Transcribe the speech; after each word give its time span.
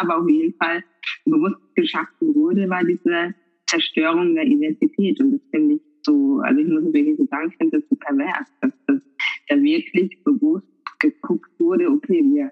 aber 0.00 0.18
auf 0.18 0.28
jeden 0.28 0.54
Fall 0.54 0.82
bewusst 1.24 1.74
geschaffen 1.74 2.34
wurde, 2.34 2.68
war 2.68 2.84
diese 2.84 3.34
Zerstörung 3.66 4.34
der 4.34 4.44
Identität. 4.44 5.20
Und 5.20 5.32
das 5.32 5.40
finde 5.50 5.76
ich 5.76 5.82
so, 6.02 6.40
also 6.42 6.60
ich 6.60 6.68
muss 6.68 6.92
wirklich 6.92 7.18
sagen, 7.30 7.50
ich 7.50 7.56
finde 7.56 7.78
das 7.78 7.88
so 7.88 7.96
pervers, 7.96 8.48
dass 8.60 8.72
das 8.86 9.00
da 9.48 9.62
wirklich 9.62 10.22
bewusst 10.24 10.66
geguckt 10.98 11.50
wurde, 11.58 11.88
okay, 11.88 12.22
wir 12.22 12.50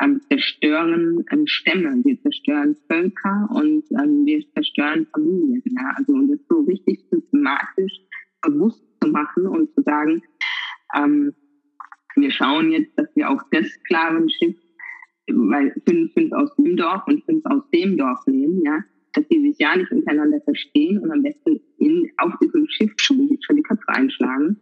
ähm, 0.00 0.20
zerstören 0.28 1.24
ähm, 1.30 1.46
Stämme, 1.46 2.00
wir 2.04 2.20
zerstören 2.22 2.76
Völker 2.88 3.48
und 3.52 3.84
ähm, 4.02 4.24
wir 4.24 4.42
zerstören 4.54 5.06
Familien. 5.12 5.62
Ja? 5.66 5.92
Also 5.96 6.12
und 6.12 6.30
das 6.30 6.40
so 6.48 6.60
richtig 6.60 7.00
systematisch 7.10 7.92
bewusst 8.42 8.82
zu 9.02 9.10
machen 9.10 9.46
und 9.46 9.72
zu 9.74 9.82
sagen, 9.82 10.22
ähm, 10.96 11.32
wir 12.16 12.30
schauen 12.30 12.72
jetzt, 12.72 12.98
dass 12.98 13.08
wir 13.14 13.30
auch 13.30 13.42
das 13.50 13.66
Sklavenschiff, 13.66 14.56
weil 15.34 15.72
fünf, 15.86 16.12
fünf 16.12 16.32
aus 16.32 16.54
dem 16.56 16.76
Dorf 16.76 17.02
und 17.06 17.24
fünf 17.24 17.44
aus 17.46 17.62
dem 17.72 17.96
Dorf 17.96 18.26
nehmen, 18.26 18.62
ja, 18.64 18.80
dass 19.12 19.26
die 19.28 19.40
sich 19.40 19.58
ja 19.58 19.76
nicht 19.76 19.90
untereinander 19.90 20.40
verstehen 20.42 20.98
und 20.98 21.10
am 21.10 21.22
besten 21.22 21.60
in, 21.78 22.10
auf 22.18 22.32
diesem 22.42 22.66
Schiff 22.68 22.92
schon, 22.96 23.38
schon 23.40 23.56
die 23.56 23.62
Köpfe 23.62 23.88
einschlagen. 23.88 24.56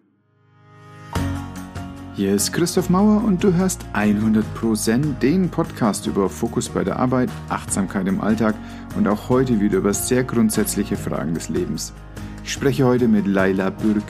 Hier 2.18 2.34
ist 2.34 2.52
Christoph 2.52 2.90
Mauer 2.90 3.22
und 3.24 3.44
du 3.44 3.54
hörst 3.54 3.86
100% 3.94 5.20
den 5.20 5.50
Podcast 5.50 6.08
über 6.08 6.28
Fokus 6.28 6.68
bei 6.68 6.82
der 6.82 6.98
Arbeit, 6.98 7.30
Achtsamkeit 7.48 8.08
im 8.08 8.20
Alltag 8.20 8.56
und 8.96 9.06
auch 9.06 9.28
heute 9.28 9.60
wieder 9.60 9.78
über 9.78 9.94
sehr 9.94 10.24
grundsätzliche 10.24 10.96
Fragen 10.96 11.34
des 11.34 11.48
Lebens. 11.48 11.94
Ich 12.42 12.52
spreche 12.52 12.84
heute 12.84 13.06
mit 13.06 13.28
Laila 13.28 13.70
Bürg. 13.70 14.02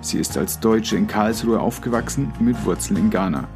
Sie 0.00 0.18
ist 0.18 0.38
als 0.38 0.60
Deutsche 0.60 0.96
in 0.96 1.08
Karlsruhe 1.08 1.58
aufgewachsen, 1.58 2.32
mit 2.38 2.64
Wurzeln 2.64 3.00
in 3.00 3.10
Ghana. 3.10 3.48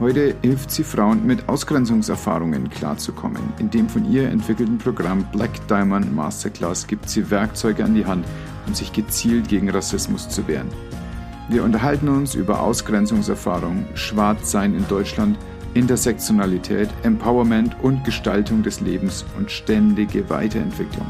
Heute 0.00 0.36
hilft 0.42 0.70
sie 0.70 0.84
Frauen 0.84 1.26
mit 1.26 1.48
Ausgrenzungserfahrungen 1.48 2.70
klarzukommen. 2.70 3.42
In 3.58 3.68
dem 3.68 3.88
von 3.88 4.08
ihr 4.08 4.28
entwickelten 4.28 4.78
Programm 4.78 5.24
Black 5.32 5.50
Diamond 5.66 6.14
Masterclass 6.14 6.86
gibt 6.86 7.10
sie 7.10 7.28
Werkzeuge 7.32 7.84
an 7.84 7.96
die 7.96 8.06
Hand, 8.06 8.24
um 8.68 8.74
sich 8.74 8.92
gezielt 8.92 9.48
gegen 9.48 9.68
Rassismus 9.68 10.28
zu 10.28 10.46
wehren. 10.46 10.68
Wir 11.48 11.64
unterhalten 11.64 12.08
uns 12.08 12.36
über 12.36 12.60
Ausgrenzungserfahrungen, 12.60 13.86
Schwarzsein 13.94 14.72
in 14.74 14.86
Deutschland, 14.86 15.36
Intersektionalität, 15.74 16.90
Empowerment 17.02 17.74
und 17.82 18.04
Gestaltung 18.04 18.62
des 18.62 18.80
Lebens 18.80 19.24
und 19.36 19.50
ständige 19.50 20.30
Weiterentwicklung. 20.30 21.06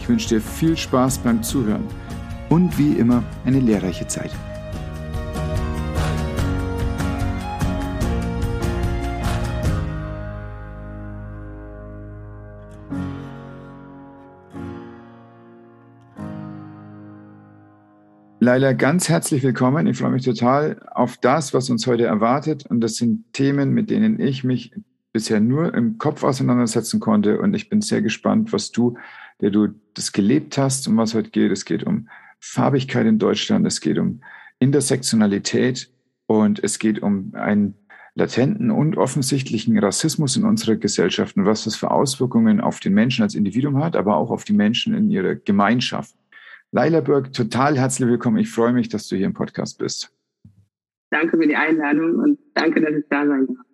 Ich 0.00 0.08
wünsche 0.08 0.30
dir 0.30 0.40
viel 0.40 0.76
Spaß 0.76 1.18
beim 1.18 1.44
Zuhören 1.44 1.86
und 2.48 2.76
wie 2.76 2.94
immer 2.94 3.22
eine 3.44 3.60
lehrreiche 3.60 4.08
Zeit. 4.08 4.32
Laila, 18.50 18.72
ganz 18.72 19.08
herzlich 19.08 19.44
willkommen. 19.44 19.86
Ich 19.86 19.98
freue 19.98 20.10
mich 20.10 20.24
total 20.24 20.84
auf 20.90 21.16
das, 21.18 21.54
was 21.54 21.70
uns 21.70 21.86
heute 21.86 22.06
erwartet. 22.06 22.66
Und 22.66 22.80
das 22.80 22.96
sind 22.96 23.32
Themen, 23.32 23.70
mit 23.70 23.90
denen 23.90 24.18
ich 24.18 24.42
mich 24.42 24.72
bisher 25.12 25.38
nur 25.38 25.72
im 25.72 25.98
Kopf 25.98 26.24
auseinandersetzen 26.24 26.98
konnte. 26.98 27.40
Und 27.40 27.54
ich 27.54 27.68
bin 27.68 27.80
sehr 27.80 28.02
gespannt, 28.02 28.52
was 28.52 28.72
du, 28.72 28.98
der 29.40 29.50
du 29.50 29.68
das 29.94 30.10
gelebt 30.10 30.58
hast, 30.58 30.88
um 30.88 30.96
was 30.96 31.14
heute 31.14 31.30
geht. 31.30 31.52
Es 31.52 31.64
geht 31.64 31.84
um 31.84 32.08
Farbigkeit 32.40 33.06
in 33.06 33.20
Deutschland, 33.20 33.64
es 33.68 33.80
geht 33.80 33.98
um 33.98 34.20
Intersektionalität 34.58 35.88
und 36.26 36.58
es 36.58 36.80
geht 36.80 37.02
um 37.02 37.30
einen 37.34 37.74
latenten 38.16 38.72
und 38.72 38.96
offensichtlichen 38.96 39.78
Rassismus 39.78 40.36
in 40.36 40.42
unserer 40.42 40.74
Gesellschaft 40.74 41.36
und 41.36 41.46
was 41.46 41.62
das 41.62 41.76
für 41.76 41.92
Auswirkungen 41.92 42.60
auf 42.60 42.80
den 42.80 42.94
Menschen 42.94 43.22
als 43.22 43.36
Individuum 43.36 43.78
hat, 43.78 43.94
aber 43.94 44.16
auch 44.16 44.32
auf 44.32 44.42
die 44.42 44.54
Menschen 44.54 44.92
in 44.92 45.08
ihrer 45.08 45.36
Gemeinschaft. 45.36 46.16
Laila 46.72 47.00
Burg, 47.00 47.32
total 47.32 47.76
herzlich 47.76 48.08
willkommen. 48.08 48.38
Ich 48.38 48.48
freue 48.48 48.72
mich, 48.72 48.88
dass 48.88 49.08
du 49.08 49.16
hier 49.16 49.26
im 49.26 49.34
Podcast 49.34 49.78
bist. 49.78 50.14
Danke 51.10 51.36
für 51.36 51.46
die 51.46 51.56
Einladung 51.56 52.14
und 52.20 52.38
danke, 52.54 52.80
dass 52.80 52.94
ich 52.94 53.04
da 53.10 53.26
sein 53.26 53.48
darf. 53.48 53.66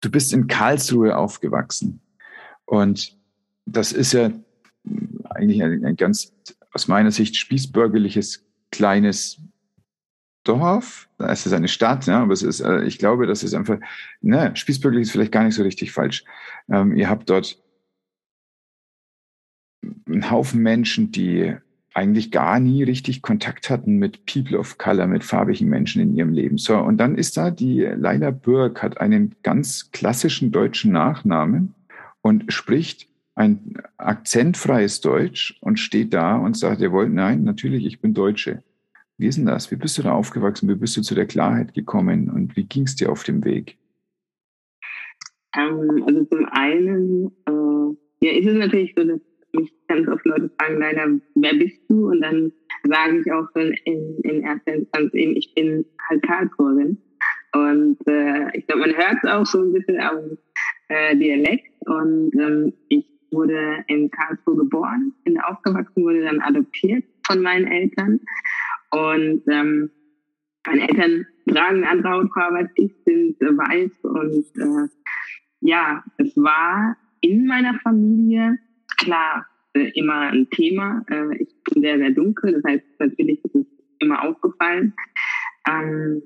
Du 0.00 0.10
bist 0.10 0.32
in 0.32 0.46
Karlsruhe 0.46 1.14
aufgewachsen. 1.14 2.00
Und 2.64 3.18
das 3.66 3.92
ist 3.92 4.14
ja 4.14 4.30
eigentlich 5.28 5.62
ein, 5.62 5.84
ein 5.84 5.96
ganz, 5.96 6.32
aus 6.72 6.88
meiner 6.88 7.10
Sicht, 7.10 7.36
spießbürgerliches 7.36 8.42
kleines 8.70 9.38
Dorf. 10.44 11.10
Es 11.18 11.44
ist 11.44 11.52
eine 11.52 11.68
Stadt, 11.68 12.06
ja, 12.06 12.22
aber 12.22 12.32
es 12.32 12.42
ist, 12.42 12.60
äh, 12.60 12.84
ich 12.84 12.98
glaube, 12.98 13.26
das 13.26 13.42
ist 13.42 13.52
einfach, 13.52 13.78
ne, 14.22 14.56
spießbürgerlich 14.56 15.08
ist 15.08 15.12
vielleicht 15.12 15.32
gar 15.32 15.44
nicht 15.44 15.54
so 15.54 15.62
richtig 15.62 15.92
falsch. 15.92 16.24
Ähm, 16.70 16.96
ihr 16.96 17.10
habt 17.10 17.28
dort 17.28 17.62
ein 20.14 20.30
Haufen 20.30 20.62
Menschen, 20.62 21.12
die 21.12 21.54
eigentlich 21.94 22.32
gar 22.32 22.58
nie 22.58 22.82
richtig 22.82 23.22
Kontakt 23.22 23.70
hatten 23.70 23.98
mit 23.98 24.26
People 24.26 24.58
of 24.58 24.78
Color, 24.78 25.06
mit 25.06 25.22
farbigen 25.22 25.68
Menschen 25.68 26.02
in 26.02 26.16
ihrem 26.16 26.32
Leben. 26.32 26.58
So, 26.58 26.76
und 26.76 26.98
dann 26.98 27.16
ist 27.16 27.36
da 27.36 27.50
die 27.50 27.80
Leila 27.80 28.32
Burg, 28.32 28.82
hat 28.82 29.00
einen 29.00 29.36
ganz 29.42 29.90
klassischen 29.92 30.50
deutschen 30.50 30.92
Nachnamen 30.92 31.74
und 32.20 32.52
spricht 32.52 33.08
ein 33.36 33.74
akzentfreies 33.96 35.00
Deutsch 35.00 35.56
und 35.60 35.78
steht 35.78 36.12
da 36.14 36.36
und 36.36 36.56
sagt, 36.56 36.80
ihr 36.80 36.92
wollt, 36.92 37.12
nein, 37.12 37.44
natürlich, 37.44 37.84
ich 37.86 38.00
bin 38.00 38.14
Deutsche. 38.14 38.62
Wie 39.16 39.26
ist 39.26 39.38
denn 39.38 39.46
das? 39.46 39.70
Wie 39.70 39.76
bist 39.76 39.96
du 39.98 40.02
da 40.02 40.12
aufgewachsen? 40.12 40.68
Wie 40.68 40.74
bist 40.74 40.96
du 40.96 41.02
zu 41.02 41.14
der 41.14 41.26
Klarheit 41.26 41.74
gekommen 41.74 42.28
und 42.28 42.56
wie 42.56 42.64
ging 42.64 42.84
es 42.84 42.96
dir 42.96 43.10
auf 43.10 43.22
dem 43.22 43.44
Weg? 43.44 43.78
Ähm, 45.56 46.02
also 46.06 46.24
zum 46.24 46.46
einen, 46.50 47.26
äh, 47.46 48.26
ja, 48.26 48.32
ist 48.32 48.46
es 48.46 48.54
natürlich 48.54 48.94
so, 48.96 49.04
dass 49.04 49.20
mich 49.54 49.72
ganz 49.88 50.08
oft 50.08 50.24
Leute 50.24 50.50
fragen, 50.58 50.78
leider, 50.78 51.08
wer 51.34 51.54
bist 51.54 51.80
du? 51.88 52.10
Und 52.10 52.20
dann 52.20 52.52
sage 52.84 53.20
ich 53.20 53.32
auch 53.32 53.48
in, 53.54 54.18
in 54.22 54.42
erster 54.42 54.74
Instanz 54.74 55.14
eben, 55.14 55.36
ich 55.36 55.52
bin 55.54 55.84
halt 56.08 56.22
Karlsruherin. 56.22 56.98
Und 57.52 57.98
äh, 58.06 58.56
ich 58.56 58.66
glaube, 58.66 58.82
man 58.82 58.96
hört 58.96 59.18
es 59.22 59.30
auch 59.30 59.46
so 59.46 59.60
ein 59.60 59.72
bisschen 59.72 60.00
am 60.00 60.36
äh, 60.88 61.16
Dialekt. 61.16 61.70
Und 61.86 62.32
ähm, 62.38 62.72
ich 62.88 63.06
wurde 63.30 63.84
in 63.88 64.10
Karlsruhe 64.10 64.56
geboren, 64.56 65.12
bin 65.24 65.40
aufgewachsen, 65.40 66.04
wurde 66.04 66.24
dann 66.24 66.40
adoptiert 66.40 67.04
von 67.26 67.42
meinen 67.42 67.66
Eltern. 67.66 68.20
Und 68.90 69.42
ähm, 69.48 69.90
meine 70.66 70.88
Eltern 70.88 71.26
tragen 71.48 71.84
eine 71.84 71.90
andere 71.90 72.12
Hautfarbe 72.12 72.56
als 72.58 72.70
ich, 72.76 72.92
sind 73.04 73.40
weiß. 73.40 73.90
Und 74.02 74.44
äh, 74.56 74.88
ja, 75.60 76.04
es 76.18 76.36
war 76.36 76.96
in 77.20 77.46
meiner 77.46 77.74
Familie 77.80 78.58
klar 78.96 79.46
äh, 79.74 79.90
immer 79.94 80.30
ein 80.32 80.48
Thema. 80.50 81.04
Äh, 81.10 81.36
ich 81.42 81.48
bin 81.64 81.82
sehr, 81.82 81.98
sehr 81.98 82.10
dunkel, 82.10 82.52
das 82.52 82.64
heißt, 82.64 82.84
natürlich 82.98 83.44
ist 83.44 83.54
es 83.54 83.66
immer 83.98 84.22
aufgefallen, 84.22 84.94
ähm, 85.68 86.22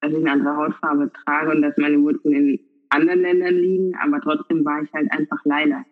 dass 0.00 0.12
ich 0.12 0.18
eine 0.18 0.32
andere 0.32 0.56
Hautfarbe 0.56 1.10
trage 1.24 1.50
und 1.50 1.62
dass 1.62 1.76
meine 1.76 2.00
Wurzeln 2.00 2.34
in 2.34 2.60
anderen 2.90 3.20
Ländern 3.20 3.54
liegen, 3.54 3.94
aber 3.96 4.20
trotzdem 4.20 4.64
war 4.64 4.82
ich 4.82 4.92
halt 4.92 5.10
einfach 5.10 5.40
leider 5.44 5.84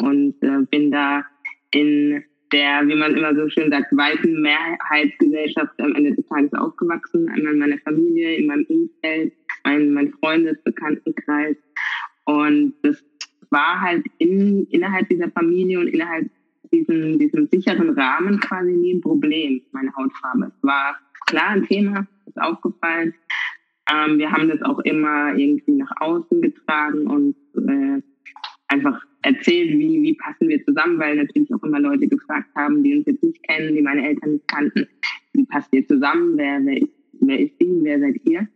und 0.00 0.34
äh, 0.42 0.62
bin 0.70 0.90
da 0.90 1.24
in 1.70 2.24
der, 2.52 2.86
wie 2.86 2.94
man 2.94 3.14
immer 3.14 3.34
so 3.34 3.48
schön 3.48 3.70
sagt, 3.70 3.94
weißen 3.94 4.40
Mehrheitsgesellschaft 4.40 5.78
am 5.80 5.94
Ende 5.94 6.14
des 6.14 6.26
Tages 6.26 6.52
aufgewachsen, 6.54 7.28
einmal 7.28 7.52
in 7.52 7.58
meiner 7.58 7.78
Familie, 7.78 8.36
in 8.36 8.46
meinem 8.46 8.64
Umfeld, 8.68 9.32
mein, 9.64 9.92
mein 9.92 10.12
Freundesbekanntenkreis. 10.12 11.56
Und 12.24 12.74
das 12.82 13.02
war 13.50 13.80
halt 13.80 14.06
in, 14.18 14.66
innerhalb 14.70 15.08
dieser 15.08 15.30
Familie 15.30 15.80
und 15.80 15.88
innerhalb 15.88 16.30
diesem, 16.72 17.18
diesem 17.18 17.48
sicheren 17.50 17.90
Rahmen 17.90 18.40
quasi 18.40 18.72
nie 18.72 18.94
ein 18.94 19.00
Problem, 19.00 19.62
meine 19.72 19.94
Hautfarbe. 19.94 20.52
Es 20.56 20.62
war 20.62 20.98
klar 21.26 21.50
ein 21.50 21.66
Thema, 21.66 22.06
ist 22.26 22.40
aufgefallen. 22.40 23.14
Ähm, 23.90 24.18
wir 24.18 24.30
haben 24.30 24.48
das 24.48 24.62
auch 24.62 24.80
immer 24.80 25.34
irgendwie 25.34 25.76
nach 25.76 25.92
außen 26.00 26.42
getragen 26.42 27.06
und 27.06 27.36
äh, 27.56 28.02
einfach 28.68 29.02
erzählt, 29.22 29.70
wie, 29.70 30.02
wie 30.02 30.14
passen 30.14 30.48
wir 30.48 30.62
zusammen, 30.64 30.98
weil 30.98 31.16
natürlich 31.16 31.52
auch 31.54 31.62
immer 31.62 31.80
Leute 31.80 32.06
gefragt 32.06 32.48
haben, 32.54 32.82
die 32.82 32.96
uns 32.96 33.06
jetzt 33.06 33.22
nicht 33.22 33.42
kennen, 33.48 33.74
die 33.74 33.82
meine 33.82 34.06
Eltern 34.06 34.32
nicht 34.32 34.48
kannten, 34.48 34.86
wie 35.32 35.44
passt 35.46 35.72
ihr 35.72 35.86
zusammen, 35.86 36.36
wer, 36.36 36.60
wer, 36.64 36.82
ist, 36.82 36.92
wer 37.20 37.40
ist 37.40 37.54
sie, 37.58 37.78
wer 37.82 37.98
seid 37.98 38.20
ihr? 38.24 38.48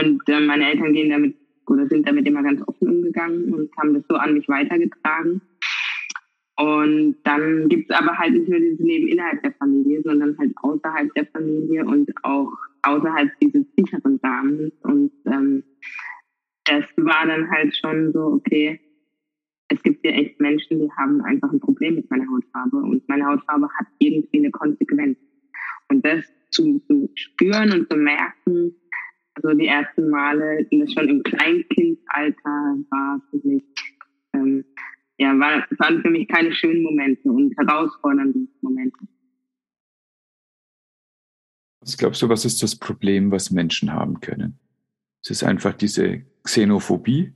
Und 0.00 0.22
äh, 0.28 0.40
meine 0.40 0.70
Eltern 0.70 0.92
gehen 0.92 1.10
damit 1.10 1.36
oder 1.66 1.86
sind 1.88 2.08
damit 2.08 2.26
immer 2.26 2.42
ganz 2.42 2.62
offen 2.66 2.88
umgegangen 2.88 3.52
und 3.54 3.70
haben 3.78 3.94
das 3.94 4.04
so 4.08 4.16
an 4.16 4.34
mich 4.34 4.48
weitergetragen. 4.48 5.40
Und 6.56 7.16
dann 7.24 7.68
gibt 7.68 7.90
es 7.90 7.96
aber 7.96 8.16
halt 8.18 8.34
nicht 8.34 8.48
nur 8.48 8.60
dieses 8.60 8.78
Leben 8.78 9.08
innerhalb 9.08 9.42
der 9.42 9.52
Familie, 9.52 10.02
sondern 10.02 10.36
halt 10.38 10.52
außerhalb 10.62 11.12
der 11.14 11.26
Familie 11.26 11.84
und 11.84 12.10
auch 12.24 12.52
außerhalb 12.82 13.30
dieses 13.40 13.64
sicheren 13.76 14.20
Rahmens. 14.22 14.72
Und 14.82 15.12
ähm, 15.26 15.64
das 16.64 16.84
war 16.96 17.26
dann 17.26 17.50
halt 17.50 17.76
schon 17.76 18.12
so, 18.12 18.20
okay, 18.20 18.80
es 19.68 19.82
gibt 19.82 20.02
hier 20.02 20.14
echt 20.14 20.38
Menschen, 20.40 20.80
die 20.80 20.90
haben 20.92 21.22
einfach 21.22 21.50
ein 21.50 21.60
Problem 21.60 21.94
mit 21.94 22.10
meiner 22.10 22.30
Hautfarbe 22.30 22.76
und 22.76 23.08
meine 23.08 23.26
Hautfarbe 23.26 23.68
hat 23.78 23.86
irgendwie 23.98 24.38
eine 24.38 24.50
Konsequenz. 24.50 25.18
Und 25.88 26.04
das 26.04 26.24
zu, 26.50 26.80
zu 26.86 27.10
spüren 27.14 27.72
und 27.72 27.90
zu 27.90 27.96
merken, 27.96 28.74
also 29.34 29.56
die 29.56 29.66
ersten 29.66 30.10
Male, 30.10 30.66
das 30.70 30.92
schon 30.92 31.08
im 31.08 31.22
Kleinkindalter 31.22 32.76
war 32.90 33.20
für 33.30 33.46
mich, 33.46 33.64
ähm, 34.34 34.64
ja, 35.18 35.38
war, 35.38 35.66
waren 35.78 36.02
für 36.02 36.10
mich 36.10 36.28
keine 36.28 36.54
schönen 36.54 36.82
Momente 36.82 37.28
und 37.28 37.56
herausfordernde 37.56 38.46
Momente. 38.60 38.98
Was 41.80 41.96
glaubst 41.96 42.22
du, 42.22 42.28
was 42.28 42.44
ist 42.44 42.62
das 42.62 42.76
Problem, 42.76 43.30
was 43.30 43.50
Menschen 43.50 43.92
haben 43.92 44.20
können? 44.20 44.58
Es 45.22 45.30
ist 45.30 45.44
einfach 45.44 45.74
diese 45.74 46.22
Xenophobie, 46.44 47.32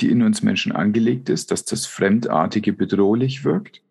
die 0.00 0.10
in 0.10 0.22
uns 0.22 0.42
Menschen 0.42 0.72
angelegt 0.72 1.28
ist, 1.28 1.50
dass 1.50 1.64
das 1.64 1.86
Fremdartige 1.86 2.72
bedrohlich 2.72 3.44
wirkt? 3.44 3.82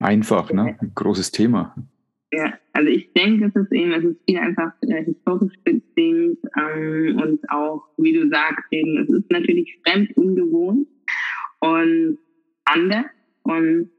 Einfach, 0.00 0.52
ne? 0.52 0.76
Ein 0.80 0.92
großes 0.94 1.30
Thema. 1.30 1.74
Ja, 2.32 2.58
also 2.78 2.90
ich 2.90 3.12
denke, 3.12 3.46
es 3.46 3.56
ist 3.56 3.72
eben, 3.72 3.90
es 3.90 4.04
ist 4.04 4.20
viel 4.24 4.38
einfach 4.38 4.72
äh, 4.82 5.04
historisch 5.04 5.58
bedingt 5.64 6.38
ähm, 6.56 7.20
und 7.20 7.50
auch, 7.50 7.82
wie 7.96 8.12
du 8.12 8.28
sagst, 8.28 8.64
eben, 8.70 8.98
es 8.98 9.10
ist 9.10 9.28
natürlich 9.32 9.80
fremd, 9.84 10.16
ungewohnt 10.16 10.86
und 11.58 12.18
anders 12.66 13.06
und 13.42 13.90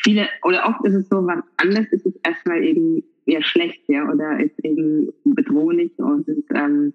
viele, 0.00 0.28
oder 0.44 0.68
oft 0.68 0.86
ist 0.86 0.94
es 0.94 1.08
so, 1.08 1.26
was 1.26 1.42
anders 1.56 1.86
ist, 1.90 2.06
ist 2.06 2.20
erstmal 2.22 2.62
eben 2.62 3.02
eher 3.26 3.42
schlecht, 3.42 3.82
ja, 3.88 4.08
oder 4.08 4.38
ist 4.38 4.64
eben 4.64 5.08
bedrohlich 5.24 5.90
und 5.98 6.28
ähm, 6.54 6.94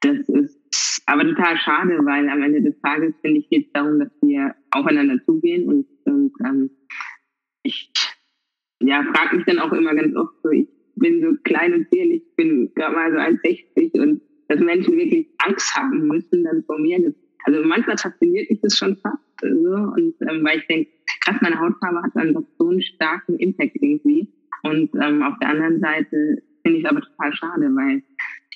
das 0.00 0.28
ist 0.28 1.02
aber 1.06 1.22
total 1.22 1.56
schade, 1.56 1.98
weil 2.04 2.28
am 2.28 2.42
Ende 2.42 2.60
des 2.60 2.78
Tages, 2.82 3.14
finde 3.22 3.40
ich, 3.40 3.48
geht 3.48 3.68
es 3.68 3.72
darum, 3.72 3.98
dass 3.98 4.10
wir 4.20 4.54
aufeinander 4.72 5.24
zugehen 5.24 5.66
und, 5.66 5.86
und 6.04 6.34
ähm, 6.44 6.70
ich 7.62 7.90
ja, 8.80 9.04
frage 9.12 9.36
mich 9.36 9.46
dann 9.46 9.58
auch 9.58 9.72
immer 9.72 9.94
ganz 9.94 10.14
oft 10.16 10.34
so, 10.42 10.50
ich 10.50 10.68
bin 10.96 11.22
so 11.22 11.36
klein 11.44 11.74
und 11.74 11.88
zierlich, 11.90 12.22
ich 12.22 12.36
bin 12.36 12.72
gerade 12.74 12.94
mal 12.94 13.10
so 13.12 13.18
1,60 13.18 14.00
und 14.00 14.20
dass 14.48 14.60
Menschen 14.60 14.96
wirklich 14.96 15.26
Angst 15.38 15.76
haben 15.76 16.06
müssen 16.06 16.44
dann 16.44 16.64
vor 16.64 16.78
mir. 16.78 17.00
Das, 17.02 17.14
also 17.44 17.62
manchmal 17.66 17.98
fasziniert 17.98 18.50
mich 18.50 18.60
das 18.60 18.76
schon 18.76 18.96
fast 18.96 19.18
so 19.40 19.46
und 19.48 20.14
ähm, 20.22 20.44
weil 20.44 20.58
ich 20.58 20.66
denke, 20.66 20.90
krass, 21.24 21.36
meine 21.40 21.58
Hautfarbe 21.58 22.02
hat 22.02 22.10
dann 22.14 22.34
doch 22.34 22.44
so 22.58 22.68
einen 22.68 22.82
starken 22.82 23.38
Impact 23.38 23.76
irgendwie 23.80 24.28
und 24.62 24.90
ähm, 25.00 25.22
auf 25.22 25.34
der 25.40 25.50
anderen 25.50 25.80
Seite 25.80 26.42
finde 26.62 26.78
ich 26.78 26.84
es 26.84 26.90
aber 26.90 27.00
total 27.00 27.32
schade, 27.34 27.70
weil 27.74 28.02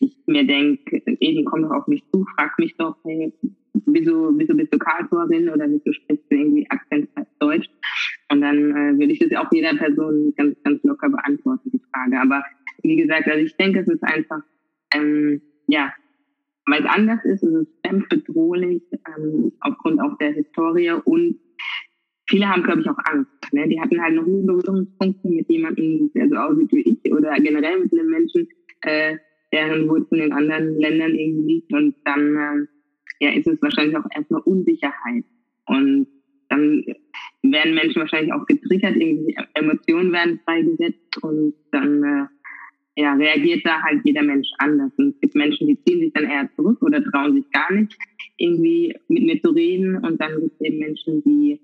ich 0.00 0.16
mir 0.26 0.44
denke, 0.46 1.02
eben 1.20 1.44
komm 1.44 1.62
doch 1.62 1.70
auf 1.70 1.86
mich 1.86 2.02
zu, 2.12 2.26
frag 2.36 2.58
mich 2.58 2.74
doch, 2.76 2.96
hey, 3.04 3.32
wieso, 3.86 4.32
wieso 4.36 4.54
bist 4.54 4.74
du 4.74 4.78
Karlsruherin 4.78 5.48
oder 5.48 5.68
wieso 5.68 5.92
sprichst 5.92 6.24
du 6.30 6.36
irgendwie? 6.36 6.66
Und 6.90 7.08
dann 8.52 8.70
äh, 8.70 8.98
würde 8.98 9.12
ich 9.12 9.18
das 9.18 9.32
auch 9.38 9.50
jeder 9.52 9.74
Person 9.74 10.34
ganz, 10.36 10.56
ganz 10.62 10.82
locker 10.82 11.08
beantworten, 11.08 11.70
die 11.70 11.80
Frage. 11.92 12.20
Aber 12.20 12.44
wie 12.82 12.96
gesagt, 12.96 13.28
also 13.28 13.44
ich 13.44 13.56
denke, 13.56 13.80
es 13.80 13.88
ist 13.88 14.02
einfach, 14.02 14.42
ähm, 14.94 15.40
ja, 15.66 15.92
weil 16.66 16.82
es 16.82 16.88
anders 16.88 17.24
ist, 17.24 17.42
es 17.42 17.62
ist 17.62 17.72
fremd 17.84 18.08
bedrohlich, 18.08 18.82
ähm, 19.16 19.52
aufgrund 19.60 20.00
auch 20.00 20.16
der 20.18 20.32
Historie 20.32 20.92
und 21.04 21.38
viele 22.28 22.48
haben, 22.48 22.62
glaube 22.62 22.82
ich, 22.82 22.88
auch 22.88 22.98
Angst. 23.04 23.30
Ne? 23.52 23.68
Die 23.68 23.80
hatten 23.80 24.00
halt 24.00 24.14
noch 24.14 24.26
nie 24.26 24.46
Berührungspunkte 24.46 25.28
mit 25.28 25.48
jemandem, 25.48 26.10
der 26.14 26.28
so 26.28 26.36
aussieht 26.36 26.72
wie 26.72 26.98
ich 27.04 27.12
oder 27.12 27.34
generell 27.36 27.80
mit 27.80 27.92
einem 27.92 28.10
Menschen, 28.10 28.48
äh, 28.82 29.16
deren 29.52 29.88
Wurzeln 29.88 30.22
in 30.22 30.32
anderen 30.32 30.78
Ländern 30.78 31.14
irgendwie 31.14 31.54
liegt. 31.54 31.72
Und 31.72 31.96
dann 32.04 32.36
äh, 33.20 33.24
ja, 33.26 33.32
ist 33.32 33.46
es 33.46 33.60
wahrscheinlich 33.60 33.96
auch 33.96 34.06
erstmal 34.14 34.40
Unsicherheit. 34.42 35.24
Und 35.66 36.06
dann 36.52 36.84
werden 37.42 37.74
Menschen 37.74 38.00
wahrscheinlich 38.00 38.32
auch 38.32 38.46
getriggert, 38.46 38.94
irgendwie 38.96 39.34
Emotionen 39.54 40.12
werden 40.12 40.40
freigesetzt 40.44 41.22
und 41.22 41.54
dann 41.70 42.04
äh, 42.04 43.00
ja, 43.00 43.14
reagiert 43.14 43.64
da 43.64 43.80
halt 43.82 44.02
jeder 44.04 44.22
Mensch 44.22 44.48
anders. 44.58 44.92
Und 44.98 45.14
es 45.14 45.20
gibt 45.20 45.34
Menschen, 45.34 45.66
die 45.66 45.82
ziehen 45.82 46.00
sich 46.00 46.12
dann 46.12 46.24
eher 46.24 46.48
zurück 46.54 46.82
oder 46.82 47.02
trauen 47.02 47.34
sich 47.34 47.50
gar 47.50 47.72
nicht, 47.72 47.96
irgendwie 48.36 48.94
mit 49.08 49.22
mir 49.24 49.40
zu 49.40 49.50
reden. 49.50 49.96
Und 49.96 50.20
dann 50.20 50.40
gibt 50.40 50.54
es 50.54 50.66
eben 50.66 50.78
Menschen, 50.78 51.22
die 51.24 51.58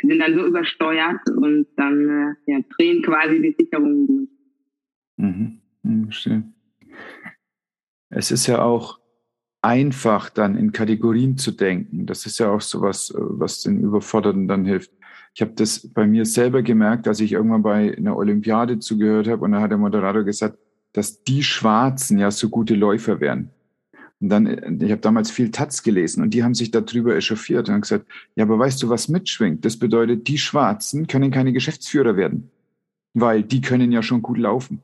sind 0.00 0.18
dann 0.18 0.34
so 0.34 0.46
übersteuert 0.46 1.20
und 1.36 1.66
dann 1.76 2.08
äh, 2.08 2.50
ja, 2.50 2.60
drehen 2.76 3.02
quasi 3.02 3.42
die 3.42 3.54
Sicherungen 3.58 4.06
durch. 4.06 4.28
Mhm. 5.18 5.60
mhm 5.82 6.10
schön. 6.10 6.54
Es 8.08 8.30
ist 8.30 8.46
ja 8.46 8.62
auch 8.62 9.01
einfach 9.62 10.28
dann 10.28 10.56
in 10.58 10.72
Kategorien 10.72 11.38
zu 11.38 11.52
denken. 11.52 12.04
Das 12.04 12.26
ist 12.26 12.38
ja 12.38 12.50
auch 12.50 12.60
so 12.60 12.82
was, 12.82 13.10
äh, 13.10 13.16
was 13.18 13.62
den 13.62 13.80
Überforderten 13.80 14.48
dann 14.48 14.64
hilft. 14.64 14.90
Ich 15.34 15.40
habe 15.40 15.52
das 15.54 15.88
bei 15.88 16.06
mir 16.06 16.26
selber 16.26 16.62
gemerkt, 16.62 17.08
als 17.08 17.20
ich 17.20 17.32
irgendwann 17.32 17.62
bei 17.62 17.96
einer 17.96 18.16
Olympiade 18.16 18.80
zugehört 18.80 19.28
habe 19.28 19.44
und 19.44 19.52
da 19.52 19.62
hat 19.62 19.70
der 19.70 19.78
Moderator 19.78 20.24
gesagt, 20.24 20.58
dass 20.92 21.22
die 21.24 21.42
Schwarzen 21.42 22.18
ja 22.18 22.30
so 22.30 22.50
gute 22.50 22.74
Läufer 22.74 23.20
wären. 23.20 23.48
Und 24.20 24.28
dann, 24.28 24.46
äh, 24.46 24.84
ich 24.84 24.90
habe 24.90 25.00
damals 25.00 25.30
viel 25.30 25.50
Taz 25.50 25.82
gelesen 25.82 26.22
und 26.22 26.34
die 26.34 26.42
haben 26.44 26.54
sich 26.54 26.70
darüber 26.70 27.14
echauffiert 27.14 27.68
und 27.68 27.80
gesagt, 27.80 28.06
ja, 28.34 28.44
aber 28.44 28.58
weißt 28.58 28.82
du, 28.82 28.88
was 28.88 29.08
mitschwingt? 29.08 29.64
Das 29.64 29.78
bedeutet, 29.78 30.28
die 30.28 30.38
Schwarzen 30.38 31.06
können 31.06 31.30
keine 31.30 31.52
Geschäftsführer 31.52 32.16
werden, 32.16 32.50
weil 33.14 33.42
die 33.42 33.60
können 33.60 33.92
ja 33.92 34.02
schon 34.02 34.22
gut 34.22 34.38
laufen. 34.38 34.82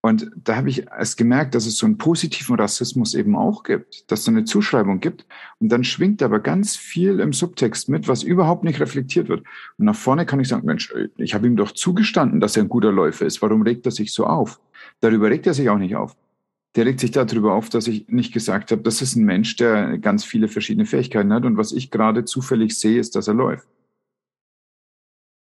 Und 0.00 0.30
da 0.36 0.56
habe 0.56 0.70
ich 0.70 0.86
erst 0.86 1.16
gemerkt, 1.16 1.56
dass 1.56 1.66
es 1.66 1.76
so 1.76 1.84
einen 1.84 1.98
positiven 1.98 2.54
Rassismus 2.54 3.14
eben 3.14 3.34
auch 3.34 3.64
gibt, 3.64 4.10
dass 4.10 4.20
es 4.20 4.28
eine 4.28 4.44
Zuschreibung 4.44 5.00
gibt. 5.00 5.26
Und 5.58 5.70
dann 5.70 5.82
schwingt 5.82 6.22
aber 6.22 6.38
ganz 6.38 6.76
viel 6.76 7.18
im 7.18 7.32
Subtext 7.32 7.88
mit, 7.88 8.06
was 8.06 8.22
überhaupt 8.22 8.62
nicht 8.62 8.78
reflektiert 8.78 9.28
wird. 9.28 9.40
Und 9.76 9.86
nach 9.86 9.96
vorne 9.96 10.24
kann 10.24 10.38
ich 10.38 10.48
sagen, 10.48 10.66
Mensch, 10.66 10.94
ich 11.16 11.34
habe 11.34 11.48
ihm 11.48 11.56
doch 11.56 11.72
zugestanden, 11.72 12.38
dass 12.38 12.56
er 12.56 12.62
ein 12.62 12.68
guter 12.68 12.92
Läufer 12.92 13.26
ist. 13.26 13.42
Warum 13.42 13.62
regt 13.62 13.86
er 13.86 13.92
sich 13.92 14.12
so 14.12 14.24
auf? 14.26 14.60
Darüber 15.00 15.30
regt 15.30 15.48
er 15.48 15.54
sich 15.54 15.68
auch 15.68 15.78
nicht 15.78 15.96
auf. 15.96 16.16
Der 16.76 16.86
regt 16.86 17.00
sich 17.00 17.10
darüber 17.10 17.54
auf, 17.54 17.68
dass 17.68 17.88
ich 17.88 18.08
nicht 18.08 18.32
gesagt 18.32 18.70
habe, 18.70 18.82
das 18.82 19.02
ist 19.02 19.16
ein 19.16 19.24
Mensch, 19.24 19.56
der 19.56 19.98
ganz 19.98 20.24
viele 20.24 20.46
verschiedene 20.46 20.86
Fähigkeiten 20.86 21.32
hat. 21.32 21.44
Und 21.44 21.56
was 21.56 21.72
ich 21.72 21.90
gerade 21.90 22.24
zufällig 22.24 22.78
sehe, 22.78 23.00
ist, 23.00 23.16
dass 23.16 23.26
er 23.26 23.34
läuft. 23.34 23.66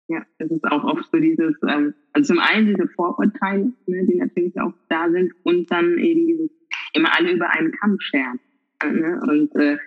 Ja, 0.09 0.25
das 0.39 0.49
ist 0.49 0.63
auch 0.63 0.83
oft 0.85 1.05
so 1.11 1.19
dieses, 1.19 1.55
ähm, 1.67 1.93
also 2.13 2.33
zum 2.33 2.39
einen 2.41 2.67
diese 2.67 2.87
Vorurteile, 2.87 3.73
ne, 3.87 4.05
die 4.05 4.15
natürlich 4.15 4.59
auch 4.59 4.73
da 4.89 5.09
sind 5.09 5.33
und 5.43 5.69
dann 5.69 5.97
eben 5.97 6.27
dieses 6.27 6.49
immer 6.93 7.09
alle 7.17 7.33
über 7.33 7.49
einen 7.49 7.71
Kamm 7.73 7.99
scheren. 7.99 8.39
Ne? 8.83 9.19
Und 9.27 9.53
äh, 9.55 9.77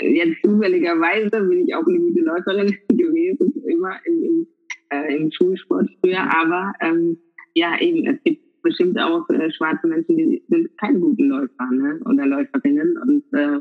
jetzt 0.00 0.42
zufälligerweise 0.42 1.46
bin 1.46 1.66
ich 1.66 1.74
auch 1.74 1.86
eine 1.86 1.98
gute 1.98 2.22
Läuferin 2.22 2.76
gewesen, 2.88 3.52
immer 3.68 4.00
im, 4.04 4.24
im, 4.24 4.46
äh, 4.90 5.16
im 5.16 5.30
Schulsport 5.30 5.88
früher, 6.00 6.22
aber 6.36 6.72
ähm, 6.80 7.18
ja 7.54 7.78
eben, 7.80 8.06
es 8.06 8.22
gibt 8.24 8.62
bestimmt 8.62 8.98
auch 8.98 9.28
äh, 9.30 9.52
schwarze 9.52 9.86
Menschen, 9.86 10.16
die 10.16 10.42
sind 10.48 10.76
keine 10.78 10.98
guten 10.98 11.28
Läufer 11.28 11.70
ne? 11.70 12.00
oder 12.04 12.26
Läuferinnen 12.26 12.96
und 12.98 13.24
äh, 13.32 13.60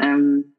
ähm, 0.00 0.54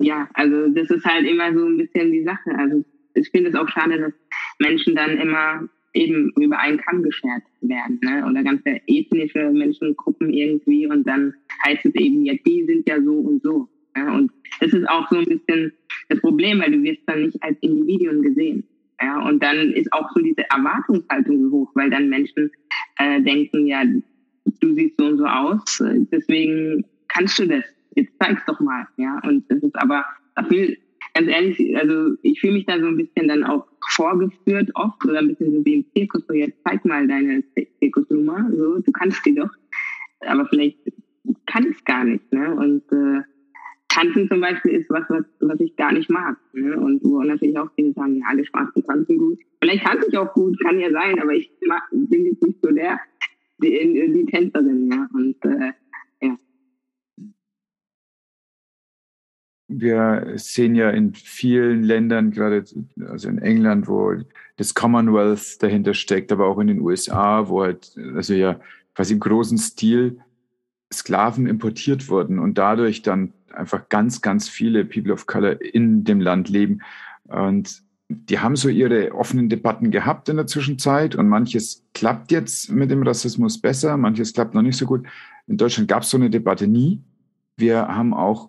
ja, 0.00 0.28
also 0.34 0.68
das 0.68 0.90
ist 0.90 1.04
halt 1.04 1.26
immer 1.26 1.52
so 1.52 1.66
ein 1.66 1.76
bisschen 1.76 2.12
die 2.12 2.22
Sache. 2.22 2.50
Also 2.56 2.84
ich 3.14 3.28
finde 3.30 3.50
es 3.50 3.56
auch 3.56 3.68
schade, 3.68 3.98
dass 3.98 4.12
Menschen 4.58 4.94
dann 4.94 5.18
immer 5.18 5.68
eben 5.94 6.32
über 6.38 6.58
einen 6.58 6.78
Kamm 6.78 7.02
geschert 7.02 7.42
werden, 7.60 7.98
ne? 8.02 8.24
Oder 8.28 8.42
ganze 8.42 8.80
ethnische 8.86 9.50
Menschengruppen 9.50 10.32
irgendwie 10.32 10.86
und 10.86 11.06
dann 11.06 11.34
heißt 11.66 11.86
es 11.86 11.94
eben, 11.94 12.24
ja, 12.24 12.34
die 12.46 12.64
sind 12.66 12.88
ja 12.88 13.02
so 13.02 13.14
und 13.14 13.42
so. 13.42 13.68
Ja? 13.96 14.12
Und 14.14 14.30
das 14.60 14.72
ist 14.72 14.88
auch 14.88 15.08
so 15.10 15.18
ein 15.18 15.24
bisschen 15.24 15.72
das 16.08 16.20
Problem, 16.20 16.60
weil 16.60 16.72
du 16.72 16.82
wirst 16.82 17.02
dann 17.06 17.22
nicht 17.22 17.42
als 17.42 17.56
Individuum 17.60 18.22
gesehen. 18.22 18.64
Ja, 19.00 19.24
und 19.28 19.42
dann 19.42 19.72
ist 19.72 19.92
auch 19.92 20.10
so 20.12 20.20
diese 20.20 20.42
Erwartungshaltung 20.50 21.42
so 21.42 21.50
hoch, 21.52 21.70
weil 21.74 21.88
dann 21.88 22.08
Menschen 22.08 22.50
äh, 22.98 23.22
denken, 23.22 23.66
ja, 23.66 23.84
du 23.84 24.74
siehst 24.74 24.96
so 24.98 25.06
und 25.06 25.18
so 25.18 25.24
aus, 25.24 25.82
deswegen 26.10 26.84
kannst 27.06 27.38
du 27.38 27.46
das. 27.46 27.64
Jetzt 27.94 28.12
zeig's 28.20 28.44
doch 28.46 28.58
mal, 28.58 28.88
ja. 28.96 29.20
Und 29.24 29.48
das 29.50 29.62
ist 29.62 29.76
aber, 29.76 30.04
dafür 30.34 30.74
ganz 31.18 31.28
ehrlich, 31.28 31.76
also 31.76 32.16
ich 32.22 32.40
fühle 32.40 32.54
mich 32.54 32.66
da 32.66 32.78
so 32.78 32.86
ein 32.86 32.96
bisschen 32.96 33.28
dann 33.28 33.44
auch 33.44 33.66
vorgeführt 33.90 34.70
oft 34.74 35.04
oder 35.04 35.18
ein 35.18 35.28
bisschen 35.28 35.52
so 35.52 35.64
wie 35.64 35.74
im 35.74 35.84
Zirkus, 35.94 36.24
so 36.26 36.34
jetzt 36.34 36.58
zeig 36.64 36.84
mal 36.84 37.06
deine 37.08 37.42
Zirkusnummer, 37.80 38.48
so, 38.54 38.78
du 38.78 38.92
kannst 38.92 39.24
die 39.26 39.34
doch, 39.34 39.50
aber 40.20 40.46
vielleicht 40.46 40.78
kann 41.46 41.66
es 41.66 41.84
gar 41.84 42.04
nicht, 42.04 42.32
ne? 42.32 42.54
Und 42.54 42.82
äh, 42.92 43.22
Tanzen 43.88 44.28
zum 44.28 44.40
Beispiel 44.40 44.72
ist 44.72 44.90
was, 44.90 45.04
was, 45.08 45.24
was 45.40 45.58
ich 45.60 45.74
gar 45.76 45.92
nicht 45.92 46.08
mag. 46.08 46.36
Ne? 46.52 46.78
Und 46.78 47.02
wo 47.02 47.20
natürlich 47.22 47.58
auch 47.58 47.70
viele 47.74 47.92
sagen, 47.94 48.16
ja, 48.16 48.26
alle 48.28 48.44
Schwarzen 48.44 48.84
tanzen 48.84 49.18
gut. 49.18 49.38
Vielleicht 49.60 49.84
tanze 49.84 50.08
ich 50.08 50.16
auch 50.16 50.32
gut, 50.34 50.60
kann 50.60 50.78
ja 50.78 50.90
sein, 50.92 51.18
aber 51.20 51.32
ich 51.32 51.50
mag, 51.66 51.82
bin 51.90 52.26
jetzt 52.26 52.42
nicht 52.42 52.58
so 52.62 52.70
der, 52.70 53.00
die, 53.58 54.12
die 54.14 54.26
Tänzerin, 54.26 54.90
ja. 54.92 55.08
Und 55.14 55.36
äh, 55.44 55.72
wir 59.68 60.32
sehen 60.36 60.74
ja 60.74 60.90
in 60.90 61.14
vielen 61.14 61.82
Ländern, 61.82 62.30
gerade 62.30 62.64
also 63.06 63.28
in 63.28 63.38
England, 63.38 63.86
wo 63.86 64.14
das 64.56 64.74
Commonwealth 64.74 65.62
dahinter 65.62 65.94
steckt, 65.94 66.32
aber 66.32 66.46
auch 66.46 66.58
in 66.58 66.66
den 66.66 66.80
USA, 66.80 67.48
wo 67.48 67.62
halt, 67.62 67.96
also 68.14 68.34
ja 68.34 68.58
quasi 68.94 69.14
im 69.14 69.20
großen 69.20 69.58
Stil 69.58 70.18
Sklaven 70.92 71.46
importiert 71.46 72.08
wurden 72.08 72.38
und 72.38 72.56
dadurch 72.56 73.02
dann 73.02 73.32
einfach 73.52 73.88
ganz, 73.88 74.22
ganz 74.22 74.48
viele 74.48 74.84
People 74.84 75.12
of 75.12 75.26
Color 75.26 75.60
in 75.60 76.04
dem 76.04 76.20
Land 76.20 76.48
leben. 76.48 76.80
Und 77.24 77.82
die 78.08 78.38
haben 78.38 78.56
so 78.56 78.68
ihre 78.68 79.14
offenen 79.14 79.48
Debatten 79.48 79.90
gehabt 79.90 80.28
in 80.28 80.36
der 80.36 80.46
Zwischenzeit 80.46 81.14
und 81.14 81.28
manches 81.28 81.84
klappt 81.92 82.32
jetzt 82.32 82.70
mit 82.70 82.90
dem 82.90 83.02
Rassismus 83.02 83.60
besser, 83.60 83.96
manches 83.98 84.32
klappt 84.32 84.54
noch 84.54 84.62
nicht 84.62 84.78
so 84.78 84.86
gut. 84.86 85.06
In 85.46 85.58
Deutschland 85.58 85.88
gab 85.88 86.02
es 86.02 86.10
so 86.10 86.16
eine 86.16 86.30
Debatte 86.30 86.66
nie. 86.66 87.02
Wir 87.56 87.86
haben 87.88 88.14
auch, 88.14 88.48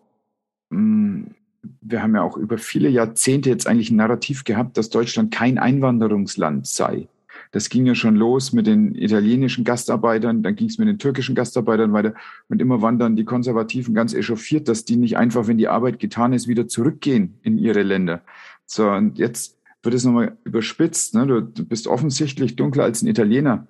wir 0.70 2.04
haben 2.04 2.16
ja 2.16 2.22
auch 2.22 2.38
über 2.38 2.58
viele 2.58 2.90
Jahrzehnte 2.90 3.50
jetzt 3.50 3.68
eigentlich 3.68 3.92
ein 3.92 3.98
Narrativ 3.98 4.44
gehabt, 4.44 4.78
dass 4.78 4.90
Deutschland 4.90 5.32
kein 5.32 5.58
Einwanderungsland 5.58 6.68
sei. 6.68 7.08
Das 7.52 7.70
ging 7.70 7.86
ja 7.88 7.96
schon 7.96 8.16
los 8.16 8.54
mit 8.54 8.68
den 8.68 8.94
italienischen 8.94 9.64
Gastarbeitern, 9.64 10.44
dann 10.44 10.56
ging 10.56 10.68
es 10.68 10.78
mit 10.78 10.88
den 10.88 11.00
türkischen 11.00 11.34
Gastarbeitern 11.34 11.94
weiter 11.94 12.14
und 12.48 12.62
immer 12.62 12.82
waren 12.82 13.00
dann 13.00 13.16
die 13.16 13.26
Konservativen 13.26 13.96
ganz 13.96 14.14
echauffiert, 14.14 14.68
dass 14.68 14.86
die 14.86 14.98
nicht 14.98 15.18
einfach, 15.18 15.48
wenn 15.48 15.58
die 15.58 15.68
Arbeit 15.68 16.00
getan 16.00 16.34
ist, 16.34 16.48
wieder 16.48 16.68
zurückgehen 16.68 17.40
in 17.42 17.58
ihre 17.58 17.82
Länder. 17.82 18.22
So, 18.66 18.90
und 18.90 19.18
jetzt 19.18 19.58
wird 19.82 19.96
es 19.96 20.04
nochmal 20.04 20.38
überspitzt. 20.44 21.16
Ne? 21.16 21.26
Du, 21.26 21.42
du, 21.42 21.66
bist 21.66 21.88
offensichtlich 21.88 22.56
dunkler 22.56 22.84
als 22.84 23.02
ein 23.02 23.08
Italiener. 23.08 23.66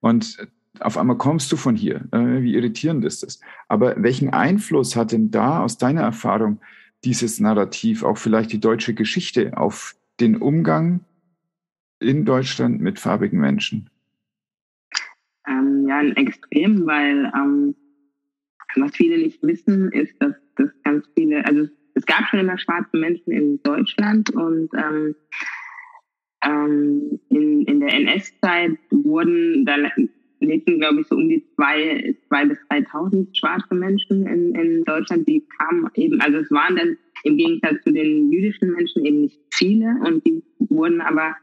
Und 0.00 0.38
auf 0.80 0.96
einmal 0.96 1.18
kommst 1.18 1.52
du 1.52 1.56
von 1.56 1.76
hier. 1.76 2.06
Äh, 2.12 2.42
wie 2.42 2.54
irritierend 2.54 3.04
ist 3.04 3.22
das? 3.22 3.40
Aber 3.68 3.94
welchen 4.02 4.30
Einfluss 4.30 4.96
hat 4.96 5.12
denn 5.12 5.30
da 5.30 5.62
aus 5.62 5.78
deiner 5.78 6.02
Erfahrung 6.02 6.60
dieses 7.04 7.40
Narrativ, 7.40 8.02
auch 8.02 8.16
vielleicht 8.16 8.52
die 8.52 8.60
deutsche 8.60 8.94
Geschichte, 8.94 9.56
auf 9.56 9.94
den 10.20 10.36
Umgang 10.36 11.00
in 12.00 12.24
Deutschland 12.24 12.80
mit 12.80 12.98
farbigen 12.98 13.40
Menschen? 13.40 13.90
Ähm, 15.46 15.86
ja, 15.88 16.02
Extrem, 16.02 16.86
weil 16.86 17.30
ähm, 17.36 17.74
was 18.76 18.94
viele 18.96 19.18
nicht 19.18 19.42
wissen, 19.42 19.90
ist, 19.92 20.14
dass, 20.20 20.34
dass 20.56 20.70
ganz 20.84 21.06
viele, 21.14 21.44
also 21.44 21.68
es 21.94 22.06
gab 22.06 22.26
schon 22.28 22.40
immer 22.40 22.58
schwarze 22.58 22.96
Menschen 22.96 23.32
in 23.32 23.62
Deutschland 23.62 24.30
und 24.30 24.70
ähm, 24.74 25.14
ähm, 26.44 27.20
in, 27.28 27.62
in 27.66 27.80
der 27.80 27.92
NS-Zeit 27.92 28.78
wurden, 28.90 29.64
da 29.66 29.76
lebten, 30.42 30.78
glaube 30.78 31.00
ich, 31.00 31.06
so 31.06 31.16
um 31.16 31.28
die 31.28 31.44
zwei, 31.54 32.14
zwei 32.28 32.46
bis 32.46 32.58
3.000 32.70 33.36
schwarze 33.36 33.74
Menschen 33.74 34.26
in, 34.26 34.54
in 34.54 34.84
Deutschland, 34.84 35.28
die 35.28 35.44
kamen 35.58 35.88
eben, 35.94 36.20
also 36.20 36.38
es 36.38 36.50
waren 36.50 36.76
dann 36.76 36.96
im 37.24 37.36
Gegensatz 37.36 37.82
zu 37.84 37.92
den 37.92 38.30
jüdischen 38.30 38.72
Menschen 38.72 39.04
eben 39.04 39.22
nicht 39.22 39.38
viele 39.52 39.96
und 40.04 40.26
die 40.26 40.42
wurden 40.58 41.00
aber, 41.00 41.36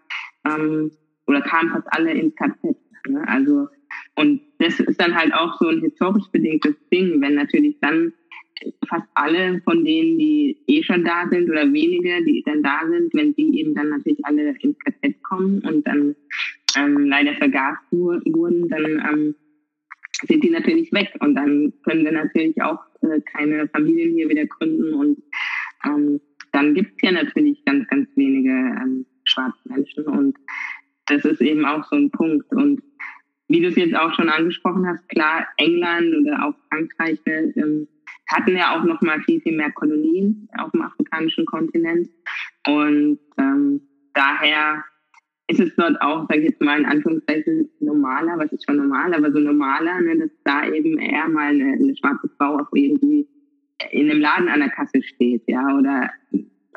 ähm, 0.46 0.92
oder 1.28 1.42
kamen 1.42 1.70
fast 1.72 1.88
alle 1.92 2.12
ins 2.12 2.36
KZ. 2.36 2.76
Ne? 3.08 3.28
Also, 3.28 3.68
und 4.16 4.42
das 4.60 4.80
ist 4.80 5.00
dann 5.00 5.16
halt 5.16 5.34
auch 5.34 5.58
so 5.60 5.68
ein 5.68 5.82
historisch 5.82 6.28
bedingtes 6.32 6.76
Ding, 6.92 7.22
wenn 7.22 7.36
natürlich 7.36 7.78
dann 7.82 8.14
fast 8.88 9.08
alle 9.14 9.62
von 9.64 9.86
denen, 9.86 10.18
die 10.18 10.58
eh 10.68 10.84
schon 10.84 11.04
da 11.04 11.28
sind 11.30 11.50
oder 11.50 11.72
wenige, 11.72 12.24
die 12.26 12.44
dann 12.46 12.64
da 12.64 12.82
sind, 12.90 13.14
wenn 13.14 13.34
die 13.36 13.60
eben 13.60 13.74
dann 13.74 13.90
natürlich 13.90 14.20
alle 14.24 14.56
ins 14.60 14.78
KZ 14.80 15.24
kommen 15.24 15.60
und 15.62 15.88
dann 15.88 16.16
ähm, 16.78 17.06
leider 17.06 17.34
vergast 17.36 17.82
wurden, 17.92 18.68
dann 18.70 18.86
ähm, 18.86 19.36
sind 20.28 20.44
die 20.44 20.50
natürlich 20.50 20.92
weg. 20.92 21.12
Und 21.20 21.36
dann 21.36 21.74
können 21.84 22.04
wir 22.04 22.12
natürlich 22.12 22.62
auch 22.62 22.80
äh, 23.02 23.22
keine 23.22 23.68
Familien 23.70 24.14
hier 24.16 24.30
wieder 24.30 24.46
gründen. 24.46 24.94
Und 24.94 25.24
ähm, 25.86 26.20
dann 26.52 26.74
gibt 26.74 26.94
es 26.96 27.02
ja 27.02 27.12
natürlich 27.12 27.64
ganz, 27.66 27.88
ganz 27.88 28.10
wenige 28.16 28.50
ähm, 28.50 29.06
schwarze 29.24 29.60
Menschen. 29.66 30.06
Und 30.06 30.38
das 31.06 31.26
ist 31.26 31.42
eben 31.42 31.66
auch 31.66 31.84
so 31.86 31.96
ein 31.96 32.12
Punkt. 32.12 32.52
Und 32.52 32.82
wie 33.48 33.62
du 33.62 33.68
es 33.68 33.76
jetzt 33.76 33.96
auch 33.96 34.14
schon 34.14 34.30
angesprochen 34.30 34.88
hast, 34.88 35.08
klar, 35.10 35.48
England 35.58 36.16
oder 36.22 36.46
auch 36.46 36.56
Frankreich 36.70 37.20
ähm, 37.26 37.88
hatten 38.28 38.56
ja 38.56 38.78
auch 38.78 38.84
noch 38.84 39.02
mal 39.02 39.20
viel, 39.22 39.42
viel 39.42 39.58
mehr 39.58 39.72
Kolonien 39.72 40.48
auf 40.58 40.72
dem 40.72 40.84
afrikanischen 40.84 41.46
Kontinent. 41.46 42.10
Und 42.68 43.20
ähm, 43.38 43.82
daher 44.14 44.84
ist 45.50 45.60
es 45.60 45.76
dort 45.76 46.00
auch, 46.02 46.28
sag 46.30 46.38
ich 46.38 46.46
jetzt 46.46 46.62
mal 46.62 46.80
in 46.80 46.86
Anführungszeichen, 46.86 47.70
normaler, 47.80 48.38
was 48.38 48.52
ist 48.52 48.66
schon 48.66 48.78
normal, 48.78 49.14
aber 49.14 49.32
so 49.32 49.40
normaler, 49.40 50.00
ne, 50.00 50.18
dass 50.18 50.30
da 50.44 50.68
eben 50.72 51.00
eher 51.00 51.28
mal 51.28 51.50
eine, 51.50 51.74
eine 51.74 51.98
schwarze 51.98 52.30
Frau 52.38 52.60
auch 52.60 52.70
irgendwie 52.74 53.28
in 53.92 54.12
einem 54.12 54.22
Laden 54.22 54.48
an 54.48 54.60
der 54.60 54.70
Kasse 54.70 55.02
steht, 55.02 55.42
ja, 55.48 55.76
oder 55.76 56.12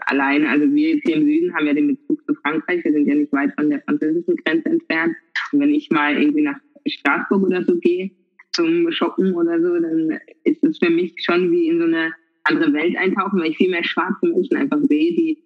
alleine, 0.06 0.48
also 0.48 0.72
wir 0.72 0.96
hier 1.04 1.16
im 1.16 1.24
Süden 1.24 1.54
haben 1.54 1.66
ja 1.66 1.74
den 1.74 1.88
Bezug 1.88 2.24
zu 2.26 2.34
Frankreich, 2.34 2.82
wir 2.82 2.92
sind 2.92 3.06
ja 3.06 3.14
nicht 3.14 3.32
weit 3.32 3.52
von 3.54 3.68
der 3.68 3.82
französischen 3.82 4.36
Grenze 4.36 4.70
entfernt. 4.70 5.16
Und 5.52 5.60
wenn 5.60 5.74
ich 5.74 5.90
mal 5.90 6.16
irgendwie 6.16 6.42
nach 6.42 6.58
Straßburg 6.86 7.42
oder 7.42 7.62
so 7.64 7.78
gehe, 7.78 8.10
zum 8.52 8.90
Shoppen 8.90 9.34
oder 9.34 9.60
so, 9.60 9.78
dann 9.78 10.18
ist 10.44 10.64
es 10.64 10.78
für 10.78 10.90
mich 10.90 11.14
schon 11.18 11.50
wie 11.50 11.68
in 11.68 11.78
so 11.78 11.84
eine 11.84 12.12
andere 12.44 12.72
Welt 12.72 12.96
eintauchen, 12.96 13.40
weil 13.40 13.50
ich 13.50 13.56
viel 13.56 13.70
mehr 13.70 13.84
schwarze 13.84 14.26
Menschen 14.26 14.56
einfach 14.56 14.80
sehe, 14.82 15.14
die 15.14 15.38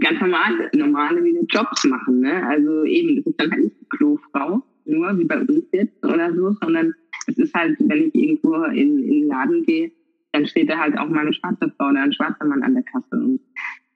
ganz 0.00 0.20
normale, 0.20 0.70
normale 0.74 1.20
Jobs 1.48 1.84
machen. 1.84 2.20
Ne? 2.20 2.46
Also 2.46 2.84
eben, 2.84 3.16
das 3.16 3.26
ist 3.26 3.40
dann 3.40 3.50
halt 3.50 3.64
nicht 3.64 3.80
die 3.80 3.88
Klofrau, 3.88 4.62
nur 4.84 5.18
wie 5.18 5.24
bei 5.24 5.40
uns 5.40 5.64
jetzt 5.72 6.04
oder 6.04 6.34
so, 6.34 6.52
sondern 6.60 6.92
es 7.26 7.38
ist 7.38 7.54
halt, 7.54 7.76
wenn 7.80 8.08
ich 8.08 8.14
irgendwo 8.14 8.54
in, 8.64 8.98
in 8.98 9.10
den 9.10 9.28
Laden 9.28 9.62
gehe, 9.64 9.92
dann 10.32 10.46
steht 10.46 10.68
da 10.68 10.78
halt 10.78 10.98
auch 10.98 11.08
mal 11.08 11.20
eine 11.20 11.32
schwarze 11.32 11.72
Frau 11.76 11.88
oder 11.88 12.02
ein 12.02 12.12
schwarzer 12.12 12.44
Mann 12.44 12.62
an 12.62 12.74
der 12.74 12.82
Kasse. 12.84 13.06
Und 13.12 13.40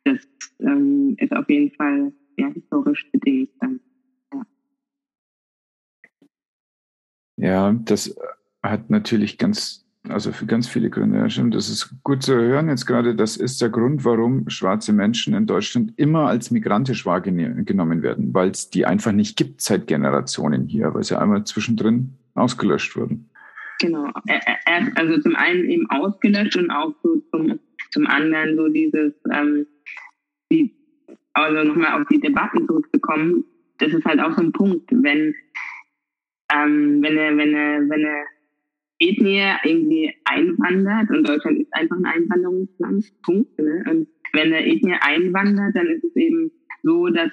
das 0.05 0.19
ähm, 0.61 1.15
ist 1.19 1.33
auf 1.35 1.49
jeden 1.49 1.71
Fall 1.75 2.13
ja, 2.37 2.49
historisch 2.49 3.07
bedingt 3.13 3.51
dann. 3.61 3.81
Ja, 7.37 7.73
das 7.73 8.17
hat 8.63 8.89
natürlich 8.89 9.37
ganz, 9.37 9.82
also 10.09 10.33
für 10.33 10.47
ganz 10.47 10.69
viele 10.69 10.91
Gründe. 10.91 11.19
Ja, 11.19 11.31
stimmt. 11.31 11.55
Das 11.55 11.69
ist 11.69 11.95
gut 12.03 12.23
zu 12.23 12.35
hören 12.35 12.69
jetzt 12.69 12.87
gerade. 12.87 13.15
Das 13.15 13.37
ist 13.37 13.61
der 13.63 13.71
Grund, 13.71 14.05
warum 14.05 14.49
schwarze 14.51 14.93
Menschen 14.93 15.35
in 15.35 15.47
Deutschland 15.47 15.93
immer 15.97 16.27
als 16.27 16.51
migrantisch 16.51 17.07
wahrgenommen 17.07 18.03
werden, 18.03 18.35
weil 18.35 18.51
es 18.51 18.71
die 18.71 18.85
einfach 18.85 19.13
nicht 19.13 19.37
gibt 19.37 19.61
seit 19.61 19.87
Generationen 19.87 20.67
hier, 20.67 20.93
weil 20.93 21.05
sie 21.05 21.19
einmal 21.19 21.45
zwischendrin 21.45 22.15
ausgelöscht 22.35 22.97
wurden. 22.97 23.31
Genau. 23.81 24.11
Also 24.95 25.21
zum 25.21 25.37
einen 25.37 25.69
eben 25.69 25.89
ausgelöscht 25.91 26.57
und 26.57 26.71
auch 26.71 26.95
so 27.03 27.23
zum, 27.31 27.59
zum 27.91 28.07
anderen 28.07 28.57
so 28.57 28.69
dieses, 28.69 29.13
ähm, 29.33 29.67
die, 30.51 30.75
also 31.33 31.63
nochmal 31.63 32.01
auf 32.01 32.09
die 32.09 32.21
Debatten 32.21 32.67
zurückzukommen, 32.67 33.45
das 33.79 33.93
ist 33.93 34.05
halt 34.05 34.21
auch 34.21 34.33
so 34.35 34.43
ein 34.43 34.53
Punkt, 34.53 34.91
wenn 34.91 35.35
ähm, 36.53 37.03
wenn 37.03 37.19
eine, 37.19 37.37
wenn 37.37 37.55
eine, 37.55 37.89
wenn 37.89 38.05
eine 38.05 38.25
Ethnie 39.03 39.43
irgendwie 39.65 40.15
einwandert 40.25 41.11
und 41.11 41.27
Deutschland 41.27 41.61
ist 41.61 41.75
einfach 41.75 41.97
ein 41.97 42.07
Einwanderungsland, 42.07 43.05
Punkt. 43.23 43.59
Ne? 43.59 43.85
Und 43.91 44.09
wenn 44.33 44.53
eine 44.53 44.67
Ethnie 44.67 44.95
einwandert, 45.01 45.75
dann 45.75 45.87
ist 45.89 46.05
es 46.05 46.17
eben 46.17 46.53
so, 46.83 47.09
dass 47.09 47.33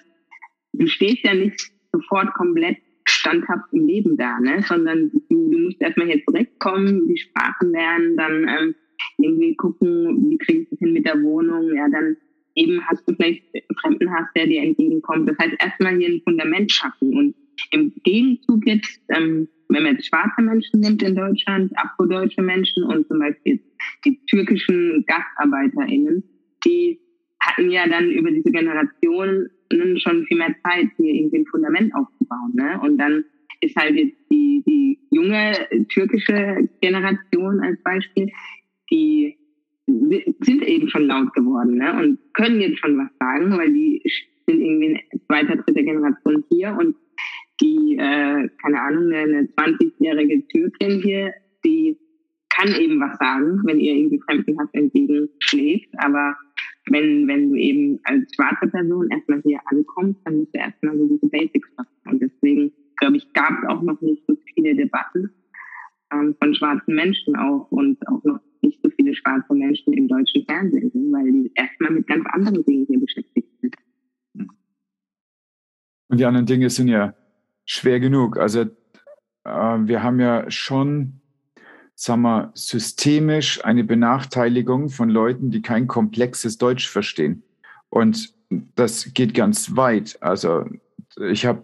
du 0.73 0.87
stehst 0.87 1.23
ja 1.23 1.33
nicht 1.33 1.71
sofort 1.91 2.33
komplett 2.33 2.77
standhaft 3.05 3.71
im 3.71 3.87
Leben 3.87 4.17
da, 4.17 4.39
ne? 4.39 4.61
sondern 4.67 5.11
du, 5.29 5.49
du 5.49 5.59
musst 5.59 5.81
erstmal 5.81 6.07
hier 6.07 6.23
zurechtkommen, 6.25 7.07
die 7.07 7.17
Sprachen 7.17 7.71
lernen, 7.71 8.17
dann 8.17 8.47
ähm, 8.47 8.75
irgendwie 9.17 9.55
gucken, 9.55 10.29
wie 10.29 10.37
kriege 10.37 10.61
ich 10.61 10.69
das 10.69 10.79
hin 10.79 10.93
mit 10.93 11.05
der 11.05 11.21
Wohnung, 11.21 11.73
ja, 11.75 11.87
dann 11.89 12.17
eben 12.55 12.85
hast 12.87 13.07
du 13.07 13.15
vielleicht 13.15 13.43
Fremdenhass, 13.81 14.27
der 14.35 14.47
dir 14.47 14.63
entgegenkommt. 14.63 15.29
Das 15.29 15.37
heißt, 15.37 15.55
erstmal 15.59 15.97
hier 15.97 16.09
ein 16.09 16.21
Fundament 16.23 16.71
schaffen 16.71 17.15
und 17.15 17.35
im 17.71 17.93
Gegenzug 18.03 18.65
jetzt, 18.65 19.01
ähm, 19.09 19.47
wenn 19.69 19.83
man 19.83 19.95
jetzt 19.95 20.07
schwarze 20.07 20.41
Menschen 20.41 20.79
nimmt 20.79 21.01
in 21.03 21.15
Deutschland, 21.15 21.71
afrodeutsche 21.77 22.41
Menschen 22.41 22.83
und 22.83 23.07
zum 23.07 23.19
Beispiel 23.19 23.59
die 24.03 24.19
türkischen 24.25 25.05
GastarbeiterInnen, 25.05 26.23
die 26.65 26.99
hatten 27.39 27.69
ja 27.69 27.87
dann 27.87 28.09
über 28.09 28.31
diese 28.31 28.51
Generationen 28.51 29.49
schon 29.97 30.25
viel 30.25 30.37
mehr 30.37 30.55
Zeit, 30.63 30.89
hier 30.97 31.13
irgendwie 31.13 31.39
ein 31.39 31.45
Fundament 31.45 31.93
aufzubauen. 31.93 32.53
Ne? 32.53 32.79
Und 32.81 32.97
dann 32.97 33.23
ist 33.61 33.75
halt 33.75 33.95
jetzt 33.95 34.17
die, 34.31 34.63
die 34.65 34.99
junge 35.11 35.53
türkische 35.89 36.67
Generation 36.81 37.61
als 37.61 37.81
Beispiel, 37.83 38.31
die 38.91 39.37
sind 39.85 40.63
eben 40.63 40.89
schon 40.89 41.07
laut 41.07 41.33
geworden 41.33 41.77
ne? 41.77 41.93
und 41.99 42.19
können 42.33 42.61
jetzt 42.61 42.79
schon 42.79 42.97
was 42.97 43.09
sagen, 43.19 43.57
weil 43.57 43.71
die 43.71 44.01
sind 44.47 44.61
irgendwie 44.61 45.03
in 45.11 45.21
zweiter, 45.27 45.57
dritter 45.57 45.83
Generation 45.83 46.43
hier 46.49 46.75
und 46.79 46.95
die, 47.61 47.97
äh, 47.97 48.49
keine 48.61 48.81
Ahnung, 48.81 49.11
eine 49.11 49.47
20-jährige 49.47 50.47
Türkin 50.47 51.01
hier, 51.01 51.33
die 51.65 51.97
kann 52.49 52.73
eben 52.75 52.99
was 52.99 53.17
sagen, 53.17 53.61
wenn 53.65 53.79
ihr 53.79 53.95
irgendwie 53.95 54.19
Fremdenhass 54.19 54.69
entgegenschlägt. 54.73 55.93
Aber 55.97 56.35
wenn, 56.89 57.27
wenn 57.27 57.49
du 57.49 57.55
eben 57.55 57.99
als 58.03 58.33
schwarze 58.35 58.67
Person 58.67 59.09
erstmal 59.11 59.41
hier 59.41 59.59
ankommst, 59.65 60.19
dann 60.25 60.37
musst 60.39 60.53
du 60.53 60.59
erstmal 60.59 60.97
so 60.97 61.07
diese 61.07 61.27
Basics 61.27 61.69
machen. 61.77 61.89
Und 62.05 62.21
deswegen, 62.21 62.71
glaube 62.97 63.17
ich, 63.17 63.31
gab 63.33 63.51
es 63.61 63.69
auch 63.69 63.81
noch 63.81 64.01
nicht 64.01 64.23
so 64.27 64.37
viele 64.53 64.75
Debatten 64.75 65.31
ähm, 66.11 66.35
von 66.41 66.53
schwarzen 66.55 66.95
Menschen 66.95 67.35
auch 67.35 67.71
und 67.71 67.97
auch 68.07 68.23
noch 68.23 68.39
nicht 68.61 68.79
so 68.83 68.89
viele 68.89 69.13
schwarze 69.13 69.53
Menschen 69.53 69.93
im 69.93 70.07
deutschen 70.07 70.45
Fernsehen, 70.45 70.91
weil 71.11 71.31
die 71.31 71.51
erstmal 71.55 71.91
mit 71.91 72.07
ganz 72.07 72.25
anderen 72.31 72.63
Dingen 72.65 72.85
hier 72.87 72.99
beschäftigt 72.99 73.47
sind. 73.61 73.75
Und 76.09 76.19
die 76.19 76.25
anderen 76.25 76.47
Dinge 76.47 76.69
sind 76.69 76.87
ja 76.87 77.13
schwer 77.69 77.99
genug. 77.99 78.37
Also 78.37 78.61
äh, 78.61 78.67
wir 79.45 80.01
haben 80.01 80.19
ja 80.19 80.49
schon, 80.49 81.21
sagen 81.95 82.23
wir, 82.23 82.51
systemisch 82.55 83.63
eine 83.63 83.83
Benachteiligung 83.83 84.89
von 84.89 85.09
Leuten, 85.09 85.51
die 85.51 85.61
kein 85.61 85.87
komplexes 85.87 86.57
Deutsch 86.57 86.89
verstehen. 86.89 87.43
Und 87.89 88.33
das 88.75 89.13
geht 89.13 89.33
ganz 89.35 89.75
weit. 89.75 90.17
Also 90.21 90.65
ich 91.29 91.45
habe 91.45 91.63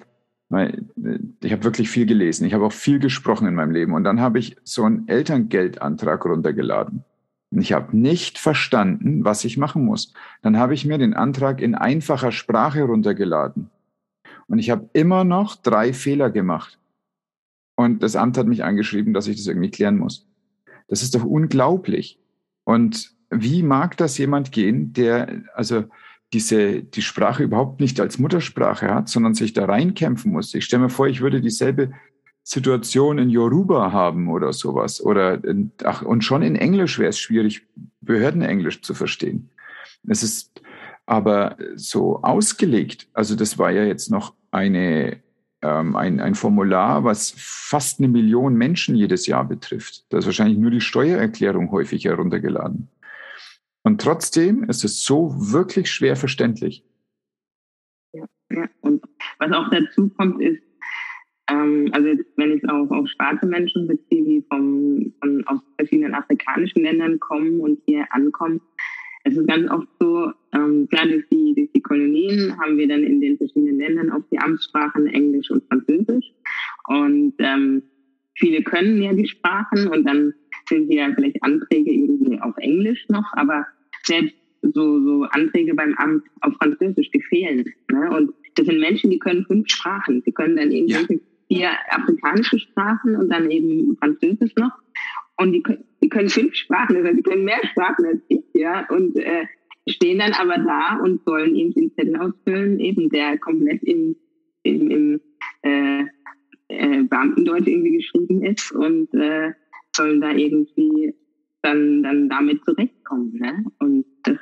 ich 1.42 1.52
habe 1.52 1.64
wirklich 1.64 1.90
viel 1.90 2.06
gelesen. 2.06 2.46
Ich 2.46 2.54
habe 2.54 2.66
auch 2.66 2.72
viel 2.72 3.00
gesprochen 3.00 3.48
in 3.48 3.56
meinem 3.56 3.72
Leben. 3.72 3.94
Und 3.94 4.04
dann 4.04 4.22
habe 4.22 4.38
ich 4.38 4.56
so 4.64 4.84
einen 4.84 5.08
Elterngeldantrag 5.08 6.24
runtergeladen. 6.24 7.04
Und 7.50 7.62
ich 7.62 7.74
habe 7.74 7.98
nicht 7.98 8.38
verstanden, 8.38 9.26
was 9.26 9.44
ich 9.44 9.58
machen 9.58 9.84
muss. 9.84 10.14
Dann 10.44 10.58
habe 10.58 10.76
ich 10.76 10.86
mir 10.86 11.00
den 11.00 11.16
Antrag 11.16 11.62
in 11.62 11.74
einfacher 11.74 12.32
Sprache 12.32 12.84
runtergeladen. 12.84 13.72
Und 14.48 14.60
ich 14.60 14.70
habe 14.70 14.90
immer 14.94 15.24
noch 15.24 15.56
drei 15.56 15.94
Fehler 15.94 16.30
gemacht. 16.30 16.80
Und 17.75 18.04
das 18.04 18.16
Amt 18.16 18.38
hat 18.38 18.48
mich 18.48 18.64
angeschrieben, 18.64 19.14
dass 19.14 19.28
ich 19.28 19.38
das 19.38 19.48
irgendwie 19.48 19.72
klären 19.72 19.98
muss. 19.98 20.28
Das 20.88 21.04
ist 21.04 21.16
doch 21.16 21.24
unglaublich. 21.24 22.20
Und 22.64 23.12
wie 23.30 23.64
mag 23.64 23.98
das 23.98 24.18
jemand 24.18 24.52
gehen, 24.52 24.94
der 24.94 25.44
also 25.56 25.86
diese, 26.34 26.84
die 26.84 27.02
Sprache 27.02 27.44
überhaupt 27.44 27.80
nicht 27.80 28.00
als 28.00 28.20
Muttersprache 28.20 28.94
hat, 28.94 29.10
sondern 29.10 29.34
sich 29.34 29.54
da 29.54 29.66
reinkämpfen 29.66 30.32
muss? 30.32 30.54
Ich 30.54 30.66
stelle 30.66 30.84
mir 30.84 30.90
vor, 30.90 31.08
ich 31.08 31.22
würde 31.22 31.42
dieselbe 31.42 31.92
Situation 32.44 33.18
in 33.18 33.30
Yoruba 33.30 33.92
haben 33.92 34.30
oder 34.30 34.54
sowas. 34.54 35.04
Oder 35.04 35.44
in, 35.44 35.72
ach, 35.84 36.04
und 36.04 36.24
schon 36.24 36.44
in 36.44 36.56
Englisch 36.56 37.00
wäre 37.00 37.10
es 37.10 37.20
schwierig, 37.20 37.68
Behördenenglisch 38.02 38.84
zu 38.84 38.94
verstehen. 38.94 39.50
Es 40.08 40.22
ist 40.22 40.62
aber 41.06 41.58
so 41.76 42.22
ausgelegt. 42.22 43.08
Also 43.14 43.36
das 43.36 43.58
war 43.58 43.72
ja 43.72 43.84
jetzt 43.84 44.10
noch 44.10 44.34
eine 44.52 45.22
ähm, 45.66 45.96
ein, 45.96 46.20
ein 46.20 46.36
Formular, 46.36 47.04
was 47.04 47.34
fast 47.38 48.00
eine 48.00 48.08
Million 48.08 48.56
Menschen 48.56 48.96
jedes 48.96 49.26
Jahr 49.26 49.46
betrifft. 49.46 50.06
Da 50.10 50.20
ist 50.20 50.26
wahrscheinlich 50.26 50.58
nur 50.58 50.72
die 50.72 50.82
Steuererklärung 50.82 51.72
häufig 51.72 52.06
heruntergeladen. 52.06 52.90
Und 53.84 54.02
trotzdem 54.02 54.64
ist 54.66 54.84
es 54.84 55.04
so 55.04 55.34
wirklich 55.38 55.92
schwer 55.92 56.16
verständlich. 56.16 56.84
Ja, 58.14 58.26
ja. 58.52 58.68
und 58.82 59.04
was 59.40 59.52
auch 59.52 59.70
dazu 59.70 60.10
kommt, 60.10 60.42
ist, 60.42 60.62
ähm, 61.50 61.90
also 61.94 62.10
wenn 62.36 62.52
ich 62.52 62.64
es 62.64 62.70
auch 62.70 62.90
auf 62.92 63.08
schwarze 63.10 63.46
Menschen 63.46 63.88
beziehe, 63.88 64.24
die 64.24 64.46
vom, 64.50 65.14
von, 65.20 65.46
aus 65.48 65.60
verschiedenen 65.78 66.14
afrikanischen 66.14 66.84
Ländern 66.84 67.20
kommen 67.20 67.60
und 67.60 67.80
hier 67.86 68.06
ankommen, 68.12 68.62
es 69.25 69.36
ist 69.36 69.48
ganz 69.48 69.70
oft 69.72 69.88
so, 70.00 70.32
ähm, 70.53 70.88
klar 70.89 71.08
durch 71.08 71.25
die, 71.32 71.53
durch 71.55 71.70
die 71.74 71.82
Kolonien 71.82 72.55
haben 72.60 72.77
wir 72.77 72.88
dann 72.88 73.03
in 73.03 73.20
den 73.20 73.38
verschiedenen 73.38 73.79
Ländern 73.79 74.12
auch 74.12 74.22
die 74.32 74.38
Amtssprachen 74.38 75.08
Englisch 75.08 75.50
und 75.50 75.63
Französisch. 75.67 76.32
Und 76.88 77.34
ähm, 77.39 77.82
viele 78.36 78.62
können 78.63 79.01
ja 79.01 79.13
die 79.13 79.27
Sprachen 79.27 79.88
und 79.88 80.05
dann 80.05 80.34
sind 80.70 80.89
hier 80.89 81.12
vielleicht 81.15 81.41
Anträge 81.44 81.91
irgendwie 81.91 82.39
auf 82.39 82.55
Englisch 82.58 83.03
noch, 83.10 83.25
aber 83.34 83.65
selbst 84.03 84.36
so, 84.62 85.01
so 85.03 85.24
Anträge 85.32 85.74
beim 85.74 85.96
Amt 85.96 86.24
auf 86.41 86.53
Französisch, 86.55 87.10
die 87.12 87.22
fehlen. 87.22 87.65
Ne? 87.91 88.10
Und 88.15 88.34
das 88.55 88.67
sind 88.67 88.79
Menschen, 88.79 89.10
die 89.10 89.20
können 89.20 89.46
fünf 89.46 89.70
Sprachen. 89.70 90.24
Die 90.24 90.32
können 90.32 90.55
dann 90.55 90.72
irgendwie 90.72 90.94
ja. 90.94 91.20
vier 91.48 91.70
afrikanische 91.89 92.60
Sprachen 92.60 93.15
und 93.15 93.29
dann 93.29 93.50
eben 93.50 93.98
Französisch 93.98 94.55
noch. 94.55 94.72
Und 95.38 95.51
die, 95.51 95.63
die 96.01 96.10
können 96.10 96.30
fünf 96.30 96.56
Sprachen, 96.56 96.96
also 96.96 97.13
die 97.13 97.24
können 97.24 97.44
mehr 97.44 97.60
Sprachen 97.72 98.06
als 98.06 98.22
ich, 98.30 98.44
ja. 98.54 98.88
Und 98.89 99.18
äh, 99.18 99.46
stehen 99.88 100.20
dann 100.20 100.34
aber 100.34 100.58
da 100.58 101.00
und 101.04 101.24
sollen 101.25 101.56
eben 101.56 101.74
den 101.74 101.92
Zettel 101.94 102.15
ausfüllen, 102.15 102.80
eben 102.80 103.10
der 103.10 103.38
komplett 103.38 103.84
im, 103.84 104.15
im, 104.63 104.89
im 104.89 105.22
äh, 105.62 106.06
äh, 106.68 107.04
Beamtendeutsch 107.04 107.68
irgendwie 107.68 107.98
geschrieben 107.98 108.44
ist 108.44 108.72
und 108.72 109.13
äh, 109.13 109.51
sollen 109.96 110.22
da 110.22 110.32
irgendwie 110.32 111.13
dann, 111.62 112.04
dann 112.04 112.30
damit 112.30 112.63
zurechtkommen. 112.65 113.34
Ne? 113.34 113.65
Und 113.80 114.06
das 114.24 114.38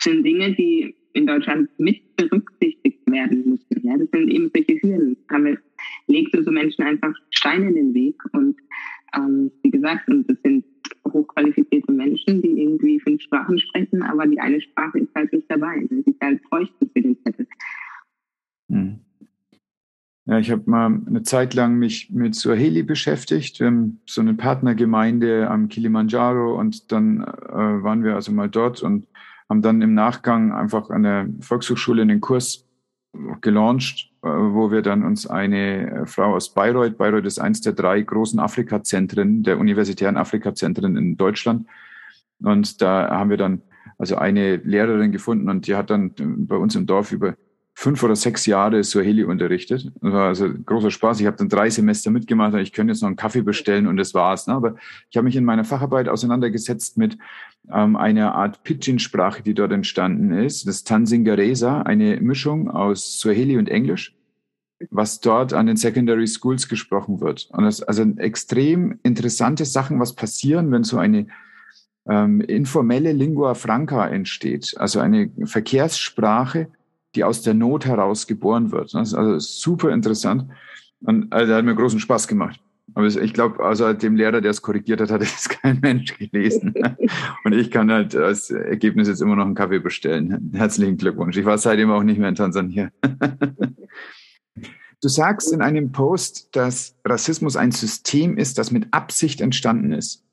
sind 0.00 0.24
Dinge, 0.24 0.54
die 0.54 0.94
in 1.12 1.26
Deutschland 1.26 1.68
mit 1.78 2.16
berücksichtigt 2.16 3.00
werden 3.10 3.48
müssen. 3.48 3.86
Ja? 3.86 3.96
Das 3.96 4.08
sind 4.10 4.30
eben 4.30 4.50
solche 4.54 4.80
Hürden. 4.82 5.16
Damit 5.28 5.58
legst 6.06 6.34
du 6.34 6.42
so 6.42 6.50
Menschen 6.50 6.84
einfach 6.84 7.14
Steine 7.30 7.68
in 7.68 7.74
den 7.74 7.94
Weg. 7.94 8.16
Ich 20.46 20.52
habe 20.52 20.70
mal 20.70 20.86
eine 20.86 21.24
Zeit 21.24 21.54
lang 21.54 21.74
mich 21.76 22.10
mit 22.10 22.36
Swahili 22.36 22.84
beschäftigt, 22.84 23.58
wir 23.58 23.66
haben 23.66 24.00
so 24.06 24.20
eine 24.20 24.34
Partnergemeinde 24.34 25.50
am 25.50 25.68
Kilimanjaro 25.68 26.56
und 26.58 26.92
dann 26.92 27.22
äh, 27.22 27.82
waren 27.82 28.04
wir 28.04 28.14
also 28.14 28.30
mal 28.30 28.48
dort 28.48 28.80
und 28.80 29.08
haben 29.48 29.62
dann 29.62 29.82
im 29.82 29.94
Nachgang 29.94 30.52
einfach 30.52 30.90
an 30.90 31.02
der 31.02 31.26
Volkshochschule 31.40 32.02
einen 32.02 32.20
Kurs 32.20 32.64
gelauncht, 33.40 34.12
äh, 34.22 34.28
wo 34.28 34.70
wir 34.70 34.82
dann 34.82 35.04
uns 35.04 35.26
eine 35.26 35.90
äh, 35.90 36.06
Frau 36.06 36.36
aus 36.36 36.54
Bayreuth, 36.54 36.96
Bayreuth 36.96 37.26
ist 37.26 37.40
eins 37.40 37.60
der 37.60 37.72
drei 37.72 38.00
großen 38.00 38.38
Afrika-Zentren, 38.38 39.42
der 39.42 39.58
universitären 39.58 40.16
Afrika-Zentren 40.16 40.96
in 40.96 41.16
Deutschland. 41.16 41.66
Und 42.40 42.80
da 42.80 43.10
haben 43.10 43.30
wir 43.30 43.36
dann 43.36 43.62
also 43.98 44.14
eine 44.14 44.56
Lehrerin 44.56 45.10
gefunden 45.10 45.48
und 45.48 45.66
die 45.66 45.74
hat 45.74 45.90
dann 45.90 46.12
bei 46.16 46.56
uns 46.56 46.76
im 46.76 46.86
Dorf 46.86 47.10
über 47.10 47.34
fünf 47.78 48.02
oder 48.02 48.16
sechs 48.16 48.46
Jahre 48.46 48.82
Swahili 48.82 49.22
unterrichtet. 49.22 49.92
Das 50.00 50.12
war 50.12 50.28
also 50.28 50.48
großer 50.48 50.90
Spaß. 50.90 51.20
Ich 51.20 51.26
habe 51.26 51.36
dann 51.36 51.50
drei 51.50 51.68
Semester 51.68 52.10
mitgemacht. 52.10 52.54
Ich 52.54 52.72
könnte 52.72 52.92
jetzt 52.92 53.02
noch 53.02 53.08
einen 53.08 53.16
Kaffee 53.16 53.42
bestellen 53.42 53.86
und 53.86 53.98
das 53.98 54.14
war's. 54.14 54.46
Ne? 54.46 54.54
Aber 54.54 54.76
ich 55.10 55.16
habe 55.18 55.26
mich 55.26 55.36
in 55.36 55.44
meiner 55.44 55.62
Facharbeit 55.62 56.08
auseinandergesetzt 56.08 56.96
mit 56.96 57.18
ähm, 57.70 57.94
einer 57.94 58.34
Art 58.34 58.62
Pidgin-Sprache, 58.62 59.42
die 59.42 59.52
dort 59.52 59.72
entstanden 59.72 60.32
ist. 60.32 60.66
Das 60.66 60.84
Tanzingaresa, 60.84 61.82
eine 61.82 62.18
Mischung 62.18 62.70
aus 62.70 63.20
Swahili 63.20 63.58
und 63.58 63.68
Englisch, 63.68 64.16
was 64.88 65.20
dort 65.20 65.52
an 65.52 65.66
den 65.66 65.76
Secondary 65.76 66.26
Schools 66.26 66.68
gesprochen 66.68 67.20
wird. 67.20 67.46
Und 67.52 67.64
das 67.64 67.82
also 67.82 68.04
extrem 68.16 69.00
interessante 69.02 69.66
Sachen, 69.66 70.00
was 70.00 70.14
passieren, 70.14 70.72
wenn 70.72 70.82
so 70.82 70.96
eine 70.96 71.26
ähm, 72.08 72.40
informelle 72.40 73.12
Lingua 73.12 73.52
franca 73.52 74.06
entsteht, 74.06 74.74
also 74.78 74.98
eine 74.98 75.30
Verkehrssprache, 75.44 76.68
die 77.16 77.24
aus 77.24 77.42
der 77.42 77.54
Not 77.54 77.86
heraus 77.86 78.26
geboren 78.26 78.70
wird. 78.70 78.94
Das 78.94 79.08
ist 79.08 79.14
also 79.14 79.38
super 79.38 79.90
interessant. 79.90 80.50
Und 81.00 81.32
also, 81.32 81.54
hat 81.54 81.64
mir 81.64 81.74
großen 81.74 82.00
Spaß 82.00 82.28
gemacht. 82.28 82.60
Aber 82.94 83.06
ich 83.06 83.34
glaube, 83.34 83.62
außer 83.62 83.94
dem 83.94 84.16
Lehrer, 84.16 84.40
der 84.40 84.52
es 84.52 84.62
korrigiert 84.62 85.00
hat, 85.00 85.10
hat 85.10 85.20
es 85.20 85.48
kein 85.62 85.80
Mensch 85.80 86.16
gelesen. 86.16 86.74
Und 87.44 87.52
ich 87.52 87.70
kann 87.70 87.90
halt 87.90 88.14
als 88.14 88.50
Ergebnis 88.50 89.08
jetzt 89.08 89.20
immer 89.20 89.36
noch 89.36 89.44
einen 89.44 89.54
Kaffee 89.54 89.80
bestellen. 89.80 90.50
Herzlichen 90.54 90.96
Glückwunsch. 90.96 91.36
Ich 91.36 91.44
war 91.44 91.58
seitdem 91.58 91.90
auch 91.90 92.02
nicht 92.02 92.18
mehr 92.18 92.28
in 92.28 92.34
Tansania. 92.34 92.90
Du 95.02 95.08
sagst 95.08 95.52
in 95.52 95.60
einem 95.60 95.92
Post, 95.92 96.56
dass 96.56 96.96
Rassismus 97.04 97.54
ein 97.54 97.70
System 97.70 98.38
ist, 98.38 98.56
das 98.56 98.70
mit 98.70 98.88
Absicht 98.92 99.42
entstanden 99.42 99.92
ist, 99.92 100.24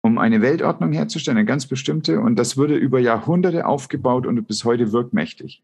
um 0.00 0.18
eine 0.18 0.40
Weltordnung 0.42 0.92
herzustellen, 0.92 1.38
eine 1.38 1.44
ganz 1.44 1.66
bestimmte, 1.66 2.20
und 2.20 2.36
das 2.36 2.56
wurde 2.56 2.76
über 2.76 3.00
Jahrhunderte 3.00 3.66
aufgebaut 3.66 4.24
und 4.24 4.46
bis 4.46 4.64
heute 4.64 4.92
wirkmächtig. 4.92 5.62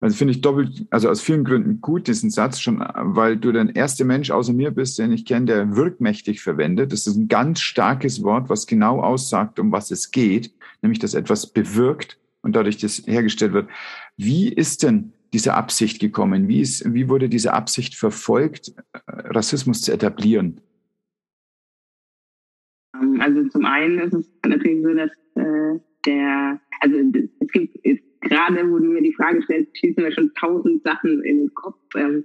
Also 0.00 0.16
finde 0.16 0.32
ich 0.32 0.40
doppelt, 0.42 0.86
also 0.90 1.08
aus 1.08 1.20
vielen 1.20 1.42
Gründen 1.42 1.80
gut, 1.80 2.06
diesen 2.06 2.30
Satz 2.30 2.60
schon, 2.60 2.78
weil 2.78 3.36
du 3.36 3.50
der 3.50 3.74
erste 3.74 4.04
Mensch 4.04 4.30
außer 4.30 4.52
mir 4.52 4.70
bist, 4.70 4.98
den 4.98 5.10
ich 5.10 5.24
kenne, 5.24 5.46
der 5.46 5.76
wirkmächtig 5.76 6.40
verwendet. 6.40 6.92
Das 6.92 7.08
ist 7.08 7.16
ein 7.16 7.26
ganz 7.26 7.60
starkes 7.60 8.22
Wort, 8.22 8.48
was 8.48 8.68
genau 8.68 9.00
aussagt, 9.00 9.58
um 9.58 9.72
was 9.72 9.90
es 9.90 10.12
geht, 10.12 10.52
nämlich 10.82 11.00
dass 11.00 11.14
etwas 11.14 11.52
bewirkt 11.52 12.16
und 12.42 12.54
dadurch 12.54 12.78
das 12.78 13.02
hergestellt 13.06 13.52
wird. 13.52 13.68
Wie 14.16 14.48
ist 14.48 14.84
denn 14.84 15.12
diese 15.32 15.54
Absicht 15.54 15.98
gekommen? 15.98 16.46
Wie, 16.46 16.60
ist, 16.60 16.94
wie 16.94 17.08
wurde 17.08 17.28
diese 17.28 17.52
Absicht 17.52 17.96
verfolgt, 17.96 18.72
Rassismus 19.06 19.82
zu 19.82 19.92
etablieren? 19.92 20.60
Also 23.20 23.48
zum 23.48 23.64
einen 23.64 23.98
ist 23.98 24.14
es 24.14 24.30
natürlich 24.46 24.82
so, 24.82 24.94
dass 24.94 25.10
äh, 25.34 25.80
der, 26.06 26.60
also 26.80 26.96
es 27.40 27.50
gibt, 27.52 27.78
es 27.84 27.98
gerade 28.20 28.70
wo 28.70 28.78
du 28.78 28.86
mir 28.86 29.02
die 29.02 29.12
Frage 29.12 29.42
stellst, 29.42 29.76
schießen 29.78 30.02
mir 30.02 30.12
schon 30.12 30.32
tausend 30.34 30.82
Sachen 30.82 31.22
in 31.24 31.38
den 31.38 31.54
Kopf. 31.54 31.78
Ähm, 31.96 32.24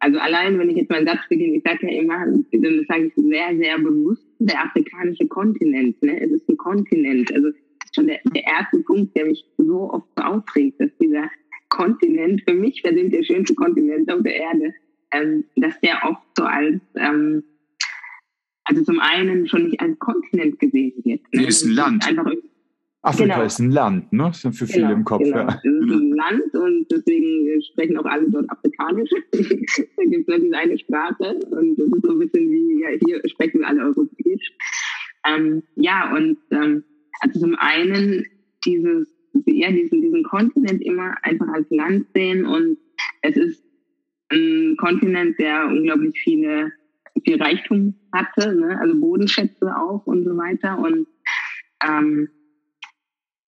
also 0.00 0.18
allein, 0.18 0.58
wenn 0.58 0.70
ich 0.70 0.76
jetzt 0.76 0.90
meinen 0.90 1.06
Satz 1.06 1.20
beginne, 1.28 1.56
ich 1.56 1.62
sage 1.64 1.90
ja 1.90 2.00
immer, 2.00 2.18
dann 2.18 2.84
sage 2.88 3.06
ich 3.06 3.12
sehr, 3.16 3.56
sehr 3.56 3.78
bewusst, 3.78 4.24
der 4.38 4.64
afrikanische 4.64 5.26
Kontinent. 5.26 6.00
Ne? 6.02 6.20
Es 6.20 6.30
ist 6.30 6.48
ein 6.48 6.56
Kontinent. 6.56 7.32
Also 7.34 7.48
das 7.48 7.56
ist 7.56 7.94
schon 7.94 8.06
der, 8.06 8.20
der 8.32 8.44
erste 8.44 8.78
Punkt, 8.80 9.16
der 9.16 9.26
mich 9.26 9.44
so 9.56 9.90
oft 9.92 10.06
so 10.16 10.22
aufregt, 10.22 10.80
dass 10.80 10.90
dieser 11.00 11.28
Kontinent, 11.68 12.42
für 12.48 12.54
mich 12.54 12.82
sind 12.82 13.12
der 13.12 13.24
schönste 13.24 13.54
Kontinent 13.54 14.10
auf 14.12 14.22
der 14.22 14.36
Erde, 14.36 14.74
ähm, 15.12 15.44
dass 15.56 15.78
der 15.80 16.00
oft 16.04 16.22
so 16.36 16.44
als 16.44 16.80
ähm, 16.96 17.42
also 18.64 18.82
zum 18.82 19.00
einen 19.00 19.48
schon 19.48 19.64
nicht 19.64 19.80
als 19.80 19.98
Kontinent 19.98 20.58
gesehen 20.58 20.92
wird. 21.04 21.22
Ne? 21.32 21.46
ist 21.46 21.64
ein 21.64 21.72
Land. 21.72 22.06
Einfach 22.06 22.30
Afrika 23.02 23.34
genau. 23.34 23.46
ist 23.46 23.58
ein 23.60 23.70
Land, 23.70 24.12
ne? 24.12 24.24
Das 24.24 24.40
sind 24.40 24.54
für 24.54 24.66
viele 24.66 24.88
genau, 24.88 24.96
im 24.96 25.04
Kopf. 25.04 25.22
Genau. 25.22 25.36
Ja. 25.36 25.48
Es 25.48 25.64
ist 25.64 25.90
ein 25.90 26.10
Land 26.10 26.54
und 26.54 26.86
deswegen 26.90 27.62
sprechen 27.62 27.96
auch 27.96 28.04
alle 28.04 28.28
dort 28.28 28.50
Afrikanisch. 28.50 29.10
da 29.32 30.04
gibt 30.04 30.22
es 30.22 30.26
nur 30.26 30.38
diese 30.38 30.56
eine 30.56 30.78
Sprache 30.78 31.38
und 31.50 31.78
das 31.78 31.86
ist 31.86 32.02
so 32.02 32.12
ein 32.12 32.18
bisschen 32.18 32.50
wie, 32.50 32.82
ja, 32.82 32.88
hier 33.04 33.28
sprechen 33.28 33.60
wir 33.60 33.68
alle 33.68 33.84
Europäisch. 33.84 34.52
Ähm, 35.26 35.62
ja, 35.76 36.12
und 36.14 36.38
ähm, 36.50 36.82
also 37.20 37.40
zum 37.40 37.54
einen 37.58 38.24
dieses, 38.64 39.08
ja, 39.46 39.70
diesen, 39.70 40.02
diesen 40.02 40.24
Kontinent 40.24 40.82
immer 40.82 41.14
einfach 41.22 41.48
als 41.48 41.70
Land 41.70 42.06
sehen 42.14 42.46
und 42.46 42.78
es 43.22 43.36
ist 43.36 43.64
ein 44.30 44.76
Kontinent, 44.76 45.38
der 45.38 45.66
unglaublich 45.68 46.18
viele, 46.20 46.72
viel 47.24 47.40
Reichtum 47.40 47.94
hatte, 48.12 48.54
ne? 48.54 48.78
also 48.80 48.98
Bodenschätze 48.98 49.74
auch 49.76 50.06
und 50.06 50.24
so 50.24 50.36
weiter 50.36 50.78
und 50.78 51.06
ähm, 51.86 52.28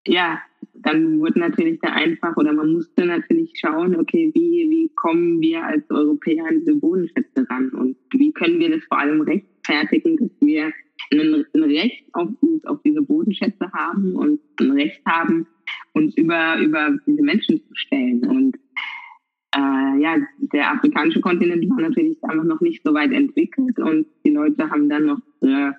ja, 0.10 0.41
dann 0.74 1.19
wurde 1.19 1.39
natürlich 1.39 1.80
da 1.82 1.89
einfach 1.89 2.36
oder 2.38 2.54
man 2.54 2.72
musste 2.72 3.06
natürlich 3.06 3.54
schauen, 3.60 3.95
okay, 3.95 4.32
wie, 4.34 4.69
wie 4.69 4.91
kommen 4.95 5.41
wir 5.41 5.63
als 5.63 5.89
Europäer 5.89 6.45
an 6.45 6.60
diese 6.60 6.76
Bodenschätze 6.76 7.45
ran 7.50 7.69
und 7.69 7.98
wie 8.13 8.32
können 8.32 8.60
wir 8.60 8.69
das 8.69 8.84
vor 8.86 9.00
allem 9.00 9.22
rechtfertigen, 9.22 10.17
dass 10.17 10.32
wir 10.41 10.72
ein, 11.12 11.45
ein 11.54 11.63
Recht 11.63 12.04
auf, 12.13 12.30
auf 12.65 12.82
diese 12.84 13.02
Bodenschätze 13.02 13.72
haben 13.72 14.15
und 14.15 14.39
ein 14.60 14.72
Recht 14.72 15.02
haben, 15.06 15.48
uns 15.93 16.15
über, 16.15 16.60
über 16.60 16.98
diese 17.06 17.22
Menschen 17.22 17.58
zu 17.58 17.76
stellen. 17.76 18.26
Und 18.26 18.58
äh, 19.56 20.02
ja, 20.02 20.17
der 20.54 20.72
afrikanische 20.72 21.22
Kontinent 21.22 21.69
war 21.69 21.82
natürlich 21.82 22.24
einfach 22.24 22.43
noch 22.43 22.62
nicht 22.62 22.84
so 22.84 22.93
weit 22.93 23.12
entwickelt 23.12 23.80
und 23.80 24.08
die 24.26 24.32
Leute 24.32 24.69
haben 24.69 24.89
dann 24.89 25.06
noch 25.06 25.22
äh, 25.41 25.72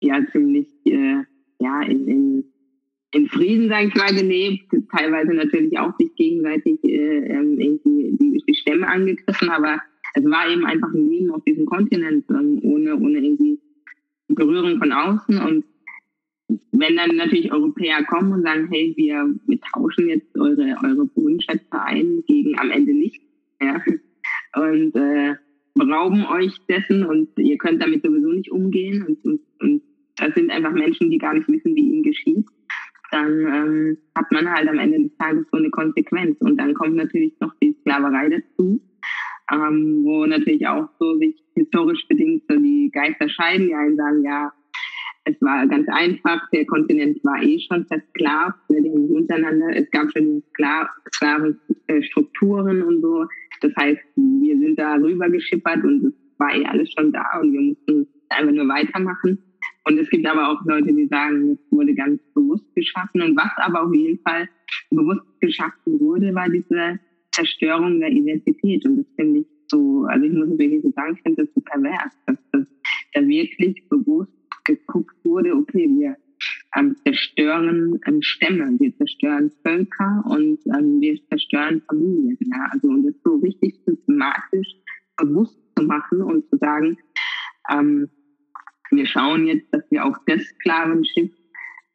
ja 0.00 0.26
ziemlich 0.32 0.68
äh, 0.86 1.22
ja 1.60 1.82
in, 1.82 2.08
in 2.08 2.44
in 3.12 3.28
Frieden, 3.28 3.68
sage 3.68 3.88
ich 3.88 3.94
mal, 3.94 4.14
gelebt, 4.14 4.70
teilweise 4.94 5.32
natürlich 5.32 5.78
auch 5.78 5.96
sich 5.98 6.14
gegenseitig 6.14 6.78
äh, 6.84 7.26
ähm, 7.26 7.58
irgendwie 7.58 8.16
die, 8.20 8.42
die 8.46 8.54
Stämme 8.54 8.86
angegriffen, 8.86 9.48
aber 9.48 9.80
es 10.14 10.24
war 10.24 10.48
eben 10.50 10.66
einfach 10.66 10.92
ein 10.92 11.08
Leben 11.08 11.30
auf 11.30 11.42
diesem 11.44 11.66
Kontinent 11.66 12.24
ähm, 12.30 12.58
ohne, 12.62 12.96
ohne 12.96 13.18
irgendwie 13.18 13.58
Berührung 14.28 14.78
von 14.78 14.92
außen. 14.92 15.38
Und 15.38 15.64
wenn 16.72 16.96
dann 16.96 17.16
natürlich 17.16 17.50
Europäer 17.52 18.04
kommen 18.04 18.32
und 18.32 18.42
sagen, 18.42 18.68
hey, 18.70 18.92
wir, 18.96 19.34
wir 19.46 19.60
tauschen 19.72 20.08
jetzt 20.08 20.38
eure, 20.38 20.76
eure 20.84 21.06
Bodenschätze 21.06 21.80
ein 21.80 22.22
gegen 22.26 22.58
am 22.58 22.70
Ende 22.70 22.92
nichts, 22.92 23.24
ja, 23.60 23.82
und 24.54 24.94
äh, 24.96 25.34
berauben 25.74 26.26
euch 26.26 26.54
dessen 26.68 27.04
und 27.04 27.28
ihr 27.38 27.56
könnt 27.56 27.82
damit 27.82 28.02
sowieso 28.02 28.32
nicht 28.32 28.50
umgehen. 28.50 29.04
Und, 29.06 29.24
und, 29.24 29.40
und 29.60 29.82
das 30.16 30.34
sind 30.34 30.50
einfach 30.50 30.72
Menschen, 30.72 31.10
die 31.10 31.18
gar 31.18 31.34
nicht 31.34 31.48
wissen, 31.48 31.74
wie 31.74 31.88
ihnen 31.88 32.02
geschieht 32.02 32.44
dann 33.10 33.40
ähm, 33.40 33.98
hat 34.14 34.30
man 34.32 34.50
halt 34.50 34.68
am 34.68 34.78
Ende 34.78 35.02
des 35.02 35.16
Tages 35.16 35.46
so 35.50 35.58
eine 35.58 35.70
Konsequenz. 35.70 36.36
Und 36.40 36.56
dann 36.58 36.74
kommt 36.74 36.96
natürlich 36.96 37.34
noch 37.40 37.54
die 37.62 37.76
Sklaverei 37.80 38.28
dazu, 38.28 38.80
ähm, 39.52 40.02
wo 40.04 40.26
natürlich 40.26 40.66
auch 40.66 40.88
so 40.98 41.16
sich 41.18 41.36
historisch 41.54 42.06
bedingt 42.08 42.42
so 42.48 42.56
die 42.56 42.90
Geister 42.92 43.28
scheiden. 43.28 43.68
Die 43.68 43.74
einen 43.74 43.96
sagen, 43.96 44.22
ja, 44.22 44.52
es 45.24 45.40
war 45.40 45.66
ganz 45.66 45.86
einfach, 45.88 46.40
der 46.50 46.66
Kontinent 46.66 47.22
war 47.22 47.42
eh 47.42 47.58
schon 47.60 47.86
versklavt, 47.86 48.58
ne, 48.70 48.82
die 48.82 48.88
untereinander, 48.88 49.76
es 49.76 49.90
gab 49.90 50.10
schon 50.12 50.42
klare 50.54 51.58
äh, 51.86 52.02
Strukturen 52.02 52.82
und 52.82 53.02
so. 53.02 53.26
Das 53.60 53.72
heißt, 53.76 54.00
wir 54.16 54.58
sind 54.58 54.78
da 54.78 54.94
rüber 54.94 55.28
geschippert 55.28 55.84
und 55.84 56.06
es 56.06 56.12
war 56.38 56.54
eh 56.54 56.64
alles 56.64 56.90
schon 56.96 57.12
da 57.12 57.24
und 57.40 57.52
wir 57.52 57.60
mussten 57.60 58.06
einfach 58.30 58.52
nur 58.52 58.68
weitermachen. 58.68 59.38
Und 59.88 59.98
es 59.98 60.10
gibt 60.10 60.26
aber 60.26 60.50
auch 60.50 60.62
Leute, 60.66 60.92
die 60.92 61.06
sagen, 61.06 61.52
es 61.52 61.72
wurde 61.72 61.94
ganz 61.94 62.20
bewusst 62.34 62.66
geschaffen. 62.74 63.22
Und 63.22 63.36
was 63.36 63.50
aber 63.56 63.84
auf 63.84 63.94
jeden 63.94 64.18
Fall 64.20 64.46
bewusst 64.90 65.24
geschaffen 65.40 65.98
wurde, 65.98 66.34
war 66.34 66.46
diese 66.50 67.00
Zerstörung 67.32 67.98
der 67.98 68.10
Identität. 68.10 68.84
Und 68.84 68.98
das 68.98 69.06
finde 69.16 69.40
ich 69.40 69.46
so, 69.68 70.04
also 70.04 70.26
ich 70.26 70.32
muss 70.32 70.58
wirklich 70.58 70.82
sagen, 70.94 71.14
ich 71.14 71.22
finde 71.22 71.44
das 71.44 71.54
so 71.54 71.62
pervers, 71.62 72.12
dass 72.26 72.36
das 72.52 72.66
da 73.14 73.26
wirklich 73.26 73.82
bewusst 73.88 74.30
geguckt 74.64 75.16
wurde, 75.24 75.54
okay, 75.54 75.88
wir 75.88 76.16
ähm, 76.76 76.94
zerstören 77.04 77.98
ähm, 78.06 78.20
Stämme, 78.20 78.76
wir 78.78 78.94
zerstören 78.98 79.50
Völker 79.62 80.22
und 80.26 80.58
ähm, 80.66 81.00
wir 81.00 81.18
zerstören 81.30 81.80
Familien. 81.88 82.36
Ja? 82.40 82.68
Also 82.72 82.88
und 82.88 83.06
das 83.06 83.14
so 83.24 83.36
richtig 83.36 83.74
systematisch 83.86 84.68
bewusst 85.16 85.58
zu 85.76 85.84
machen 85.84 86.20
und 86.20 86.46
zu 86.50 86.58
sagen, 86.58 86.98
ähm, 87.70 88.10
wir 88.90 89.06
schauen 89.06 89.46
jetzt, 89.46 89.72
dass 89.72 89.82
wir 89.90 90.04
auch 90.04 90.16
das 90.26 90.42
Sklavenschiff, 90.42 91.30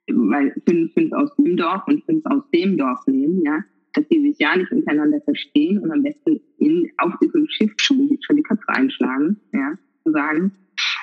weil 0.08 0.54
fünf, 0.68 0.94
fünf 0.94 1.14
aus 1.14 1.36
dem 1.36 1.58
Dorf 1.58 1.84
und 1.88 2.04
fünf 2.06 2.26
aus 2.26 2.44
dem 2.54 2.78
Dorf 2.78 3.00
nehmen, 3.08 3.42
ja, 3.44 3.64
dass 3.94 4.08
die 4.08 4.22
sich 4.22 4.38
ja 4.40 4.56
nicht 4.56 4.72
untereinander 4.72 5.22
verstehen 5.22 5.80
und 5.80 5.92
am 5.92 6.04
besten 6.04 6.40
in, 6.58 6.92
auf 6.98 7.14
diesem 7.22 7.48
Schiff 7.50 7.74
schon, 7.78 8.18
schon 8.22 8.38
die 8.38 8.44
Köpfe 8.44 8.70
einschlagen, 8.70 9.40
ja, 9.54 9.78
zu 10.04 10.12
sagen. 10.12 10.52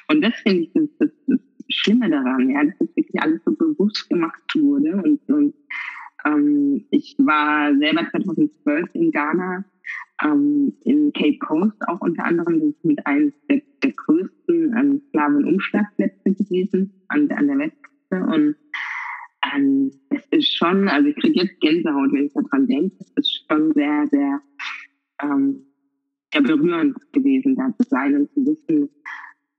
Und 0.09 0.23
das 0.23 0.35
finde 0.41 0.63
ich 0.63 0.71
das, 0.75 0.89
das, 0.99 1.11
das 1.27 1.41
Schlimme 1.69 2.11
daran, 2.11 2.51
ja, 2.51 2.65
dass 2.65 2.79
das 2.79 2.97
wirklich 2.97 3.23
alles 3.23 3.41
so 3.45 3.53
bewusst 3.53 4.09
gemacht 4.11 4.43
wurde. 4.55 4.97
Und, 4.97 5.21
und 5.29 5.55
ähm, 6.25 6.85
ich 6.91 7.15
war 7.19 7.77
selber 7.79 8.09
2012 8.11 8.89
in 8.95 9.11
Ghana 9.13 9.65
ähm, 10.23 10.75
in 10.85 11.13
Cape 11.13 11.39
Coast 11.39 11.77
auch 11.89 12.01
unter 12.01 12.25
anderem. 12.25 12.61
Das 12.61 12.71
ist 12.71 12.85
mit 12.85 13.07
eines 13.07 13.35
der, 13.49 13.63
der 13.83 13.93
größten 13.93 14.77
ähm, 14.77 15.03
Sklavenumschlagplätze 15.09 16.35
gewesen 16.35 16.93
an, 17.09 17.31
an 17.31 17.47
der 17.47 17.59
Westküste. 17.59 18.17
Und 18.17 18.57
ähm, 19.55 19.91
es 20.11 20.27
ist 20.31 20.57
schon, 20.57 20.89
also 20.89 21.09
ich 21.09 21.17
kriege 21.17 21.41
jetzt 21.41 21.61
Gänsehaut, 21.61 22.13
wenn 22.13 22.27
ich 22.27 22.33
daran 22.33 22.67
denke. 22.67 22.97
Es 23.01 23.11
ist 23.17 23.45
schon 23.49 23.73
sehr, 23.73 24.07
sehr, 24.09 24.41
ähm, 25.23 25.67
sehr 26.33 26.43
berührend 26.43 26.97
gewesen, 27.13 27.57
da 27.57 27.75
zu 27.79 27.89
sein 27.89 28.15
und 28.15 28.31
zu 28.33 28.45
wissen, 28.47 28.91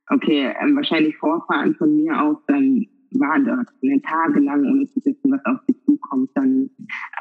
okay, 0.10 0.54
ähm, 0.62 0.76
wahrscheinlich 0.76 1.18
Vorfahren 1.18 1.76
von 1.76 1.96
mir 1.96 2.22
auch 2.22 2.42
ähm, 2.50 2.88
waren 3.12 3.46
dort 3.46 3.68
ne, 3.82 4.02
tagelang, 4.02 4.66
ohne 4.66 4.88
zu 4.88 5.04
wissen, 5.04 5.32
was 5.32 5.46
auf 5.46 5.60
sie 5.68 5.78
zukommt. 5.84 6.30
Dann 6.36 6.70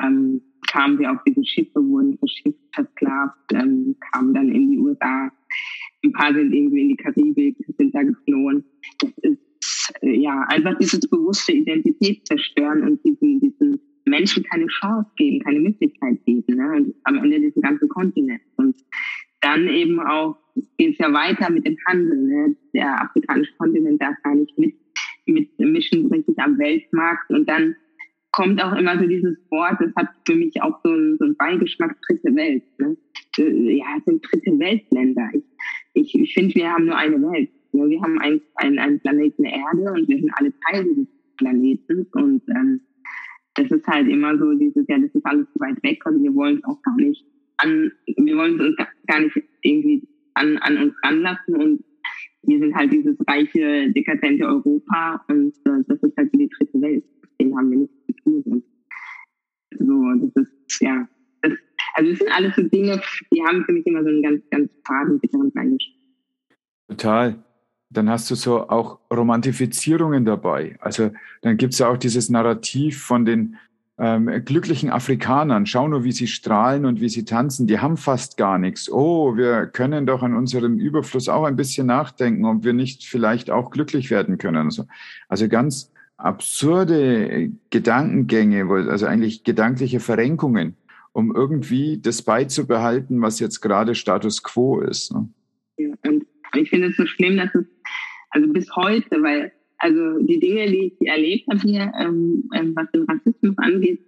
ähm, 0.02 0.40
kamen 0.70 0.98
wir 0.98 1.10
auf 1.10 1.18
diese 1.26 1.44
Schiffe, 1.44 1.74
wurden 1.74 2.16
verschifft, 2.18 2.58
versklavt, 2.72 3.52
ähm, 3.52 3.96
kamen 4.12 4.34
dann 4.34 4.48
in 4.48 4.70
die 4.70 4.78
USA. 4.78 5.30
Ein 6.04 6.12
paar 6.12 6.32
sind 6.32 6.52
irgendwie 6.52 6.82
in 6.82 6.88
die 6.90 6.96
Karibik, 6.96 7.56
sind 7.76 7.94
da 7.94 8.02
geflohen. 8.02 8.64
Das 9.00 9.10
ist 9.22 9.92
äh, 10.02 10.16
ja 10.16 10.44
einfach 10.48 10.78
dieses 10.78 11.00
bewusste 11.00 11.52
Identität 11.52 12.26
zerstören 12.26 12.82
und 12.84 13.04
diesen, 13.04 13.40
diesen 13.40 13.80
Menschen 14.06 14.44
keine 14.44 14.66
Chance 14.66 15.10
geben, 15.16 15.40
keine 15.40 15.60
Möglichkeit 15.60 16.24
geben. 16.24 16.56
Ne? 16.56 16.94
Am 17.04 17.18
Ende 17.18 17.40
diesen 17.40 17.62
ganzen 17.62 17.88
Kontinent. 17.88 18.40
Und 18.56 18.76
dann 19.40 19.66
eben 19.68 20.00
auch 20.00 20.36
geht 20.78 20.92
es 20.92 20.98
ja 20.98 21.12
weiter 21.12 21.50
mit 21.50 21.66
dem 21.66 21.76
Handel. 21.86 22.16
Ne? 22.16 22.56
Der 22.74 23.02
afrikanische 23.02 23.52
Kontinent 23.58 24.00
darf 24.00 24.14
gar 24.22 24.34
nicht 24.34 24.56
mit, 24.58 24.74
mit 25.26 25.58
mischen 25.58 26.06
richtig 26.06 26.38
am 26.38 26.58
Weltmarkt. 26.58 27.30
Und 27.30 27.48
dann 27.48 27.74
kommt 28.32 28.62
auch 28.62 28.76
immer 28.76 28.98
so 28.98 29.06
dieses 29.06 29.36
Wort, 29.50 29.76
das 29.80 29.94
hat 29.96 30.08
für 30.26 30.36
mich 30.36 30.60
auch 30.62 30.78
so 30.84 30.90
einen, 30.90 31.16
so 31.18 31.24
einen 31.24 31.36
Beigeschmack 31.36 31.96
dritte 32.02 32.34
Welt. 32.34 32.62
Ne? 32.78 32.96
Äh, 33.38 33.78
ja, 33.78 33.86
es 33.98 34.04
sind 34.04 34.24
dritte 34.30 34.58
Weltländer. 34.58 35.28
Ich, 35.32 35.44
ich, 35.94 36.14
ich 36.14 36.34
finde, 36.34 36.54
wir 36.54 36.70
haben 36.70 36.86
nur 36.86 36.96
eine 36.96 37.20
Welt. 37.20 37.50
Ja, 37.72 37.88
wir 37.88 38.00
haben 38.02 38.18
einen, 38.18 38.40
einen, 38.56 38.78
einen 38.78 39.00
Planeten 39.00 39.44
Erde 39.44 39.92
und 39.92 40.08
wir 40.08 40.18
sind 40.18 40.30
alle 40.34 40.52
Teil 40.68 40.84
dieses 40.84 41.08
Planeten. 41.36 42.06
Und 42.12 42.42
ähm, 42.48 42.80
das 43.54 43.70
ist 43.70 43.86
halt 43.86 44.08
immer 44.08 44.38
so 44.38 44.52
dieses, 44.54 44.86
ja, 44.88 44.98
das 44.98 45.14
ist 45.14 45.26
alles 45.26 45.46
zu 45.52 45.60
weit 45.60 45.82
weg 45.82 46.04
und 46.06 46.22
wir 46.22 46.34
wollen 46.34 46.58
es 46.58 46.64
auch 46.64 46.80
gar 46.82 46.96
nicht 46.96 47.24
an, 47.58 47.92
wir 48.06 48.36
wollen 48.36 48.58
es 48.58 48.66
uns 48.66 48.76
gar 49.06 49.20
nicht 49.20 49.36
irgendwie 49.62 50.06
an, 50.34 50.56
an 50.58 50.78
uns 50.78 50.94
ranlassen 51.04 51.56
und 51.56 51.84
wir 52.42 52.58
sind 52.58 52.74
halt 52.74 52.92
dieses 52.92 53.16
reiche, 53.26 53.92
dekadente 53.92 54.46
Europa 54.46 55.22
und 55.28 55.52
äh, 55.66 55.84
das 55.86 56.02
ist 56.02 56.16
halt 56.16 56.30
die 56.34 56.48
dritte 56.48 56.80
Welt. 56.80 57.04
Den 57.38 57.56
haben 57.56 57.70
wir 57.70 57.78
nicht 57.78 57.92
und 58.24 58.64
so, 59.78 60.28
das 60.34 60.44
ist, 60.44 60.80
ja, 60.80 61.08
das, 61.42 61.52
also 61.94 62.10
es 62.10 62.18
sind 62.18 62.30
alles 62.32 62.56
so 62.56 62.62
Dinge, 62.62 63.00
die 63.32 63.42
haben 63.42 63.64
für 63.64 63.72
mich 63.72 63.86
immer 63.86 64.02
so 64.02 64.08
einen 64.08 64.22
ganz, 64.22 64.42
ganz 64.50 64.70
faden, 64.86 65.20
bitteren 65.20 65.52
Beigeschmack. 65.52 65.96
Total. 66.88 67.42
Dann 67.92 68.08
hast 68.08 68.30
du 68.30 68.36
so 68.36 68.68
auch 68.68 69.00
Romantifizierungen 69.12 70.24
dabei. 70.24 70.76
Also 70.80 71.10
dann 71.42 71.56
gibt 71.56 71.72
es 71.72 71.80
ja 71.80 71.88
auch 71.88 71.96
dieses 71.96 72.30
Narrativ 72.30 73.02
von 73.02 73.24
den 73.24 73.56
ähm, 73.98 74.44
glücklichen 74.44 74.90
Afrikanern. 74.90 75.66
Schau 75.66 75.88
nur, 75.88 76.04
wie 76.04 76.12
sie 76.12 76.26
strahlen 76.26 76.86
und 76.86 77.00
wie 77.00 77.08
sie 77.08 77.24
tanzen. 77.24 77.66
Die 77.66 77.80
haben 77.80 77.96
fast 77.96 78.36
gar 78.36 78.58
nichts. 78.58 78.90
Oh, 78.90 79.36
wir 79.36 79.66
können 79.66 80.06
doch 80.06 80.22
an 80.22 80.34
unserem 80.34 80.78
Überfluss 80.78 81.28
auch 81.28 81.44
ein 81.44 81.56
bisschen 81.56 81.86
nachdenken, 81.86 82.44
ob 82.44 82.64
wir 82.64 82.72
nicht 82.72 83.04
vielleicht 83.04 83.50
auch 83.50 83.70
glücklich 83.70 84.10
werden 84.10 84.38
können. 84.38 84.66
Also, 84.66 84.86
also 85.28 85.48
ganz 85.48 85.92
absurde 86.22 87.50
Gedankengänge, 87.70 88.68
also 88.90 89.06
eigentlich 89.06 89.44
gedankliche 89.44 90.00
Verrenkungen, 90.00 90.76
um 91.12 91.34
irgendwie 91.34 91.98
das 92.00 92.22
beizubehalten, 92.22 93.20
was 93.22 93.40
jetzt 93.40 93.60
gerade 93.60 93.94
Status 93.94 94.42
quo 94.42 94.80
ist. 94.80 95.12
Ne? 95.12 95.28
Ja, 95.78 95.88
und 96.06 96.26
ich 96.54 96.70
finde 96.70 96.88
es 96.88 96.96
so 96.96 97.06
schlimm, 97.06 97.36
dass 97.36 97.54
es, 97.54 97.64
also 98.30 98.52
bis 98.52 98.74
heute, 98.76 99.22
weil 99.22 99.52
also 99.78 100.18
die 100.20 100.38
Dinge, 100.38 100.66
die 100.66 100.92
ich 100.98 101.08
erlebt 101.08 101.46
habe 101.48 101.60
hier, 101.60 101.92
ähm, 101.98 102.48
ähm 102.54 102.76
was 102.76 102.90
den 102.92 103.04
Rassismus 103.04 103.56
angeht, 103.56 104.00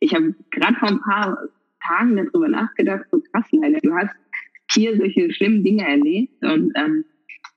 ich 0.00 0.14
habe 0.14 0.34
gerade 0.50 0.74
vor 0.76 0.88
ein 0.88 1.00
paar 1.00 1.38
Tagen 1.86 2.16
darüber 2.16 2.48
nachgedacht, 2.48 3.04
so 3.10 3.20
krass, 3.32 3.46
leider, 3.52 3.80
du 3.80 3.92
hast 3.94 4.14
hier 4.70 4.96
solche 4.96 5.32
schlimmen 5.32 5.64
Dinge 5.64 5.86
erlebt 5.86 6.42
und 6.44 6.72
ähm, 6.76 7.04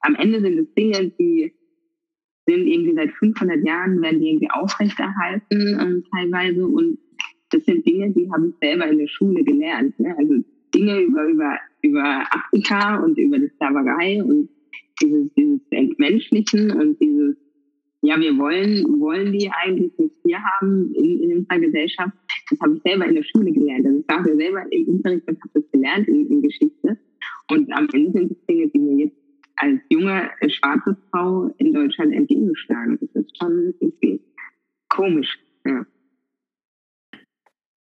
am 0.01 0.15
Ende 0.15 0.41
sind 0.41 0.57
es 0.59 0.73
Dinge, 0.73 1.11
die 1.19 1.53
sind 2.51 2.67
irgendwie 2.67 2.95
seit 2.95 3.11
500 3.11 3.65
Jahren, 3.65 4.01
werden 4.01 4.19
die 4.19 4.29
irgendwie 4.29 4.51
aufrechterhalten 4.51 5.79
ähm, 5.79 6.03
teilweise 6.13 6.65
und 6.65 6.97
das 7.51 7.65
sind 7.65 7.85
Dinge, 7.85 8.11
die 8.11 8.31
habe 8.31 8.47
ich 8.47 8.55
selber 8.61 8.87
in 8.87 8.97
der 8.97 9.07
Schule 9.07 9.43
gelernt. 9.43 9.99
Ne? 9.99 10.15
Also 10.17 10.43
Dinge 10.73 11.01
über, 11.01 11.25
über, 11.27 11.59
über 11.81 12.23
Afrika 12.31 13.03
und 13.03 13.17
über 13.17 13.37
die 13.39 13.49
Sklaverei 13.55 14.23
und 14.23 14.49
dieses, 15.01 15.33
dieses 15.35 15.59
Entmenschlichen 15.69 16.71
und 16.71 16.99
dieses, 17.01 17.35
ja, 18.01 18.19
wir 18.19 18.37
wollen, 18.37 18.99
wollen 18.99 19.31
die 19.31 19.49
eigentlich 19.51 19.91
nicht 19.97 20.15
hier 20.23 20.39
haben 20.41 20.93
in, 20.95 21.21
in 21.21 21.37
unserer 21.39 21.59
Gesellschaft. 21.59 22.13
Das 22.49 22.59
habe 22.61 22.75
ich 22.75 22.81
selber 22.83 23.05
in 23.05 23.15
der 23.15 23.23
Schule 23.23 23.51
gelernt. 23.51 23.85
Also 23.85 23.99
ich 23.99 24.07
war 24.07 24.23
selber 24.23 24.65
im 24.71 24.87
Unterricht 24.87 25.27
und 25.27 25.41
habe 25.41 25.51
das 25.53 25.71
gelernt 25.71 26.07
in, 26.07 26.27
in 26.27 26.41
Geschichte. 26.41 26.97
Und 27.49 27.71
am 27.73 27.87
Ende 27.93 28.11
sind 28.11 28.31
es 28.31 28.45
Dinge, 28.45 28.69
die 28.69 28.79
mir 28.79 29.05
jetzt 29.05 29.20
als 29.61 29.79
junge 29.89 30.29
schwarze 30.47 30.97
Frau 31.11 31.53
in 31.59 31.71
Deutschland 31.71 32.13
entgegenschlagen. 32.13 32.97
Das 32.99 33.09
ist 33.13 33.37
schon 33.37 33.73
irgendwie 33.79 34.19
komisch. 34.89 35.37
Ja. 35.65 35.85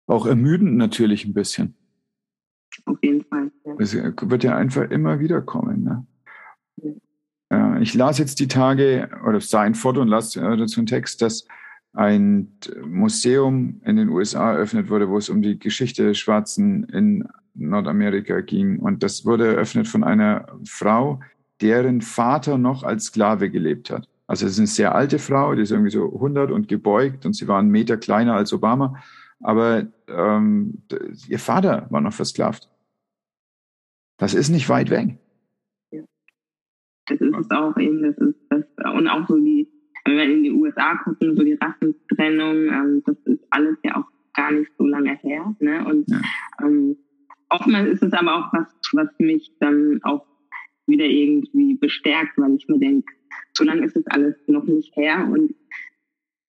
Auch 0.07 0.25
ermüdend 0.25 0.77
natürlich 0.77 1.25
ein 1.25 1.33
bisschen. 1.33 1.75
Auf 2.85 2.97
jeden 3.01 3.25
Fall. 3.25 3.51
Ja. 3.65 3.75
Es 3.79 3.93
wird 3.93 4.43
ja 4.45 4.55
einfach 4.55 4.89
immer 4.89 5.19
wieder 5.19 5.41
kommen. 5.41 5.83
Ne? 5.83 6.07
Ja. 7.51 7.79
Ich 7.81 7.93
las 7.93 8.17
jetzt 8.17 8.39
die 8.39 8.47
Tage 8.47 9.09
oder 9.27 9.41
sah 9.41 9.61
ein 9.61 9.75
Foto 9.75 10.01
und 10.01 10.07
las 10.07 10.31
dazu 10.31 10.79
einen 10.79 10.87
Text, 10.87 11.21
dass 11.21 11.45
ein 11.93 12.53
Museum 12.85 13.81
in 13.83 13.97
den 13.97 14.09
USA 14.09 14.53
eröffnet 14.53 14.89
wurde, 14.89 15.09
wo 15.09 15.17
es 15.17 15.29
um 15.29 15.41
die 15.41 15.59
Geschichte 15.59 16.03
der 16.05 16.13
Schwarzen 16.13 16.85
in 16.85 17.27
Nordamerika 17.55 18.39
ging. 18.41 18.79
Und 18.79 19.03
das 19.03 19.25
wurde 19.25 19.47
eröffnet 19.47 19.87
von 19.87 20.03
einer 20.03 20.47
Frau, 20.65 21.19
deren 21.61 22.01
Vater 22.01 22.57
noch 22.57 22.83
als 22.83 23.05
Sklave 23.05 23.49
gelebt 23.49 23.89
hat. 23.89 24.07
Also 24.27 24.45
es 24.45 24.53
ist 24.53 24.59
eine 24.59 24.67
sehr 24.67 24.93
alte 24.93 25.19
Frau, 25.19 25.55
die 25.55 25.61
ist 25.61 25.71
irgendwie 25.71 25.91
so 25.91 26.13
100 26.13 26.51
und 26.51 26.67
gebeugt 26.67 27.25
und 27.25 27.33
sie 27.33 27.47
war 27.47 27.59
einen 27.59 27.71
Meter 27.71 27.97
kleiner 27.97 28.35
als 28.35 28.51
Obama. 28.51 29.01
Aber 29.39 29.87
ähm, 30.07 30.83
ihr 31.27 31.39
Vater 31.39 31.87
war 31.89 32.01
noch 32.01 32.13
versklavt. 32.13 32.69
Das 34.17 34.33
ist 34.33 34.49
nicht 34.49 34.67
weit 34.67 34.89
weg. 34.89 35.17
Ja. 35.91 36.03
Das 37.07 37.21
ist 37.21 37.37
es 37.37 37.51
auch 37.51 37.77
eben, 37.77 38.01
das 38.01 38.17
ist 38.17 38.35
das, 38.49 38.63
und 38.93 39.07
auch 39.07 39.27
so 39.27 39.37
die, 39.37 39.69
wenn 40.05 40.17
wir 40.17 40.23
in 40.25 40.43
die 40.43 40.51
USA 40.51 40.95
gucken, 41.03 41.35
so 41.35 41.43
die 41.43 41.53
Rassentrennung, 41.53 42.67
ähm, 42.67 43.03
das 43.05 43.17
ist 43.25 43.43
alles 43.51 43.77
ja 43.83 43.97
auch 43.97 44.07
gar 44.33 44.51
nicht 44.51 44.71
so 44.77 44.85
lange 44.85 45.15
her. 45.17 45.55
Ne? 45.59 45.85
Und 45.85 46.09
ja. 46.09 46.19
ähm, 46.61 46.97
oftmals 47.49 47.89
ist 47.89 48.03
es 48.03 48.13
aber 48.13 48.35
auch 48.35 48.53
was, 48.53 48.67
was 48.93 49.07
mich 49.19 49.51
dann 49.59 49.99
auch 50.03 50.25
wieder 50.87 51.05
irgendwie 51.05 51.75
bestärkt, 51.75 52.37
weil 52.37 52.55
ich 52.55 52.67
mir 52.67 52.79
denke, 52.79 53.13
so 53.53 53.63
lange 53.63 53.85
ist 53.85 53.95
es 53.95 54.07
alles 54.07 54.35
noch 54.47 54.65
nicht 54.65 54.95
her 54.95 55.27
und 55.31 55.53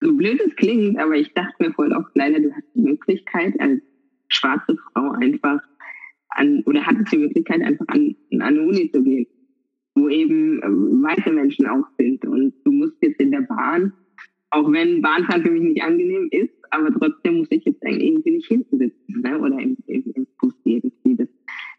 so 0.00 0.16
blöd 0.16 0.40
es 0.40 0.54
klingt, 0.56 0.98
aber 0.98 1.16
ich 1.16 1.32
dachte 1.34 1.54
mir 1.58 1.72
voll 1.72 1.92
oft, 1.92 2.10
leider, 2.14 2.40
du 2.40 2.52
hast 2.52 2.66
die 2.74 2.82
Möglichkeit 2.82 3.58
als 3.58 3.82
schwarze 4.28 4.76
Frau 4.92 5.10
einfach 5.10 5.60
an, 6.30 6.62
oder 6.66 6.86
hattest 6.86 7.12
die 7.12 7.18
Möglichkeit 7.18 7.62
einfach 7.62 7.86
an, 7.88 8.14
an 8.32 8.42
eine 8.42 8.62
Uni 8.62 8.90
zu 8.92 9.02
gehen, 9.02 9.26
wo 9.94 10.08
eben 10.08 10.62
äh, 10.62 10.66
weiße 10.66 11.32
Menschen 11.32 11.66
auch 11.66 11.86
sind 11.98 12.24
und 12.24 12.54
du 12.64 12.72
musst 12.72 12.96
jetzt 13.00 13.20
in 13.20 13.32
der 13.32 13.42
Bahn, 13.42 13.92
auch 14.50 14.70
wenn 14.70 15.02
Bahnfahren 15.02 15.42
für 15.42 15.50
mich 15.50 15.62
nicht 15.62 15.82
angenehm 15.82 16.28
ist, 16.30 16.54
aber 16.70 16.92
trotzdem 16.92 17.38
muss 17.38 17.48
ich 17.50 17.64
jetzt 17.64 17.82
irgendwie 17.82 18.30
nicht 18.30 18.46
hinten 18.46 18.78
sitzen 18.78 19.20
ne? 19.20 19.38
oder 19.38 19.58
im, 19.58 19.76
im, 19.86 20.04
im 20.14 20.26
Bus 20.38 20.54
irgendwie. 20.64 21.16
Das, 21.16 21.28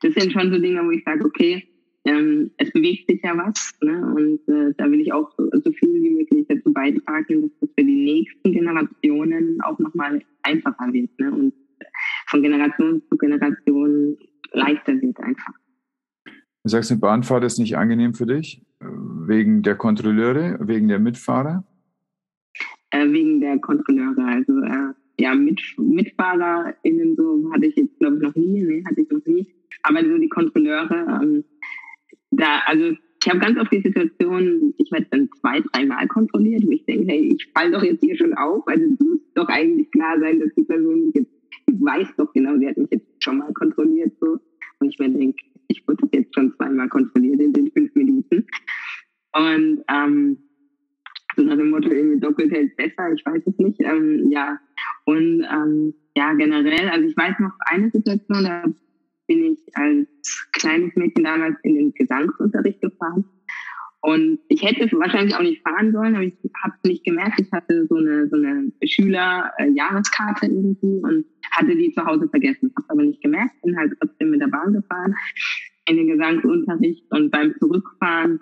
das 0.01 0.13
sind 0.15 0.33
schon 0.33 0.51
so 0.51 0.59
Dinge, 0.59 0.83
wo 0.83 0.91
ich 0.91 1.03
sage, 1.03 1.25
okay, 1.25 1.63
ähm, 2.05 2.51
es 2.57 2.71
bewegt 2.71 3.09
sich 3.09 3.21
ja 3.23 3.37
was. 3.37 3.73
Ne? 3.81 4.13
Und 4.15 4.47
äh, 4.53 4.73
da 4.77 4.89
will 4.89 5.01
ich 5.01 5.11
auch 5.11 5.31
so, 5.37 5.49
so 5.51 5.71
viel 5.71 5.93
wie 5.93 6.09
möglich 6.09 6.45
dazu 6.47 6.73
beitragen, 6.73 7.41
dass 7.41 7.51
das 7.59 7.69
für 7.77 7.85
die 7.85 8.03
nächsten 8.03 8.51
Generationen 8.51 9.61
auch 9.61 9.77
nochmal 9.79 10.21
einfacher 10.43 10.93
wird. 10.93 11.17
Ne? 11.19 11.31
Und 11.31 11.53
von 12.27 12.41
Generation 12.41 13.01
zu 13.09 13.17
Generation 13.17 14.17
leichter 14.51 15.01
wird 15.01 15.19
einfach. 15.19 15.53
Du 16.63 16.69
sagst, 16.69 16.91
eine 16.91 16.99
Bahnfahrt 16.99 17.43
ist 17.43 17.59
nicht 17.59 17.77
angenehm 17.77 18.13
für 18.13 18.25
dich? 18.25 18.61
Wegen 18.79 19.61
der 19.61 19.75
Kontrolleure, 19.75 20.57
wegen 20.61 20.87
der 20.87 20.99
Mitfahrer? 20.99 21.63
Äh, 22.91 23.11
wegen 23.11 23.39
der 23.39 23.59
Kontrolleure. 23.59 24.23
Also 24.25 24.59
äh, 24.61 24.93
ja, 25.19 25.35
Mit 25.35 25.61
MitfahrerInnen 25.77 27.15
so 27.15 27.51
hatte 27.53 27.65
ich 27.65 27.75
jetzt, 27.75 27.99
glaube 27.99 28.17
ich, 28.17 28.21
noch 28.21 28.35
nie. 28.35 28.63
Nee, 28.63 28.83
hatte 28.85 29.01
ich 29.01 29.09
noch 29.09 29.25
nie. 29.25 29.47
Aber 29.83 30.03
so 30.03 30.17
die 30.17 30.29
Kontrolleure, 30.29 31.19
ähm, 31.21 31.43
da, 32.31 32.61
also 32.65 32.95
ich 33.21 33.29
habe 33.29 33.39
ganz 33.39 33.59
oft 33.59 33.71
die 33.71 33.81
Situation, 33.81 34.73
ich 34.77 34.91
werde 34.91 35.07
dann 35.11 35.29
zwei, 35.39 35.59
dreimal 35.59 36.07
kontrolliert, 36.07 36.63
wo 36.65 36.71
ich 36.71 36.85
denke, 36.85 37.11
hey, 37.11 37.35
ich 37.35 37.49
falle 37.53 37.71
doch 37.71 37.83
jetzt 37.83 38.03
hier 38.03 38.15
schon 38.15 38.33
auf, 38.33 38.65
also 38.67 38.83
es 38.83 38.99
muss 38.99 39.19
doch 39.35 39.47
eigentlich 39.49 39.91
klar 39.91 40.19
sein, 40.19 40.39
dass 40.39 40.53
die 40.55 40.63
Person 40.63 41.11
jetzt 41.13 41.31
weiß 41.71 42.07
doch 42.17 42.31
genau, 42.33 42.57
sie 42.57 42.67
hat 42.67 42.77
mich 42.77 42.89
jetzt 42.91 43.23
schon 43.23 43.37
mal 43.37 43.53
kontrolliert 43.53 44.13
so. 44.19 44.39
Und 44.79 44.89
ich 44.89 44.99
mir 44.99 45.09
denke, 45.09 45.43
ich 45.67 45.87
wurde 45.87 46.07
jetzt 46.13 46.33
schon 46.33 46.53
zweimal 46.55 46.89
kontrolliert 46.89 47.39
in 47.41 47.53
den 47.53 47.71
fünf 47.71 47.93
Minuten. 47.95 48.47
Und 49.33 49.83
ähm, 49.87 50.37
so 51.35 51.43
nach 51.43 51.57
dem 51.57 51.69
Motto, 51.69 51.89
irgendwie 51.89 52.19
doppelt 52.19 52.51
hält 52.51 52.75
besser, 52.75 53.11
ich 53.13 53.25
weiß 53.25 53.43
es 53.45 53.57
nicht. 53.57 53.79
Ähm, 53.81 54.31
ja. 54.31 54.59
Und 55.05 55.45
ähm, 55.51 55.93
ja, 56.15 56.33
generell, 56.33 56.89
also 56.89 57.07
ich 57.07 57.15
weiß 57.15 57.35
noch 57.39 57.53
eine 57.59 57.91
Situation, 57.91 58.43
da 58.43 58.63
bin 59.29 59.53
ich 59.53 59.59
als 59.75 60.49
kleines 60.53 60.95
Mädchen 60.95 61.23
damals 61.23 61.55
in 61.63 61.75
den 61.75 61.93
Gesangsunterricht 61.93 62.81
gefahren. 62.81 63.23
Und 64.01 64.39
ich 64.47 64.63
hätte 64.63 64.89
wahrscheinlich 64.97 65.35
auch 65.35 65.41
nicht 65.41 65.61
fahren 65.61 65.91
sollen, 65.91 66.15
aber 66.15 66.23
ich 66.23 66.33
habe 66.63 66.73
es 66.81 66.89
nicht 66.89 67.05
gemerkt. 67.05 67.39
Ich 67.39 67.51
hatte 67.51 67.85
so 67.87 67.97
eine, 67.97 68.27
so 68.29 68.37
eine 68.37 68.71
Schüler-Jahreskarte 68.83 70.47
irgendwie 70.47 71.01
und 71.03 71.25
hatte 71.51 71.75
die 71.75 71.91
zu 71.91 72.05
Hause 72.05 72.27
vergessen. 72.29 72.73
Habe 72.75 72.89
aber 72.89 73.03
nicht 73.03 73.21
gemerkt, 73.21 73.61
bin 73.61 73.77
halt 73.77 73.93
trotzdem 73.99 74.31
mit 74.31 74.41
der 74.41 74.47
Bahn 74.47 74.73
gefahren 74.73 75.13
in 75.87 75.97
den 75.97 76.07
Gesangsunterricht 76.07 77.05
und 77.11 77.31
beim 77.31 77.53
Zurückfahren 77.59 78.39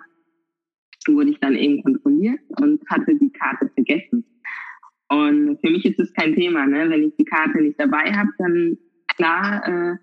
wurde 1.06 1.30
ich 1.30 1.40
dann 1.40 1.54
eben 1.54 1.82
kontrolliert 1.82 2.40
und 2.60 2.82
hatte 2.88 3.14
die 3.14 3.32
Karte 3.32 3.70
vergessen. 3.74 4.24
Und 5.08 5.58
für 5.60 5.70
mich 5.70 5.84
ist 5.86 5.98
es 5.98 6.12
kein 6.12 6.34
Thema, 6.34 6.66
ne? 6.66 6.88
Wenn 6.90 7.02
ich 7.02 7.16
die 7.16 7.24
Karte 7.24 7.62
nicht 7.62 7.80
dabei 7.80 8.12
habe, 8.12 8.30
dann 8.38 8.76
klar 9.16 9.66
äh, 9.66 9.96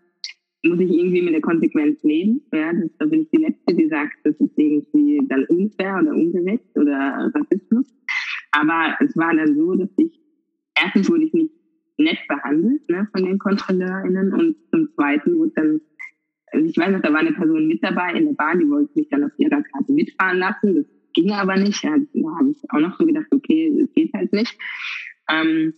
muss 0.65 0.79
ich 0.79 0.89
irgendwie 0.89 1.21
mit 1.21 1.33
der 1.33 1.41
Konsequenz 1.41 2.01
leben. 2.03 2.41
Ja, 2.53 2.73
das, 2.73 2.89
da 2.97 3.05
bin 3.05 3.21
ich 3.21 3.29
die 3.29 3.41
Letzte, 3.41 3.75
die 3.75 3.87
sagt, 3.87 4.13
das 4.23 4.35
ist 4.39 4.57
irgendwie 4.57 5.21
dann 5.27 5.45
unfair 5.45 5.99
oder 6.01 6.11
ungerecht 6.11 6.75
oder 6.75 7.31
Rassismus. 7.33 7.87
Aber 8.51 8.95
es 8.99 9.15
war 9.17 9.35
dann 9.35 9.55
so, 9.55 9.75
dass 9.75 9.89
ich, 9.97 10.19
erstens 10.81 11.09
wurde 11.09 11.25
ich 11.25 11.33
nicht 11.33 11.51
nett 11.97 12.19
behandelt 12.27 12.87
ne, 12.89 13.07
von 13.13 13.25
den 13.25 13.39
KontrolleurInnen 13.39 14.33
und 14.33 14.55
zum 14.71 14.89
Zweiten 14.95 15.37
wurde 15.37 15.51
dann, 15.55 15.81
also 16.51 16.65
ich 16.65 16.77
weiß 16.77 16.91
noch, 16.91 17.01
da 17.01 17.11
war 17.11 17.19
eine 17.19 17.33
Person 17.33 17.67
mit 17.67 17.83
dabei 17.83 18.13
in 18.13 18.25
der 18.25 18.33
Bahn, 18.33 18.59
die 18.59 18.69
wollte 18.69 18.91
mich 18.95 19.09
dann 19.09 19.23
auf 19.23 19.31
ihrer 19.37 19.61
Karte 19.61 19.91
mitfahren 19.91 20.39
lassen. 20.39 20.75
Das 20.75 20.85
ging 21.13 21.31
aber 21.31 21.57
nicht. 21.57 21.83
Ja, 21.83 21.95
da 21.97 22.37
habe 22.37 22.51
ich 22.51 22.57
auch 22.69 22.79
noch 22.79 22.97
so 22.97 23.05
gedacht, 23.05 23.27
okay, 23.31 23.73
das 23.79 23.93
geht 23.93 24.13
halt 24.13 24.31
nicht. 24.33 24.57
Ähm, 25.29 25.73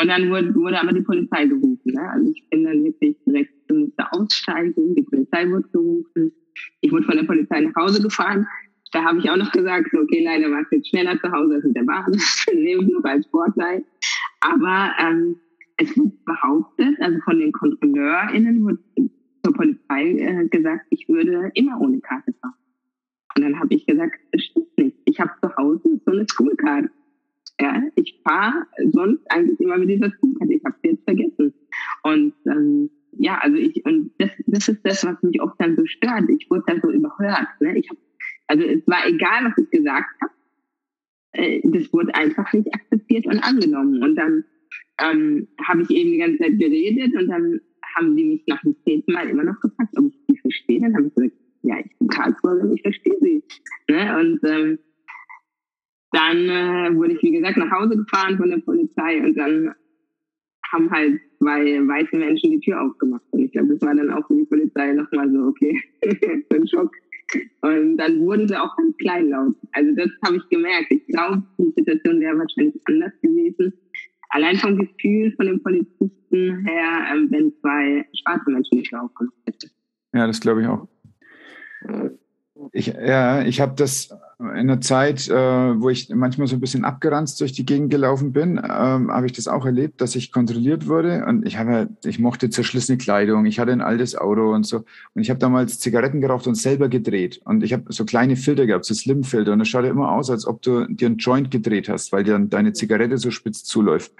und 0.00 0.08
dann 0.08 0.30
wurde, 0.30 0.54
wurde 0.54 0.80
aber 0.80 0.92
die 0.92 1.02
Polizei 1.02 1.46
gerufen. 1.46 1.92
Ne? 1.92 2.10
Also 2.10 2.30
ich 2.30 2.48
bin 2.48 2.64
dann 2.64 2.82
wirklich 2.84 3.16
direkt, 3.26 3.52
musste 3.74 4.12
aussteigen, 4.12 4.94
die 4.94 5.02
Polizei 5.02 5.48
wurde 5.48 5.68
gerufen. 5.68 6.32
Ich 6.80 6.92
wurde 6.92 7.04
von 7.04 7.16
der 7.16 7.24
Polizei 7.24 7.60
nach 7.60 7.74
Hause 7.76 8.02
gefahren. 8.02 8.46
Da 8.92 9.04
habe 9.04 9.18
ich 9.18 9.30
auch 9.30 9.36
noch 9.36 9.52
gesagt, 9.52 9.94
okay, 9.94 10.24
leider 10.24 10.50
war 10.50 10.62
es 10.62 10.70
jetzt 10.70 10.88
schneller 10.88 11.18
zu 11.20 11.30
Hause 11.30 11.54
als 11.54 11.64
mit 11.64 11.76
der 11.76 11.84
Bahn. 11.84 12.10
Nehme 12.52 12.82
ich 12.82 12.88
noch 12.88 13.04
als 13.04 13.26
Vorteil. 13.28 13.84
Aber 14.40 14.90
ähm, 14.98 15.36
es 15.76 15.96
wird 15.96 16.24
behauptet, 16.24 17.00
also 17.00 17.18
von 17.20 17.38
den 17.38 17.52
KontrolleurInnen 17.52 18.64
wurde 18.64 18.78
zur 19.44 19.54
Polizei 19.54 20.12
äh, 20.18 20.48
gesagt, 20.48 20.86
ich 20.90 21.08
würde 21.08 21.50
immer 21.54 21.80
ohne 21.80 22.00
Karte 22.00 22.34
fahren. 22.40 22.54
Und 23.36 23.44
dann 23.44 23.58
habe 23.58 23.74
ich 23.74 23.86
gesagt, 23.86 24.18
das 24.32 24.42
stimmt 24.42 24.76
nicht. 24.76 24.96
Ich 25.04 25.20
habe 25.20 25.30
zu 25.40 25.54
Hause 25.56 26.00
so 26.04 26.12
eine 26.12 26.26
Schoolcard. 26.30 26.90
Ja, 27.60 27.82
ich 27.94 28.20
fahre 28.24 28.66
sonst 28.92 29.22
eigentlich 29.30 29.60
immer 29.60 29.78
mit 29.78 29.90
dieser 29.90 30.10
Zugkarte. 30.18 30.54
Ich 30.54 30.64
habe 30.64 30.76
sie 30.82 30.90
jetzt 30.90 31.04
vergessen. 31.04 31.54
Und 32.02 32.34
ähm, 32.46 32.90
ja, 33.20 33.38
also 33.38 33.56
ich 33.58 33.84
und 33.84 34.12
das, 34.18 34.30
das 34.46 34.68
ist 34.68 34.80
das, 34.82 35.04
was 35.04 35.22
mich 35.22 35.42
oft 35.42 35.54
dann 35.58 35.76
so 35.76 35.84
stört. 35.84 36.24
Ich 36.30 36.50
wurde 36.50 36.64
dann 36.66 36.80
so 36.80 36.90
überhört. 36.90 37.48
Ne? 37.60 37.78
Ich 37.78 37.90
hab, 37.90 37.98
also 38.46 38.64
es 38.64 38.86
war 38.86 39.06
egal, 39.06 39.44
was 39.44 39.62
ich 39.62 39.70
gesagt 39.70 40.08
habe. 40.22 40.32
Äh, 41.32 41.60
das 41.64 41.92
wurde 41.92 42.14
einfach 42.14 42.50
nicht 42.54 42.74
akzeptiert 42.74 43.26
und 43.26 43.38
angenommen. 43.40 44.02
Und 44.02 44.16
dann 44.16 44.44
ähm, 45.02 45.48
habe 45.62 45.82
ich 45.82 45.90
eben 45.90 46.12
die 46.12 46.18
ganze 46.18 46.38
Zeit 46.38 46.58
geredet 46.58 47.14
und 47.14 47.28
dann 47.28 47.60
haben 47.94 48.16
die 48.16 48.24
mich 48.24 48.42
nach 48.46 48.62
dem 48.62 48.74
zehnten 48.84 49.12
Mal 49.12 49.28
immer 49.28 49.44
noch 49.44 49.60
gefragt, 49.60 49.94
ob 49.98 50.06
ich 50.06 50.18
sie 50.26 50.38
verstehe. 50.38 50.80
Dann 50.80 50.96
habe 50.96 51.08
ich 51.08 51.14
gesagt, 51.14 51.34
ja, 51.62 51.78
ich 51.78 51.98
bin 51.98 52.08
Karlsruhe, 52.08 52.72
ich 52.74 52.80
verstehe 52.80 53.18
sie. 53.20 53.44
Ne? 53.90 54.18
Und 54.18 54.40
ähm, 54.48 54.78
dann 56.12 56.38
äh, 56.48 56.96
wurde 56.96 57.12
ich, 57.12 57.22
wie 57.22 57.32
gesagt, 57.32 57.58
nach 57.58 57.70
Hause 57.70 57.98
gefahren 57.98 58.38
von 58.38 58.48
der 58.48 58.58
Polizei 58.58 59.22
und 59.22 59.36
dann 59.36 59.74
haben 60.72 60.90
halt 60.90 61.20
zwei 61.38 61.86
weiße 61.86 62.16
Menschen 62.16 62.50
die 62.52 62.60
Tür 62.60 62.82
aufgemacht. 62.82 63.22
Und 63.30 63.40
ich 63.40 63.52
glaube, 63.52 63.68
das 63.74 63.82
war 63.82 63.94
dann 63.94 64.10
auch 64.10 64.26
für 64.26 64.36
die 64.36 64.44
Polizei 64.44 64.92
nochmal 64.92 65.30
so, 65.30 65.48
okay, 65.48 65.78
so 66.50 66.56
ein 66.56 66.68
Schock. 66.68 66.92
Und 67.62 67.96
dann 67.96 68.20
wurden 68.20 68.48
sie 68.48 68.56
auch 68.56 68.76
ganz 68.76 68.96
kleinlaut. 68.98 69.54
Also 69.72 69.94
das 69.94 70.10
habe 70.24 70.36
ich 70.36 70.48
gemerkt. 70.48 70.86
Ich 70.90 71.06
glaube, 71.06 71.42
die 71.58 71.72
Situation 71.76 72.20
wäre 72.20 72.38
wahrscheinlich 72.38 72.80
anders 72.86 73.12
gewesen. 73.22 73.72
allein 74.30 74.56
vom 74.56 74.76
Gefühl 74.78 75.32
von 75.36 75.46
dem 75.46 75.62
Polizisten 75.62 76.66
her, 76.66 77.04
ähm, 77.12 77.28
wenn 77.30 77.52
zwei 77.60 78.04
schwarze 78.20 78.50
Menschen 78.50 78.78
nicht 78.78 78.92
laufen. 78.92 79.28
Ja, 80.12 80.26
das 80.26 80.40
glaube 80.40 80.62
ich 80.62 80.66
auch. 80.66 80.88
Ich, 82.72 82.86
ja, 82.88 83.42
ich 83.42 83.60
habe 83.60 83.74
das 83.74 84.10
in 84.38 84.46
einer 84.48 84.80
Zeit, 84.80 85.28
äh, 85.28 85.34
wo 85.34 85.90
ich 85.90 86.08
manchmal 86.08 86.46
so 86.46 86.56
ein 86.56 86.60
bisschen 86.60 86.84
abgeranzt 86.84 87.40
durch 87.40 87.52
die 87.52 87.66
Gegend 87.66 87.90
gelaufen 87.90 88.32
bin, 88.32 88.56
ähm, 88.56 89.10
habe 89.10 89.26
ich 89.26 89.32
das 89.32 89.48
auch 89.48 89.66
erlebt, 89.66 90.00
dass 90.00 90.14
ich 90.14 90.32
kontrolliert 90.32 90.86
wurde. 90.86 91.24
Und 91.26 91.46
ich 91.46 91.58
habe, 91.58 91.88
ich 92.04 92.18
mochte 92.18 92.48
zerschlissene 92.48 92.96
Kleidung, 92.96 93.44
ich 93.44 93.58
hatte 93.58 93.72
ein 93.72 93.82
altes 93.82 94.16
Auto 94.16 94.52
und 94.54 94.64
so. 94.64 94.78
Und 95.14 95.22
ich 95.22 95.30
habe 95.30 95.38
damals 95.38 95.78
Zigaretten 95.78 96.20
geraucht 96.20 96.46
und 96.46 96.54
selber 96.54 96.88
gedreht. 96.88 97.40
Und 97.44 97.62
ich 97.62 97.72
habe 97.72 97.84
so 97.92 98.04
kleine 98.04 98.36
Filter 98.36 98.66
gehabt, 98.66 98.86
so 98.86 98.94
Slim-Filter. 98.94 99.52
Und 99.52 99.58
das 99.58 99.68
schaut 99.68 99.84
immer 99.84 100.12
aus, 100.12 100.30
als 100.30 100.46
ob 100.46 100.62
du 100.62 100.86
dir 100.86 101.06
einen 101.06 101.18
Joint 101.18 101.50
gedreht 101.50 101.88
hast, 101.88 102.12
weil 102.12 102.24
dir 102.24 102.32
dann 102.32 102.48
deine 102.48 102.72
Zigarette 102.72 103.18
so 103.18 103.30
spitz 103.30 103.64
zuläuft. 103.64 104.12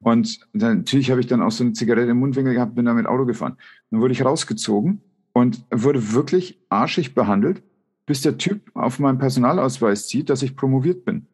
Und 0.00 0.40
dann, 0.52 0.78
natürlich 0.78 1.10
habe 1.10 1.20
ich 1.20 1.26
dann 1.26 1.42
auch 1.42 1.50
so 1.50 1.64
eine 1.64 1.72
Zigarette 1.72 2.10
im 2.10 2.18
Mundwinkel 2.18 2.54
gehabt, 2.54 2.74
bin 2.74 2.84
damit 2.84 3.06
Auto 3.06 3.24
gefahren. 3.24 3.56
Dann 3.90 4.00
wurde 4.00 4.12
ich 4.12 4.24
rausgezogen 4.24 5.00
und 5.32 5.64
wurde 5.70 6.12
wirklich 6.12 6.60
arschig 6.68 7.14
behandelt 7.14 7.62
bis 8.06 8.22
der 8.22 8.38
Typ 8.38 8.70
auf 8.74 8.98
meinem 8.98 9.18
Personalausweis 9.18 10.08
sieht, 10.08 10.30
dass 10.30 10.42
ich 10.42 10.56
promoviert 10.56 11.04
bin. 11.04 11.26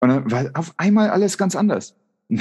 Und 0.00 0.08
dann 0.08 0.30
war 0.30 0.50
auf 0.54 0.74
einmal 0.76 1.10
alles 1.10 1.38
ganz 1.38 1.56
anders. 1.56 1.96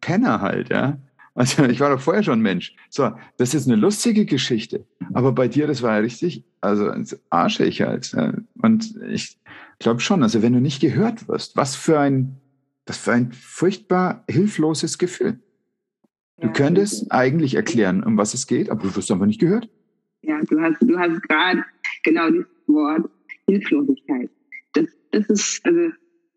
Penner 0.00 0.40
halt, 0.40 0.70
ja. 0.70 0.98
Also 1.34 1.64
ich 1.64 1.80
war 1.80 1.90
doch 1.90 2.00
vorher 2.00 2.22
schon 2.22 2.40
Mensch. 2.40 2.74
So, 2.88 3.12
das 3.36 3.54
ist 3.54 3.66
eine 3.66 3.76
lustige 3.76 4.24
Geschichte. 4.24 4.86
Aber 5.12 5.32
bei 5.32 5.48
dir, 5.48 5.66
das 5.66 5.82
war 5.82 5.92
ja 5.92 5.98
richtig, 5.98 6.44
also 6.60 6.90
arschig 7.30 7.82
halt. 7.82 8.16
Und 8.62 8.94
ich 9.08 9.38
glaube 9.78 10.00
schon, 10.00 10.22
also 10.22 10.42
wenn 10.42 10.54
du 10.54 10.60
nicht 10.60 10.80
gehört 10.80 11.28
wirst, 11.28 11.56
was 11.56 11.76
für 11.76 12.00
ein, 12.00 12.40
das 12.86 12.96
für 12.96 13.12
ein 13.12 13.32
furchtbar 13.32 14.24
hilfloses 14.28 14.96
Gefühl. 14.96 15.38
Du 16.40 16.52
könntest 16.52 17.10
eigentlich 17.12 17.54
erklären, 17.54 18.02
um 18.02 18.18
was 18.18 18.34
es 18.34 18.46
geht, 18.46 18.70
aber 18.70 18.82
du 18.82 18.96
wirst 18.96 19.10
einfach 19.10 19.26
nicht 19.26 19.40
gehört. 19.40 19.68
Ja, 20.22 20.40
du 20.42 20.60
hast, 20.60 20.80
du 20.80 20.98
hast 20.98 21.22
gerade 21.22 21.64
genau 22.02 22.28
Wort 22.68 23.10
Hilflosigkeit. 23.48 24.30
Das, 24.74 24.86
das 25.12 25.28
ist, 25.30 25.64
also, 25.64 25.90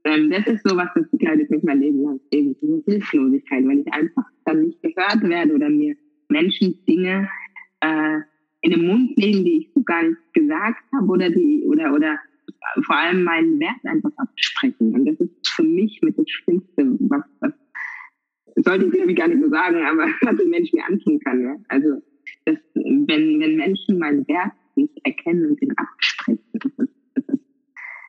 ähm, 0.06 0.30
das 0.30 0.48
ist 0.48 0.68
so 0.68 0.76
was, 0.76 0.90
das 0.96 1.10
begleitet 1.10 1.50
mich 1.50 1.64
mein 1.64 1.82
Leben 1.82 2.04
lang. 2.04 2.20
Eben 2.32 2.56
diese 2.62 2.84
Hilflosigkeit, 2.86 3.68
wenn 3.68 3.82
ich 3.82 3.94
einfach 3.94 4.26
dann 4.46 4.62
nicht 4.62 4.82
gehört 4.82 5.22
werde 5.24 5.54
oder 5.54 5.70
mir 5.70 5.96
Menschen 6.30 6.78
Dinge 6.86 7.30
äh, 7.82 8.20
in 8.62 8.72
den 8.72 8.86
Mund 8.86 9.18
legen, 9.18 9.46
die 9.46 9.58
ich 9.60 9.72
so 9.74 9.82
gar 9.84 10.04
nicht 10.04 10.34
gesagt 10.34 10.84
habe 10.94 11.08
oder 11.08 11.30
die, 11.30 11.64
oder, 11.66 11.94
oder 11.94 12.20
vor 12.86 12.96
allem 12.96 13.24
meinen 13.24 13.60
Wert 13.60 13.84
einfach 13.84 14.12
absprechen. 14.18 14.94
Und 14.94 15.06
das 15.06 15.20
ist 15.20 15.50
für 15.50 15.64
mich 15.64 16.00
mit 16.02 16.18
das 16.18 16.30
Schlimmste, 16.30 16.98
was, 17.00 17.24
was 17.40 17.54
sollte 18.58 18.86
ich 18.86 18.94
irgendwie 18.94 19.16
gar 19.16 19.28
nicht 19.28 19.42
so 19.42 19.50
sagen, 19.50 19.78
aber 19.78 20.08
was 20.22 20.40
ein 20.40 20.50
Mensch 20.50 20.72
mir 20.74 20.86
antun 20.86 21.20
kann. 21.20 21.42
Ja? 21.42 21.56
Also 21.70 22.02
dass, 22.46 22.58
wenn, 22.74 23.40
wenn 23.40 23.56
Menschen 23.56 24.00
meinen 24.00 24.28
Wert 24.28 24.52
nicht 24.82 25.00
erkennen 25.04 25.46
und 25.46 25.62
den 25.62 25.78
absprechen, 25.78 26.44
das 26.54 26.72
ist, 26.78 26.94
das 27.16 27.24
ist, 27.28 27.44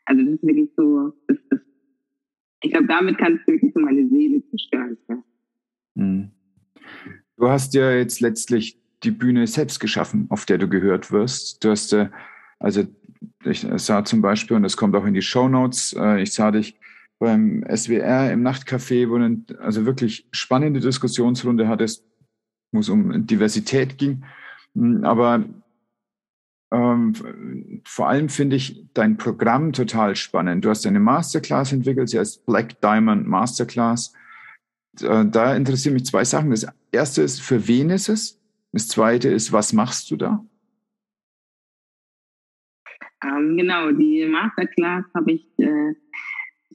also 0.04 0.22
das 0.24 0.34
ist 0.34 0.42
wirklich 0.42 0.70
so, 0.76 1.12
das 1.28 1.38
ist, 1.50 1.62
ich 2.62 2.72
glaube, 2.72 2.86
damit 2.86 3.18
kannst 3.18 3.46
du 3.46 3.52
wirklich 3.52 3.74
meine 3.74 4.08
Seele 4.08 4.42
zerstören. 4.50 4.96
Ja. 5.08 5.22
Hm. 5.96 6.30
Du 7.36 7.48
hast 7.48 7.74
ja 7.74 7.92
jetzt 7.92 8.20
letztlich 8.20 8.78
die 9.02 9.10
Bühne 9.10 9.46
selbst 9.46 9.80
geschaffen, 9.80 10.26
auf 10.28 10.44
der 10.44 10.58
du 10.58 10.68
gehört 10.68 11.10
wirst. 11.10 11.64
Du 11.64 11.70
hast, 11.70 11.96
also 12.58 12.84
ich 13.44 13.66
sah 13.76 14.04
zum 14.04 14.20
Beispiel, 14.20 14.56
und 14.56 14.62
das 14.62 14.76
kommt 14.76 14.94
auch 14.94 15.06
in 15.06 15.14
die 15.14 15.22
Show 15.22 15.48
Notes, 15.48 15.94
äh, 15.98 16.22
ich 16.22 16.34
sah 16.34 16.50
dich 16.50 16.78
beim 17.18 17.64
SWR 17.74 18.32
im 18.32 18.42
Nachtcafé, 18.42 19.08
wo 19.08 19.18
du 19.18 19.58
also 19.60 19.84
wirklich 19.86 20.26
spannende 20.32 20.80
Diskussionsrunde 20.80 21.68
hattest, 21.68 22.04
wo 22.72 22.80
es 22.80 22.88
um 22.88 23.26
Diversität 23.26 23.98
ging. 23.98 24.24
Hm, 24.74 25.04
aber 25.04 25.44
ähm, 26.72 27.82
vor 27.84 28.08
allem 28.08 28.28
finde 28.28 28.56
ich 28.56 28.84
dein 28.94 29.16
Programm 29.16 29.72
total 29.72 30.14
spannend. 30.14 30.64
Du 30.64 30.70
hast 30.70 30.86
eine 30.86 31.00
Masterclass 31.00 31.72
entwickelt, 31.72 32.08
sie 32.08 32.18
heißt 32.18 32.46
Black 32.46 32.80
Diamond 32.80 33.26
Masterclass. 33.26 34.14
Äh, 35.00 35.26
da 35.26 35.56
interessieren 35.56 35.94
mich 35.94 36.04
zwei 36.04 36.24
Sachen. 36.24 36.50
Das 36.50 36.66
erste 36.92 37.22
ist, 37.22 37.40
für 37.40 37.66
wen 37.66 37.90
ist 37.90 38.08
es? 38.08 38.40
Das 38.72 38.86
zweite 38.86 39.28
ist, 39.28 39.52
was 39.52 39.72
machst 39.72 40.10
du 40.10 40.16
da? 40.16 40.44
Ähm, 43.24 43.56
genau, 43.56 43.90
die 43.90 44.24
Masterclass 44.26 45.04
habe 45.14 45.32
ich 45.32 45.46
äh, 45.58 45.94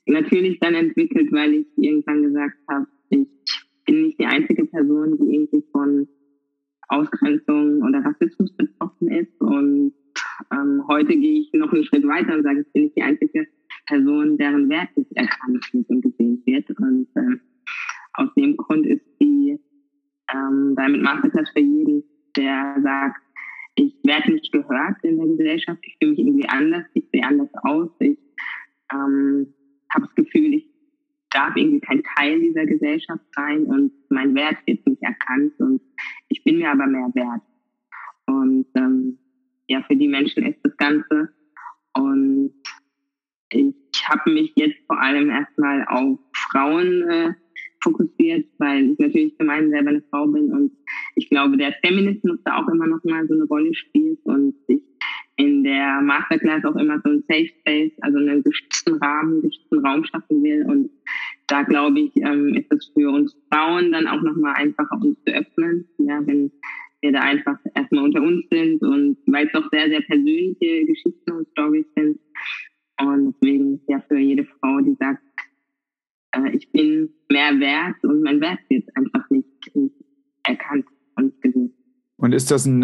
natürlich 0.05 0.59
dann 0.59 0.75
entwickelt, 0.75 1.31
weil 1.31 1.53
ich 1.53 1.67
irgendwann 1.77 2.21
gesagt 2.21 2.57
habe, 2.69 2.87
ich 3.09 3.27
bin 3.85 4.03
nicht 4.03 4.19
die 4.19 4.25
einzige 4.25 4.65
Person, 4.65 5.17
die 5.17 5.35
irgendwie 5.35 5.63
von 5.71 6.07
Ausgrenzung 6.89 7.81
oder 7.83 8.03
Rassismus 8.03 8.55
betroffen 8.55 9.09
ist. 9.09 9.41
Und 9.41 9.93
ähm, 10.51 10.83
heute 10.87 11.15
gehe 11.15 11.41
ich 11.41 11.53
noch 11.53 11.71
einen 11.71 11.85
Schritt 11.85 12.07
weiter 12.07 12.35
und 12.35 12.43
sage, 12.43 12.61
ich 12.61 12.73
bin 12.73 12.83
nicht 12.83 12.97
die 12.97 13.03
einzige 13.03 13.47
Person, 13.87 14.37
deren 14.37 14.69
Wert 14.69 14.95
nicht 14.95 15.11
erkannt 15.15 15.67
wird 15.73 15.89
und 15.89 16.01
gesehen 16.01 16.41
wird. 16.45 16.69
Und 16.79 17.07
äh, 17.15 17.37
aus 18.13 18.33
dem 18.35 18.57
Grund 18.57 18.85
ist 18.85 19.05
die 19.21 19.59
ähm, 20.33 20.75
Diamond 20.75 21.03
Masterclass 21.03 21.49
für 21.51 21.61
jeden, 21.61 22.03
der 22.35 22.77
sagt, 22.81 23.21
ich 23.75 23.93
werde 24.03 24.31
nicht 24.31 24.51
gehört 24.51 25.03
in 25.03 25.17
der 25.17 25.27
Gesellschaft, 25.27 25.79
ich 25.83 25.97
fühle 25.99 26.11
mich 26.11 26.19
irgendwie 26.19 26.47
anders, 26.47 26.85
ich 26.93 27.05
sehe 27.11 27.23
anders 27.23 27.49
aus, 27.63 27.89
ich 27.99 28.17
ähm, 28.93 29.53
habe 29.93 30.05
das 30.05 30.15
Gefühl, 30.15 30.53
ich 30.53 30.74
darf 31.35 31.55
irgendwie 31.55 31.81
kein 31.81 32.01
Teil 32.15 32.39
dieser 32.39 32.65
Gesellschaft 32.65 33.25
sein 33.35 33.65
und 33.65 33.91
mein 34.09 34.33
Wert 34.35 34.57
wird 34.65 34.85
nicht 34.87 35.01
erkannt 35.03 35.53
und 35.59 35.81
ich 36.29 36.43
bin 36.43 36.57
mir 36.57 36.71
aber 36.71 36.87
mehr 36.87 37.09
wert. 37.13 37.41
Und 38.27 38.65
ähm, 38.75 39.17
ja, 39.67 39.83
für 39.83 39.95
die 39.95 40.07
Menschen 40.07 40.45
ist 40.45 40.59
das 40.63 40.75
Ganze. 40.77 41.29
Und 41.93 42.53
ich 43.51 43.75
habe 44.07 44.31
mich 44.31 44.53
jetzt 44.55 44.77
vor 44.87 44.99
allem 44.99 45.29
erstmal 45.29 45.85
auf 45.87 46.19
Frauen 46.51 47.03
äh, 47.09 47.33
fokussiert, 47.81 48.47
weil 48.57 48.91
ich 48.91 48.99
natürlich 48.99 49.37
zum 49.37 49.49
einen 49.49 49.69
selber 49.69 49.89
eine 49.89 50.03
Frau 50.09 50.27
bin 50.27 50.51
und 50.51 50.71
ich 51.15 51.29
glaube, 51.29 51.57
der 51.57 51.73
Feminismus 51.83 52.39
da 52.43 52.57
auch 52.57 52.67
immer 52.67 52.87
noch 52.87 53.03
mal 53.03 53.27
so 53.27 53.33
eine 53.33 53.45
Rolle 53.45 53.73
spielt 53.73 54.19
und 54.25 54.55
ich 54.67 54.81
in 55.37 55.63
der 55.63 56.01
Masterclass 56.01 56.63
auch 56.65 56.75
immer 56.75 57.01
so 57.03 57.09
ein 57.09 57.23
Safe 57.27 57.47
Space, 57.59 57.91
also 58.01 58.17
einen 58.17 58.43
geschützten 58.43 58.95
Rahmen, 58.95 59.41
geschützten 59.41 59.85
Raum 59.85 60.03
schaffen 60.05 60.43
will. 60.43 60.65
Und 60.65 60.89
da 61.47 61.63
glaube 61.63 61.99
ich, 61.99 62.11
ähm, 62.17 62.53
ist 62.55 62.71
es 62.71 62.91
für 62.93 63.09
uns 63.09 63.35
Frauen 63.51 63.91
dann 63.91 64.07
auch 64.07 64.21
nochmal 64.21 64.53
einfacher, 64.55 64.99
uns 65.01 65.17
zu 65.25 65.33
öffnen, 65.33 65.87
ja, 65.99 66.25
wenn 66.25 66.51
wir 67.01 67.11
da 67.11 67.21
einfach 67.21 67.57
erstmal 67.75 68.05
unter 68.05 68.21
uns 68.21 68.45
sind 68.49 68.81
und 68.81 69.17
weil 69.27 69.45
es 69.45 69.51
doch 69.53 69.69
sehr, 69.71 69.89
sehr 69.89 70.01
persönliche 70.01 70.85
Geschichten 70.85 71.31
und 71.31 71.47
Stories 71.49 71.85
sind. 71.95 72.19
Und 72.99 73.35
deswegen 73.41 73.81
ja 73.87 73.99
für 74.07 74.17
jede 74.17 74.45
Frau, 74.45 74.79
die 74.79 74.95
sagt, 74.99 75.21
äh, 76.31 76.55
ich 76.55 76.71
bin 76.71 77.09
mehr 77.29 77.59
wert 77.59 78.03
und 78.03 78.23
mein 78.23 78.41
Wert 78.41 78.59
wird 78.69 78.87
einfach 78.95 79.29
nicht, 79.29 79.47
erkannt 80.43 80.85
und 81.15 81.41
gesehen. 81.41 81.73
Und 82.17 82.33
ist 82.33 82.51
das 82.51 82.65
ein 82.65 82.83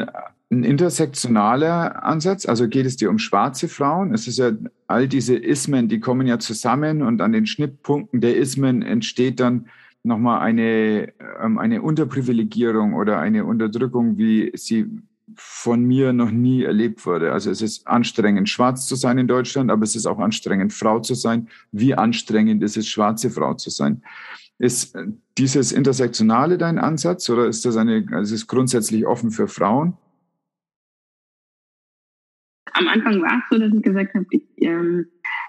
ein 0.52 0.64
intersektionaler 0.64 2.04
Ansatz? 2.04 2.46
Also 2.46 2.68
geht 2.68 2.86
es 2.86 2.98
dir 2.98 3.10
um 3.10 3.20
schwarze 3.20 3.70
Frauen? 3.70 4.14
Es 4.14 4.28
ist 4.28 4.38
ja 4.38 4.52
all 4.88 5.08
diese 5.08 5.36
Ismen, 5.36 5.88
die 5.88 6.00
kommen 6.00 6.28
ja 6.28 6.40
zusammen 6.40 7.02
und 7.02 7.22
an 7.22 7.32
den 7.32 7.46
Schnittpunkten 7.46 8.20
der 8.20 8.36
Ismen 8.36 8.82
entsteht 8.82 9.40
dann 9.40 9.68
nochmal 10.04 10.42
eine, 10.42 11.14
ähm, 11.42 11.58
eine 11.58 11.82
Unterprivilegierung 11.82 12.94
oder 12.94 13.20
eine 13.20 13.46
Unterdrückung, 13.46 14.18
wie 14.18 14.52
sie 14.56 14.88
von 15.36 15.86
mir 15.86 16.12
noch 16.12 16.32
nie 16.32 16.64
erlebt 16.64 17.06
wurde. 17.06 17.32
Also 17.32 17.50
es 17.50 17.62
ist 17.62 17.88
anstrengend, 17.88 18.50
schwarz 18.50 18.88
zu 18.88 18.96
sein 18.96 19.18
in 19.18 19.28
Deutschland, 19.28 19.72
aber 19.72 19.84
es 19.84 19.96
ist 19.96 20.06
auch 20.06 20.20
anstrengend, 20.20 20.74
Frau 20.74 21.00
zu 21.00 21.14
sein. 21.14 21.48
Wie 21.72 21.96
anstrengend 21.96 22.62
ist 22.62 22.76
es, 22.76 22.88
schwarze 22.88 23.30
Frau 23.30 23.54
zu 23.54 23.70
sein? 23.70 24.04
Ist 24.60 24.96
dieses 25.38 25.72
Intersektionale 25.72 26.58
dein 26.58 26.78
Ansatz 26.78 27.30
oder 27.30 27.48
ist 27.48 27.64
das 27.64 27.78
eine, 27.78 28.06
also 28.12 28.36
ist 28.36 28.48
grundsätzlich 28.48 29.08
offen 29.08 29.32
für 29.32 29.48
Frauen? 29.48 29.94
Am 32.74 32.88
Anfang 32.88 33.22
war 33.22 33.42
es 33.44 33.50
so, 33.50 33.58
dass 33.60 33.74
ich 33.74 33.82
gesagt 33.82 34.14
habe, 34.14 34.26
ich 34.32 34.44
ähm, 34.58 35.06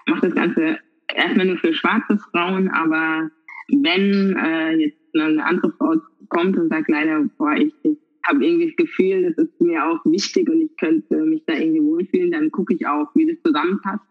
mache 0.07 0.27
das 0.27 0.35
Ganze 0.35 0.79
erstmal 1.13 1.45
nur 1.45 1.57
für 1.57 1.73
schwarze 1.73 2.17
Frauen, 2.31 2.69
aber 2.69 3.29
wenn 3.69 4.35
äh, 4.37 4.75
jetzt 4.77 4.97
eine 5.15 5.45
andere 5.45 5.71
Frau 5.73 5.95
kommt 6.29 6.57
und 6.57 6.69
sagt 6.69 6.89
leider, 6.89 7.23
boah, 7.37 7.55
ich, 7.55 7.73
ich 7.83 7.97
habe 8.27 8.45
irgendwie 8.45 8.67
das 8.67 8.75
Gefühl, 8.75 9.23
das 9.23 9.45
ist 9.45 9.61
mir 9.61 9.85
auch 9.85 9.99
wichtig 10.05 10.49
und 10.49 10.61
ich 10.61 10.75
könnte 10.77 11.15
mich 11.25 11.43
da 11.45 11.53
irgendwie 11.53 11.83
wohlfühlen, 11.83 12.31
dann 12.31 12.51
gucke 12.51 12.73
ich 12.73 12.85
auch, 12.87 13.07
wie 13.15 13.27
das 13.27 13.41
zusammenpasst. 13.43 14.03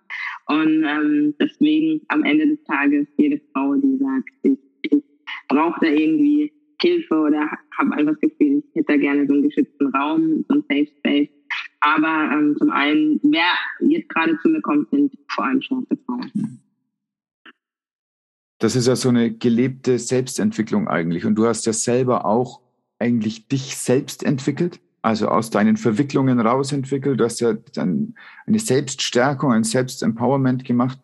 Und 0.46 0.84
ähm, 0.84 1.34
deswegen 1.40 2.02
am 2.08 2.22
Ende 2.24 2.46
des 2.46 2.62
Tages 2.64 3.06
jede 3.16 3.40
Frau, 3.52 3.74
die 3.74 3.96
sagt, 3.96 4.30
ich, 4.42 4.58
ich 4.82 5.02
brauche 5.48 5.80
da 5.80 5.86
irgendwie 5.86 6.52
Hilfe 6.80 7.14
oder 7.14 7.48
habe 7.78 7.92
einfach 7.92 8.14
das 8.20 8.20
Gefühl, 8.20 8.62
ich 8.68 8.74
hätte 8.74 8.92
da 8.92 8.96
gerne 8.96 9.26
so 9.26 9.34
einen 9.34 9.44
geschützten 9.44 9.86
Raum, 9.94 10.44
so 10.48 10.54
einen 10.54 10.64
Safe 10.68 10.88
Space, 10.98 11.28
aber 11.82 12.30
ähm, 12.32 12.54
zum 12.58 12.70
einen, 12.70 13.20
wer 13.24 13.88
jetzt 13.88 14.08
gerade 14.08 14.38
zu 14.40 14.48
mir 14.48 14.62
kommt, 14.62 14.88
sind 14.90 15.12
vor 15.28 15.44
allem 15.44 15.60
schwarze 15.60 15.98
Frauen. 16.06 16.62
Das 18.58 18.76
ist 18.76 18.86
ja 18.86 18.94
so 18.94 19.08
eine 19.08 19.32
gelebte 19.32 19.98
Selbstentwicklung 19.98 20.86
eigentlich. 20.86 21.26
Und 21.26 21.34
du 21.34 21.46
hast 21.46 21.66
ja 21.66 21.72
selber 21.72 22.24
auch 22.24 22.60
eigentlich 23.00 23.48
dich 23.48 23.76
selbst 23.76 24.22
entwickelt, 24.22 24.80
also 25.02 25.26
aus 25.26 25.50
deinen 25.50 25.76
Verwicklungen 25.76 26.38
rausentwickelt. 26.38 27.18
Du 27.18 27.24
hast 27.24 27.40
ja 27.40 27.54
dann 27.74 28.14
eine 28.46 28.60
Selbststärkung, 28.60 29.50
ein 29.50 29.64
Selbstempowerment 29.64 30.64
gemacht. 30.64 31.00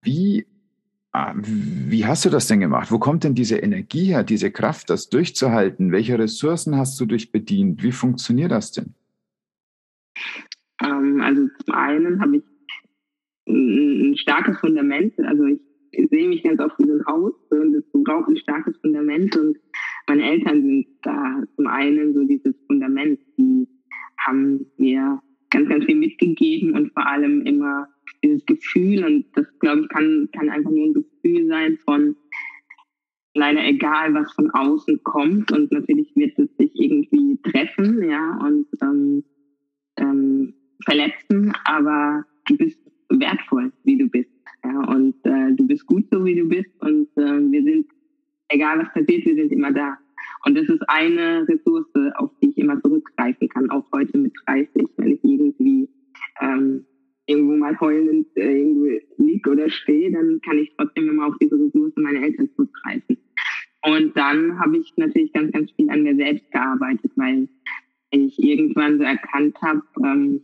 Wie, 0.00 0.46
ah, 1.10 1.34
wie 1.34 2.06
hast 2.06 2.24
du 2.24 2.30
das 2.30 2.46
denn 2.46 2.60
gemacht? 2.60 2.92
Wo 2.92 3.00
kommt 3.00 3.24
denn 3.24 3.34
diese 3.34 3.56
Energie 3.56 4.04
her, 4.04 4.22
diese 4.22 4.52
Kraft, 4.52 4.90
das 4.90 5.08
durchzuhalten? 5.08 5.90
Welche 5.90 6.16
Ressourcen 6.16 6.76
hast 6.76 7.00
du 7.00 7.06
dich 7.06 7.32
bedient? 7.32 7.82
Wie 7.82 7.90
funktioniert 7.90 8.52
das 8.52 8.70
denn? 8.70 8.94
Ähm, 10.82 11.20
also 11.20 11.48
zum 11.64 11.74
einen 11.74 12.20
habe 12.20 12.38
ich 12.38 12.44
ein 13.48 14.16
starkes 14.16 14.58
Fundament. 14.58 15.18
Also 15.18 15.44
ich 15.46 15.60
sehe 16.10 16.28
mich 16.28 16.42
ganz 16.42 16.60
oft 16.60 16.78
wie 16.78 16.86
so 16.86 16.94
ein 16.94 17.06
Haus 17.06 17.34
und 17.50 17.74
es 17.74 17.84
braucht 17.92 18.28
ein 18.28 18.36
starkes 18.36 18.76
Fundament. 18.78 19.36
Und 19.36 19.58
meine 20.08 20.30
Eltern 20.30 20.62
sind 20.62 20.86
da 21.02 21.42
zum 21.56 21.66
einen 21.66 22.14
so 22.14 22.24
dieses 22.24 22.54
Fundament, 22.66 23.20
die 23.38 23.66
haben 24.26 24.66
mir 24.76 25.20
ganz, 25.50 25.68
ganz 25.68 25.84
viel 25.84 25.96
mitgegeben 25.96 26.74
und 26.76 26.92
vor 26.92 27.06
allem 27.06 27.42
immer 27.42 27.88
dieses 28.22 28.44
Gefühl. 28.46 29.04
Und 29.04 29.26
das 29.34 29.46
glaube 29.58 29.82
ich 29.82 29.88
kann, 29.88 30.28
kann 30.32 30.48
einfach 30.48 30.70
nur 30.70 30.86
ein 30.86 30.94
Gefühl 30.94 31.46
sein 31.46 31.78
von 31.84 32.16
leider 33.34 33.64
egal, 33.64 34.14
was 34.14 34.32
von 34.32 34.50
außen 34.50 35.02
kommt. 35.02 35.52
Und 35.52 35.72
natürlich 35.72 36.14
wird 36.14 36.38
es 36.38 36.56
sich 36.56 36.72
irgendwie 36.74 37.40
treffen, 37.42 38.08
ja, 38.08 38.38
und 38.44 38.66
ähm, 38.82 39.24
ähm, 39.96 40.54
verletzen, 40.84 41.52
aber 41.64 42.24
du 42.46 42.56
bist 42.56 42.78
wertvoll, 43.08 43.72
wie 43.84 43.98
du 43.98 44.08
bist. 44.08 44.30
Ja, 44.64 44.78
und 44.92 45.14
äh, 45.24 45.52
du 45.54 45.66
bist 45.66 45.86
gut 45.86 46.04
so, 46.10 46.24
wie 46.24 46.36
du 46.36 46.48
bist. 46.48 46.70
Und 46.80 47.08
äh, 47.16 47.50
wir 47.50 47.62
sind, 47.62 47.86
egal 48.48 48.78
was 48.78 48.92
passiert, 48.92 49.24
wir 49.24 49.34
sind 49.34 49.52
immer 49.52 49.72
da. 49.72 49.96
Und 50.44 50.56
das 50.56 50.68
ist 50.68 50.82
eine 50.88 51.46
Ressource, 51.48 51.86
auf 52.16 52.30
die 52.42 52.50
ich 52.50 52.58
immer 52.58 52.80
zurückgreifen 52.82 53.48
kann, 53.48 53.70
auch 53.70 53.84
heute 53.92 54.18
mit 54.18 54.32
30, 54.46 54.88
wenn 54.96 55.12
ich 55.12 55.24
irgendwie 55.24 55.88
ähm, 56.40 56.84
irgendwo 57.26 57.56
mal 57.56 57.78
heulend 57.80 58.26
äh, 58.36 58.58
irgendwo 58.58 58.98
lieg 59.18 59.46
oder 59.46 59.68
stehe, 59.70 60.10
dann 60.10 60.40
kann 60.44 60.58
ich 60.58 60.72
trotzdem 60.76 61.08
immer 61.08 61.26
auf 61.26 61.34
diese 61.40 61.54
Ressource 61.54 61.92
meiner 61.96 62.22
Eltern 62.22 62.50
zurückgreifen. 62.56 63.18
Und 63.82 64.16
dann 64.16 64.58
habe 64.58 64.78
ich 64.78 64.92
natürlich 64.96 65.32
ganz, 65.32 65.52
ganz 65.52 65.70
viel 65.72 65.88
an 65.90 66.02
mir 66.02 66.16
selbst 66.16 66.50
gearbeitet, 66.50 67.12
weil 67.16 67.48
ich 68.10 68.38
irgendwann 68.42 68.98
so 68.98 69.04
erkannt 69.04 69.56
habe, 69.62 69.82
ähm, 70.04 70.40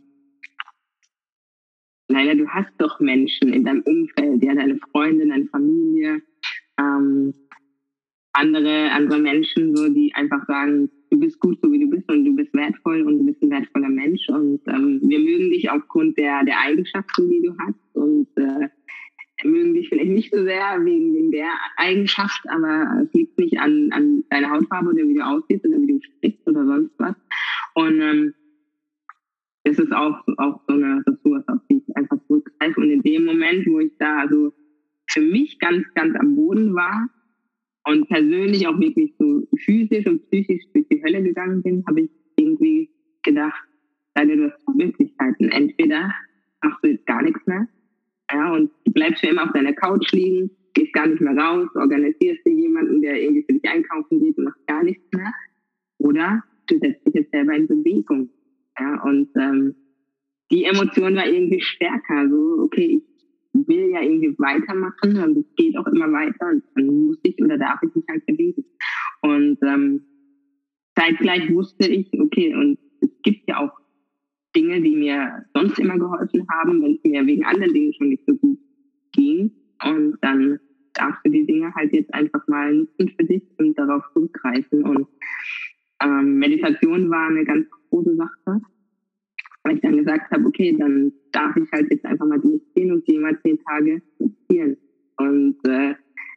naja, 2.09 2.35
du 2.35 2.47
hast 2.47 2.73
doch 2.77 2.99
Menschen 2.99 3.51
in 3.53 3.65
deinem 3.65 3.81
Umfeld, 3.81 4.43
ja, 4.43 4.55
deine 4.55 4.77
Freunde, 4.91 5.27
deine 5.27 5.45
Familie, 5.47 6.21
ähm, 6.79 7.33
andere, 8.33 8.91
andere 8.91 9.19
Menschen, 9.19 9.75
so, 9.75 9.89
die 9.89 10.13
einfach 10.13 10.45
sagen, 10.47 10.89
du 11.09 11.19
bist 11.19 11.39
gut 11.39 11.59
so 11.61 11.71
wie 11.71 11.79
du 11.79 11.89
bist 11.89 12.09
und 12.09 12.23
du 12.23 12.35
bist 12.35 12.53
wertvoll 12.53 13.01
und 13.01 13.19
du 13.19 13.25
bist 13.25 13.41
ein 13.41 13.49
wertvoller 13.49 13.89
Mensch 13.89 14.27
und 14.29 14.61
ähm, 14.67 15.01
wir 15.03 15.19
mögen 15.19 15.49
dich 15.49 15.69
aufgrund 15.69 16.17
der, 16.17 16.43
der 16.43 16.59
Eigenschaften, 16.59 17.29
die 17.29 17.41
du 17.41 17.55
hast 17.57 17.95
und 17.95 18.27
äh, 18.35 18.69
mögen 19.43 19.73
dich 19.73 19.89
vielleicht 19.89 20.11
nicht 20.11 20.33
so 20.33 20.43
sehr 20.43 20.83
wegen, 20.83 21.13
wegen 21.13 21.31
der 21.31 21.49
Eigenschaft, 21.77 22.41
aber 22.47 23.03
es 23.03 23.13
liegt 23.13 23.37
nicht 23.37 23.59
an, 23.59 23.89
an 23.91 24.23
deiner 24.29 24.51
Hautfarbe 24.51 24.89
oder 24.89 25.07
wie 25.07 25.15
du 25.15 25.25
aussiehst 25.25 25.65
oder 25.65 25.77
wie 25.77 25.87
du 25.87 25.99
sprichst 26.01 26.47
oder 26.47 26.65
sonst 26.65 26.93
was. 26.97 27.15
Und 27.75 28.01
ähm, 28.01 28.33
das 29.67 29.79
ist 29.79 29.91
auch, 29.91 30.23
auch 30.37 30.61
so 30.65 30.73
eine 30.73 31.03
Ressource, 31.05 31.43
auf 31.47 31.59
die 31.69 31.83
ich 31.85 31.97
einfach 31.97 32.17
zurückgreife. 32.27 32.79
Und 32.79 32.89
in 32.89 33.01
dem 33.01 33.25
Moment, 33.25 33.67
wo 33.67 33.79
ich 33.79 33.91
da 33.99 34.19
also 34.19 34.53
für 35.09 35.21
mich 35.21 35.59
ganz, 35.59 35.85
ganz 35.93 36.15
am 36.15 36.35
Boden 36.35 36.73
war 36.73 37.09
und 37.85 38.07
persönlich 38.07 38.65
auch 38.65 38.79
wirklich 38.79 39.13
so 39.19 39.45
physisch 39.57 40.05
und 40.07 40.29
psychisch 40.29 40.63
durch 40.73 40.87
die 40.89 41.03
Hölle 41.03 41.21
gegangen 41.21 41.61
bin, 41.63 41.83
habe 41.85 42.01
ich 42.01 42.09
irgendwie 42.37 42.89
gedacht, 43.23 43.61
deine 44.13 44.37
du 44.37 44.51
hast 44.51 44.75
Möglichkeiten. 44.77 45.49
Entweder 45.49 46.13
machst 46.63 46.83
du 46.83 46.91
jetzt 46.91 47.05
gar 47.05 47.21
nichts 47.21 47.45
mehr, 47.45 47.67
ja, 48.31 48.53
und 48.53 48.71
bleibst 48.85 49.19
für 49.19 49.27
immer 49.27 49.43
auf 49.43 49.51
deiner 49.51 49.73
Couch 49.73 50.11
liegen, 50.13 50.49
gehst 50.75 50.93
gar 50.93 51.07
nicht 51.07 51.21
mehr 51.21 51.35
raus, 51.35 51.67
organisierst 51.75 52.45
dir 52.45 52.53
jemanden, 52.53 53.01
der 53.01 53.21
irgendwie 53.21 53.43
für 53.43 53.59
dich 53.59 53.69
einkaufen 53.69 54.19
geht 54.21 54.37
und 54.37 54.45
machst 54.45 54.65
gar 54.67 54.83
nichts 54.83 55.03
mehr. 55.13 55.33
Oder 55.97 56.43
du 56.67 56.79
setzt 56.79 57.05
dich 57.05 57.15
jetzt 57.15 57.31
selber 57.31 57.53
in 57.53 57.67
Bewegung 57.67 58.29
ja, 58.79 59.01
und 59.03 59.29
ähm, 59.35 59.75
die 60.51 60.63
Emotion 60.63 61.15
war 61.15 61.27
irgendwie 61.27 61.61
stärker. 61.61 62.29
So, 62.29 62.63
okay, 62.63 63.01
ich 63.53 63.67
will 63.67 63.89
ja 63.91 64.01
irgendwie 64.01 64.37
weitermachen 64.37 65.23
und 65.23 65.37
es 65.37 65.55
geht 65.55 65.77
auch 65.77 65.87
immer 65.87 66.11
weiter 66.11 66.49
und 66.49 66.63
dann 66.75 67.07
muss 67.07 67.17
ich 67.23 67.41
oder 67.41 67.57
darf 67.57 67.81
ich 67.83 67.93
mich 67.95 68.05
halt 68.09 68.25
bewegen. 68.25 68.63
Und 69.21 69.57
ähm, 69.63 70.01
zeitgleich 70.97 71.51
wusste 71.53 71.87
ich, 71.87 72.07
okay, 72.19 72.53
und 72.53 72.77
es 73.01 73.09
gibt 73.23 73.47
ja 73.47 73.59
auch 73.59 73.71
Dinge, 74.55 74.81
die 74.81 74.95
mir 74.95 75.45
sonst 75.53 75.79
immer 75.79 75.97
geholfen 75.97 76.47
haben, 76.49 76.81
wenn 76.81 76.95
es 76.95 77.03
mir 77.03 77.25
wegen 77.25 77.45
anderen 77.45 77.73
Dingen 77.73 77.93
schon 77.93 78.09
nicht 78.09 78.23
so 78.25 78.35
gut 78.35 78.59
ging. 79.13 79.51
Und 79.83 80.17
dann 80.21 80.59
darfst 80.93 81.19
du 81.25 81.29
die 81.29 81.45
Dinge 81.45 81.73
halt 81.75 81.93
jetzt 81.93 82.13
einfach 82.13 82.47
mal 82.47 82.73
nutzen 82.73 83.13
für 83.17 83.25
dich 83.25 83.43
und 83.57 83.77
darauf 83.77 84.03
zurückgreifen. 84.13 84.83
Und 84.83 85.07
ähm, 86.03 86.37
Meditation 86.37 87.09
war 87.09 87.29
eine 87.29 87.45
ganz 87.45 87.67
große 87.89 88.15
Sache, 88.15 88.61
weil 89.63 89.75
ich 89.75 89.81
dann 89.81 89.97
gesagt 89.97 90.31
habe, 90.31 90.45
okay, 90.45 90.75
dann 90.77 91.11
darf 91.31 91.55
ich 91.57 91.69
halt 91.71 91.91
jetzt 91.91 92.05
einfach 92.05 92.27
mal 92.27 92.39
durchziehen 92.39 92.91
und 92.91 93.07
die 93.07 93.17
mal 93.17 93.39
zehn 93.41 93.59
Tage 93.63 94.01
meditieren. 94.19 94.77
Und 95.17 95.57
äh, 95.67 95.95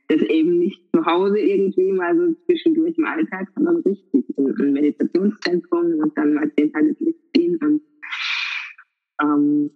das 0.08 0.22
eben 0.22 0.58
nicht 0.58 0.82
zu 0.92 1.04
Hause 1.06 1.38
irgendwie 1.38 1.92
mal 1.92 2.16
so 2.16 2.34
zwischendurch 2.46 2.96
im 2.98 3.04
Alltag, 3.04 3.48
sondern 3.54 3.76
richtig 3.76 4.24
im 4.36 4.72
Meditationszentrum 4.72 6.00
und 6.02 6.16
dann 6.16 6.34
mal 6.34 6.50
zehn 6.56 6.72
Tage 6.72 6.94
durchziehen. 6.94 7.58
Und 7.62 7.82
ähm, 9.22 9.70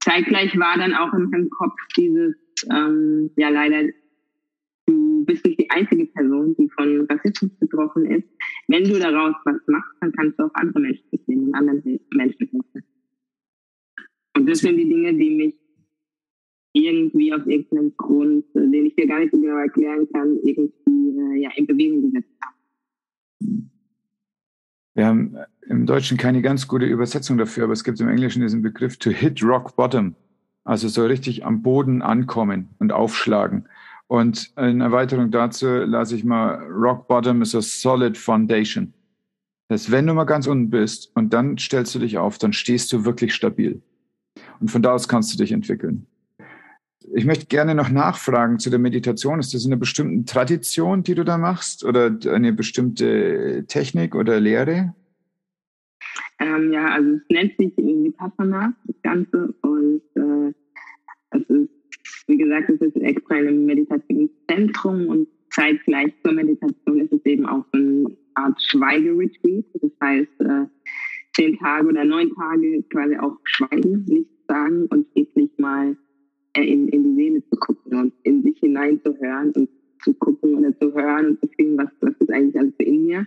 zeitgleich 0.00 0.56
war 0.58 0.76
dann 0.76 0.94
auch 0.94 1.12
in 1.14 1.30
meinem 1.30 1.50
Kopf 1.50 1.74
dieses, 1.96 2.36
ähm, 2.70 3.30
ja 3.36 3.48
leider 3.48 3.88
du 5.22 5.26
bist 5.26 5.44
nicht 5.44 5.60
die 5.60 5.70
einzige 5.70 6.06
Person, 6.06 6.54
die 6.56 6.68
von 6.70 7.06
Rassismus 7.08 7.52
betroffen 7.58 8.06
ist. 8.06 8.28
Wenn 8.68 8.84
du 8.84 8.98
daraus 8.98 9.34
was 9.44 9.56
machst, 9.66 9.92
dann 10.00 10.12
kannst 10.12 10.38
du 10.38 10.44
auch 10.44 10.54
andere 10.54 10.80
Menschen 10.80 11.04
sehen 11.26 11.48
und 11.48 11.54
anderen 11.54 12.00
Menschen 12.14 12.48
helfen. 12.50 12.84
Und 14.36 14.48
das 14.48 14.58
sind 14.58 14.76
die 14.76 14.88
Dinge, 14.88 15.14
die 15.14 15.30
mich 15.30 15.54
irgendwie 16.72 17.32
aus 17.32 17.46
irgendeinem 17.46 17.94
Grund, 17.96 18.44
den 18.54 18.86
ich 18.86 18.96
dir 18.96 19.06
gar 19.06 19.20
nicht 19.20 19.32
so 19.32 19.40
genau 19.40 19.58
erklären 19.58 20.08
kann, 20.12 20.38
irgendwie 20.42 21.36
äh, 21.36 21.42
ja, 21.42 21.50
in 21.54 21.66
Bewegung 21.66 22.02
gesetzt 22.02 22.30
haben. 22.42 23.70
Wir 24.94 25.06
haben 25.06 25.36
im 25.68 25.86
Deutschen 25.86 26.16
keine 26.18 26.42
ganz 26.42 26.66
gute 26.66 26.86
Übersetzung 26.86 27.38
dafür, 27.38 27.64
aber 27.64 27.72
es 27.74 27.84
gibt 27.84 28.00
im 28.00 28.08
Englischen 28.08 28.42
diesen 28.42 28.62
Begriff 28.62 28.96
to 28.96 29.10
hit 29.10 29.42
rock 29.42 29.76
bottom. 29.76 30.16
Also 30.64 30.88
so 30.88 31.04
richtig 31.04 31.44
am 31.44 31.62
Boden 31.62 32.02
ankommen 32.02 32.70
und 32.78 32.92
aufschlagen. 32.92 33.68
Und 34.08 34.52
in 34.56 34.80
Erweiterung 34.80 35.30
dazu 35.30 35.66
lasse 35.66 36.16
ich 36.16 36.24
mal 36.24 36.62
Rock 36.66 37.08
Bottom 37.08 37.42
is 37.42 37.54
a 37.54 37.62
solid 37.62 38.16
foundation. 38.18 38.92
Das 39.68 39.84
heißt, 39.84 39.90
wenn 39.92 40.06
du 40.06 40.14
mal 40.14 40.24
ganz 40.24 40.46
unten 40.46 40.68
bist 40.68 41.10
und 41.14 41.32
dann 41.32 41.56
stellst 41.56 41.94
du 41.94 41.98
dich 41.98 42.18
auf, 42.18 42.36
dann 42.36 42.52
stehst 42.52 42.92
du 42.92 43.04
wirklich 43.04 43.34
stabil. 43.34 43.80
Und 44.60 44.70
von 44.70 44.82
da 44.82 44.92
aus 44.92 45.08
kannst 45.08 45.32
du 45.32 45.38
dich 45.38 45.52
entwickeln. 45.52 46.06
Ich 47.14 47.24
möchte 47.24 47.46
gerne 47.46 47.74
noch 47.74 47.88
nachfragen 47.88 48.58
zu 48.58 48.70
der 48.70 48.78
Meditation. 48.78 49.40
Ist 49.40 49.54
das 49.54 49.66
eine 49.66 49.76
bestimmte 49.76 50.30
Tradition, 50.32 51.02
die 51.02 51.14
du 51.14 51.24
da 51.24 51.38
machst 51.38 51.84
oder 51.84 52.16
eine 52.30 52.52
bestimmte 52.52 53.64
Technik 53.66 54.14
oder 54.14 54.38
Lehre? 54.40 54.94
Ähm, 56.38 56.72
ja, 56.72 56.86
also 56.88 57.12
es 57.12 57.22
nennt 57.30 57.56
sich 57.56 57.76
Vipassana, 57.76 58.74
das 58.84 58.96
Ganze. 59.02 59.54
Und 59.62 60.02
äh, 60.14 60.52
es 61.30 61.42
ist 61.48 61.70
wie 62.26 62.36
gesagt, 62.36 62.70
es 62.70 62.80
ist 62.80 62.96
extra 62.96 63.36
ein 63.36 63.66
Meditationszentrum 63.66 65.06
und 65.08 65.28
zeitgleich 65.50 66.12
zur 66.24 66.32
Meditation 66.32 67.00
ist 67.00 67.12
es 67.12 67.24
eben 67.24 67.46
auch 67.46 67.64
eine 67.72 68.06
Art 68.34 68.60
Schweigeretreat. 68.62 69.64
Das 69.74 69.90
heißt, 70.02 70.40
äh, 70.40 70.66
zehn 71.34 71.58
Tage 71.58 71.88
oder 71.88 72.04
neun 72.04 72.34
Tage 72.34 72.82
quasi 72.90 73.16
auch 73.16 73.38
schweigen, 73.44 74.04
nichts 74.06 74.32
sagen 74.48 74.86
und 74.86 75.06
wirklich 75.14 75.50
mal 75.58 75.96
äh, 76.54 76.64
in, 76.64 76.88
in 76.88 77.04
die 77.04 77.14
Seele 77.14 77.42
zu 77.50 77.56
gucken 77.56 77.98
und 77.98 78.12
in 78.22 78.42
sich 78.42 78.58
hineinzuhören 78.58 79.52
und 79.52 79.68
zu 80.02 80.14
gucken 80.14 80.56
oder 80.56 80.76
zu 80.78 80.92
hören 80.94 81.30
und 81.30 81.40
zu 81.40 81.48
fühlen, 81.56 81.78
was, 81.78 81.88
was 82.00 82.14
ist 82.18 82.30
eigentlich 82.30 82.58
alles 82.58 82.74
in 82.78 83.06
mir. 83.06 83.26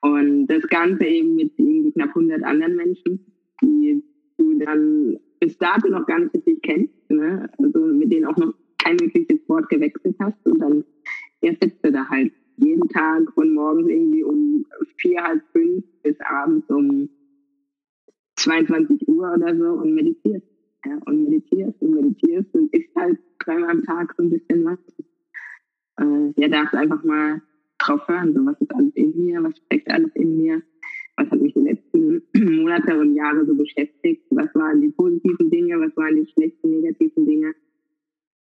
Und 0.00 0.46
das 0.46 0.62
Ganze 0.68 1.04
eben 1.04 1.34
mit 1.34 1.52
knapp 1.94 2.10
100 2.10 2.42
anderen 2.44 2.76
Menschen, 2.76 3.24
die 3.62 4.02
du 4.36 4.58
dann 4.58 5.18
bis 5.40 5.56
dato 5.58 5.88
noch 5.88 6.06
gar 6.06 6.18
nicht 6.18 6.34
richtig 6.34 6.62
kennst, 6.62 7.10
ne? 7.10 7.48
also 7.58 7.78
mit 7.80 8.12
denen 8.12 8.26
auch 8.26 8.36
noch 8.36 8.54
kein 8.78 8.98
wirkliches 9.00 9.48
Wort 9.48 9.68
gewechselt 9.68 10.16
hast 10.18 10.46
und 10.46 10.58
dann 10.58 10.84
erst 11.40 11.62
sitzt 11.62 11.84
du 11.84 11.92
da 11.92 12.08
halt 12.08 12.32
jeden 12.56 12.88
Tag 12.88 13.32
von 13.34 13.52
morgens 13.52 13.88
irgendwie 13.88 14.24
um 14.24 14.66
vier, 14.96 15.22
halb 15.22 15.42
fünf 15.52 15.84
bis 16.02 16.16
abends 16.20 16.68
um 16.68 17.08
22 18.36 19.06
Uhr 19.08 19.32
oder 19.32 19.56
so 19.56 19.80
und 19.80 19.94
meditierst. 19.94 20.46
Ja, 20.86 20.96
und 21.06 21.24
meditierst 21.24 21.80
und 21.82 21.90
meditierst 21.90 22.54
und 22.54 22.72
isst 22.72 22.94
halt 22.94 23.18
dreimal 23.40 23.70
am 23.70 23.82
Tag 23.82 24.14
so 24.16 24.22
ein 24.22 24.30
bisschen 24.30 24.64
was. 24.64 24.78
Äh, 26.00 26.32
ja, 26.40 26.48
darfst 26.48 26.74
einfach 26.74 27.02
mal 27.02 27.42
drauf 27.78 28.06
hören, 28.08 28.32
so 28.34 28.44
was 28.46 28.60
ist 28.60 28.74
alles 28.74 28.94
in 28.94 29.16
mir, 29.16 29.42
was 29.42 29.56
steckt 29.56 29.90
alles 29.90 30.10
in 30.14 30.38
mir, 30.38 30.62
was 31.16 31.30
hat 31.30 31.40
letzten 31.98 32.56
Monate 32.56 32.98
und 32.98 33.14
Jahre 33.14 33.44
so 33.46 33.54
beschäftigt, 33.54 34.22
was 34.30 34.54
waren 34.54 34.80
die 34.80 34.90
positiven 34.90 35.50
Dinge, 35.50 35.80
was 35.80 35.96
waren 35.96 36.16
die 36.16 36.30
schlechten, 36.32 36.70
negativen 36.70 37.26
Dinge. 37.26 37.54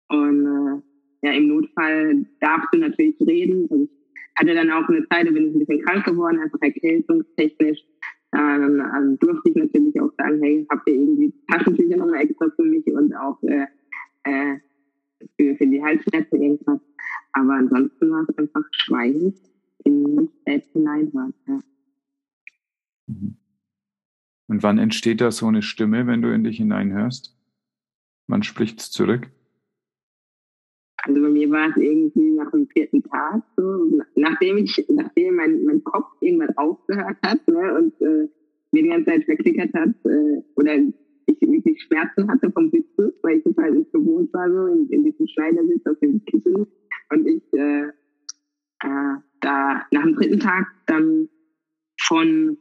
Und 0.08 0.46
äh, 0.46 1.26
ja, 1.26 1.32
im 1.34 1.48
Notfall 1.48 2.26
darfst 2.40 2.68
du 2.72 2.78
natürlich 2.78 3.16
reden. 3.20 3.68
Also 3.70 3.84
ich 3.84 4.38
hatte 4.38 4.54
dann 4.54 4.70
auch 4.70 4.88
eine 4.88 5.06
Zeit, 5.08 5.26
da 5.26 5.30
bin 5.30 5.48
ich 5.48 5.54
ein 5.54 5.58
bisschen 5.58 5.84
krank 5.84 6.04
geworden, 6.04 6.40
einfach 6.40 6.60
erkältungstechnisch. 6.60 7.80
Dann 8.32 8.80
also 8.80 9.16
durfte 9.16 9.50
ich 9.50 9.56
natürlich 9.56 10.00
auch 10.00 10.10
sagen, 10.16 10.42
hey, 10.42 10.66
habt 10.70 10.88
ihr 10.88 10.94
irgendwie 10.94 11.34
Taschentücher 11.50 11.96
nochmal 11.96 12.22
extra 12.22 12.48
für 12.56 12.62
mich 12.62 12.86
und 12.86 13.14
auch 13.14 13.42
äh, 13.42 13.66
äh, 14.24 14.56
für, 15.38 15.54
für 15.56 15.66
die 15.66 15.82
Halsschmerzen 15.82 16.42
irgendwas. 16.42 16.80
Aber 17.32 17.52
ansonsten 17.54 18.10
war 18.10 18.26
es 18.28 18.38
einfach 18.38 18.64
schweigend 18.72 19.38
in 19.84 20.14
mich 20.14 20.30
selbst 20.46 20.72
hineinhören. 20.72 21.34
Ja. 21.46 21.60
Mhm. 23.12 23.36
Und 24.48 24.62
wann 24.62 24.78
entsteht 24.78 25.20
da 25.20 25.30
so 25.30 25.46
eine 25.46 25.62
Stimme, 25.62 26.06
wenn 26.06 26.22
du 26.22 26.32
in 26.34 26.44
dich 26.44 26.58
hineinhörst? 26.58 27.36
Wann 28.28 28.42
spricht 28.42 28.80
es 28.80 28.90
zurück? 28.90 29.30
Also 31.04 31.20
bei 31.20 31.30
mir 31.30 31.50
war 31.50 31.68
es 31.70 31.76
irgendwie 31.76 32.30
nach 32.32 32.50
dem 32.50 32.68
vierten 32.68 33.02
Tag 33.02 33.42
so, 33.56 34.02
nachdem 34.14 34.58
ich, 34.58 34.86
nachdem 34.88 35.36
mein, 35.36 35.64
mein 35.64 35.82
Kopf 35.82 36.06
irgendwann 36.20 36.56
aufgehört 36.56 37.16
hat 37.24 37.48
ne, 37.48 37.74
und 37.74 38.00
äh, 38.00 38.28
mir 38.70 38.82
die 38.82 38.88
ganze 38.88 39.06
Zeit 39.06 39.24
verklickert 39.24 39.74
hat 39.74 39.94
äh, 40.04 40.42
oder 40.54 40.74
ich 40.76 41.40
wirklich 41.40 41.82
Schmerzen 41.82 42.30
hatte 42.30 42.52
vom 42.52 42.70
Sitzen, 42.70 43.12
weil 43.22 43.38
ich 43.38 43.44
das 43.44 43.56
halt 43.56 43.74
nicht 43.74 43.92
gewohnt 43.92 44.32
war, 44.32 44.48
so 44.48 44.66
in, 44.66 44.88
in 44.90 45.04
diesem 45.04 45.26
Schneidersitz 45.26 45.84
auf 45.86 45.98
dem 45.98 46.24
Kissen 46.24 46.66
und 47.10 47.26
ich 47.26 47.42
äh, 47.52 47.88
äh, 48.82 49.16
da 49.40 49.86
nach 49.90 50.02
dem 50.02 50.14
dritten 50.14 50.40
Tag 50.40 50.66
dann 50.86 51.28
von 52.00 52.58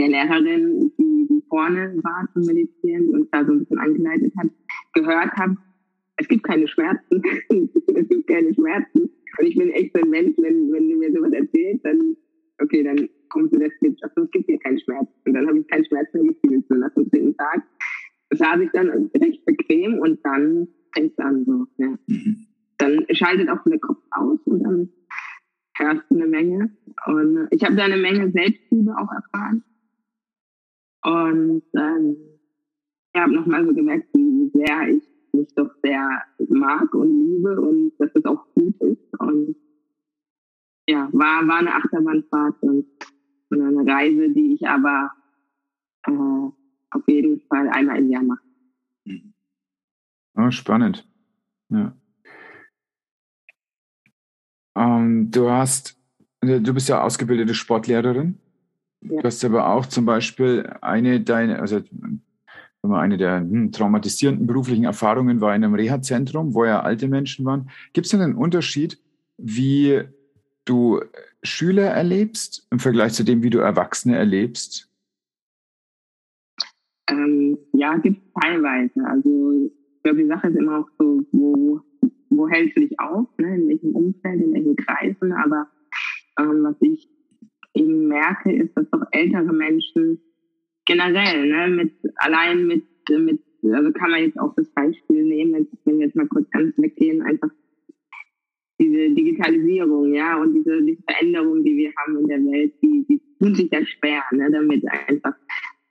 der 0.00 0.08
Lehrerin, 0.08 0.92
die, 0.98 1.26
die 1.28 1.42
vorne 1.48 1.94
war 2.02 2.26
zum 2.32 2.42
Meditieren 2.46 3.10
und 3.10 3.28
da 3.32 3.44
so 3.44 3.52
ein 3.52 3.58
bisschen 3.60 3.78
angeleitet 3.78 4.32
hat, 4.38 4.48
gehört 4.94 5.32
habe, 5.36 5.56
es 6.16 6.26
gibt 6.28 6.42
keine 6.44 6.66
Schmerzen. 6.66 7.22
es 7.94 8.08
gibt 8.08 8.26
keine 8.26 8.54
Schmerzen. 8.54 9.10
Und 9.38 9.46
ich 9.46 9.56
bin 9.56 9.70
echt 9.70 9.94
so 9.94 10.02
ein 10.02 10.10
Mensch, 10.10 10.36
wenn, 10.38 10.72
wenn 10.72 10.88
du 10.88 10.96
mir 10.96 11.12
sowas 11.12 11.32
erzählst, 11.32 11.84
dann, 11.84 12.16
okay, 12.62 12.82
dann 12.82 13.08
kommst 13.28 13.54
du 13.54 13.58
das 13.58 13.72
mit, 13.80 14.02
also 14.02 14.22
es 14.22 14.30
gibt 14.30 14.46
hier 14.46 14.58
keinen 14.58 14.80
Schmerz. 14.80 15.08
Und 15.26 15.34
dann 15.34 15.46
habe 15.46 15.58
ich 15.58 15.68
keinen 15.68 15.84
Schmerz 15.84 16.08
mehr 16.14 16.24
gefühlt. 16.24 16.66
So 16.68 16.74
nach 16.74 16.92
dem 16.94 17.10
dritten 17.10 17.36
Tag 17.36 17.62
saß 18.32 18.60
ich 18.60 18.70
dann 18.72 19.10
recht 19.20 19.44
bequem 19.44 19.98
und 19.98 20.24
dann 20.24 20.68
fängt 20.94 21.12
es 21.12 21.18
an 21.18 21.44
so. 21.44 21.66
Ja. 21.76 21.98
Mhm. 22.06 22.46
Dann 22.78 23.06
schaltet 23.10 23.50
auch 23.50 23.62
der 23.64 23.78
Kopf 23.78 24.02
aus 24.12 24.38
und 24.46 24.62
dann 24.62 24.88
hörst 25.76 26.02
du 26.10 26.16
eine 26.16 26.26
Menge. 26.26 26.70
Und 27.06 27.48
ich 27.50 27.62
habe 27.64 27.76
da 27.76 27.84
eine 27.84 27.98
Menge 27.98 28.30
Selbstliebe 28.30 28.92
auch 28.96 29.10
erfahren. 29.12 29.62
Und 31.02 31.62
ähm, 31.74 32.16
ich 33.12 33.20
habe 33.20 33.34
nochmal 33.34 33.66
so 33.66 33.74
gemerkt, 33.74 34.08
wie 34.14 34.50
sehr 34.54 34.88
ich 34.88 35.02
mich 35.32 35.48
doch 35.54 35.70
sehr 35.82 36.22
mag 36.48 36.92
und 36.94 37.08
liebe 37.08 37.60
und 37.60 37.92
dass 37.98 38.10
es 38.14 38.24
auch 38.24 38.44
gut 38.54 38.80
ist. 38.80 39.20
Und 39.20 39.56
ja, 40.88 41.08
war, 41.12 41.46
war 41.46 41.58
eine 41.58 41.74
Achterbahnfahrt 41.74 42.62
und 42.62 42.86
eine 43.50 43.86
Reise, 43.86 44.30
die 44.30 44.54
ich 44.54 44.68
aber 44.68 45.12
äh, 46.06 46.10
auf 46.10 47.02
jeden 47.06 47.40
Fall 47.42 47.68
einmal 47.68 47.98
im 47.98 48.10
Jahr 48.10 48.22
mache. 48.22 48.42
Oh, 50.36 50.50
spannend. 50.50 51.06
Ja. 51.68 51.94
Ähm, 54.76 55.30
du 55.30 55.50
hast, 55.50 55.98
du 56.40 56.74
bist 56.74 56.88
ja 56.88 57.02
ausgebildete 57.02 57.54
Sportlehrerin. 57.54 58.38
Ja. 59.02 59.20
Du 59.20 59.26
hast 59.26 59.44
aber 59.44 59.68
auch 59.68 59.86
zum 59.86 60.04
Beispiel 60.04 60.70
eine 60.82 61.20
deiner, 61.20 61.60
also 61.60 61.80
eine 62.82 63.16
der 63.16 63.40
hm, 63.40 63.72
traumatisierenden 63.72 64.46
beruflichen 64.46 64.84
Erfahrungen 64.84 65.40
war 65.40 65.54
in 65.54 65.64
einem 65.64 65.74
Reha-Zentrum, 65.74 66.54
wo 66.54 66.64
ja 66.64 66.80
alte 66.80 67.08
Menschen 67.08 67.44
waren. 67.44 67.70
Gibt 67.92 68.06
es 68.06 68.10
denn 68.10 68.20
einen 68.20 68.34
Unterschied, 68.34 68.98
wie 69.38 70.02
du 70.64 71.00
Schüler 71.42 71.86
erlebst 71.86 72.66
im 72.70 72.78
Vergleich 72.78 73.14
zu 73.14 73.24
dem, 73.24 73.42
wie 73.42 73.50
du 73.50 73.58
Erwachsene 73.58 74.16
erlebst? 74.16 74.90
Ähm, 77.08 77.58
ja, 77.72 77.96
gibt 77.96 78.18
es 78.18 78.42
teilweise. 78.42 79.04
Also 79.06 79.70
ich 79.96 80.02
glaube, 80.02 80.22
die 80.22 80.28
Sache 80.28 80.48
ist 80.48 80.56
immer 80.56 80.80
auch 80.80 80.88
so, 80.98 81.24
wo, 81.32 81.80
wo 82.28 82.48
hältst 82.48 82.76
du 82.76 82.80
dich 82.80 83.00
auf, 83.00 83.26
ne? 83.38 83.56
in 83.56 83.68
welchem 83.68 83.96
Umfeld, 83.96 84.42
in 84.42 84.52
welchen 84.52 84.76
Kreisen. 84.76 85.32
Aber 85.32 85.68
ähm, 86.38 86.62
was 86.62 86.76
ich 86.80 87.08
eben 87.74 88.08
merke, 88.08 88.52
ist, 88.52 88.76
dass 88.76 88.88
doch 88.90 89.02
ältere 89.12 89.52
Menschen 89.52 90.20
generell, 90.86 91.46
ne, 91.46 91.68
mit, 91.68 91.92
allein 92.16 92.66
mit, 92.66 92.84
mit, 93.08 93.40
also 93.62 93.92
kann 93.92 94.10
man 94.10 94.22
jetzt 94.22 94.38
auch 94.38 94.54
das 94.56 94.68
Beispiel 94.70 95.24
nehmen, 95.24 95.68
wenn 95.84 95.98
wir 95.98 96.06
jetzt 96.06 96.16
mal 96.16 96.26
kurz 96.28 96.50
ganz 96.50 96.76
weggehen, 96.78 97.22
einfach 97.22 97.50
diese 98.80 99.14
Digitalisierung, 99.14 100.14
ja, 100.14 100.40
und 100.40 100.54
diese, 100.54 100.82
diese 100.82 101.02
Veränderung, 101.02 101.62
die 101.62 101.76
wir 101.76 101.92
haben 101.96 102.18
in 102.18 102.26
der 102.26 102.38
Welt, 102.38 102.72
die, 102.82 103.04
die 103.08 103.20
tun 103.38 103.54
sich 103.54 103.70
ja 103.70 103.84
schwer, 103.84 104.22
ne, 104.32 104.50
damit 104.50 104.82
einfach, 104.88 105.34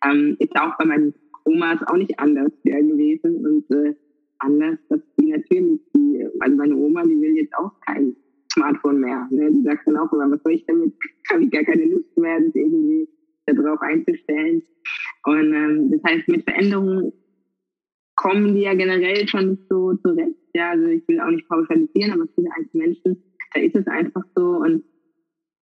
ähm, 0.03 0.35
ist 0.39 0.55
auch 0.55 0.77
bei 0.77 0.85
meinen 0.85 1.13
Omas 1.45 1.79
auch 1.87 1.97
nicht 1.97 2.19
anders 2.19 2.51
gewesen 2.63 3.45
und 3.45 3.71
äh, 3.75 3.93
anders, 4.39 4.79
dass 4.89 5.01
die 5.19 5.31
natürlich, 5.31 5.81
die, 5.95 6.25
also 6.39 6.55
meine 6.55 6.75
Oma, 6.75 7.03
die 7.03 7.21
will 7.21 7.35
jetzt 7.35 7.53
auch 7.55 7.79
kein 7.81 8.15
Smartphone 8.51 8.99
mehr, 8.99 9.27
ne, 9.31 9.51
die 9.51 9.63
sagt 9.63 9.87
dann 9.87 9.97
auch 9.97 10.11
immer, 10.11 10.31
was 10.31 10.41
soll 10.43 10.53
ich 10.53 10.65
damit, 10.65 10.93
habe 11.31 11.43
ich 11.43 11.51
gar 11.51 11.63
keine 11.63 11.85
Lust 11.85 12.17
mehr, 12.17 12.39
das 12.39 12.55
irgendwie 12.55 13.07
darauf 13.45 13.81
einzustellen. 13.81 14.61
Und 15.25 15.53
ähm, 15.53 15.91
das 15.91 16.03
heißt, 16.03 16.27
mit 16.27 16.43
Veränderungen 16.43 17.11
kommen 18.15 18.53
die 18.53 18.61
ja 18.61 18.73
generell 18.73 19.27
schon 19.27 19.51
nicht 19.51 19.63
so 19.69 19.95
zurecht. 19.95 20.35
Ja, 20.53 20.71
also 20.71 20.87
ich 20.87 21.07
will 21.07 21.19
auch 21.19 21.29
nicht 21.29 21.47
pauschalisieren, 21.47 22.11
aber 22.11 22.27
viele 22.35 22.49
alte 22.55 22.77
Menschen, 22.77 23.23
da 23.53 23.61
ist 23.61 23.75
es 23.75 23.87
einfach 23.87 24.23
so 24.35 24.57
und 24.57 24.83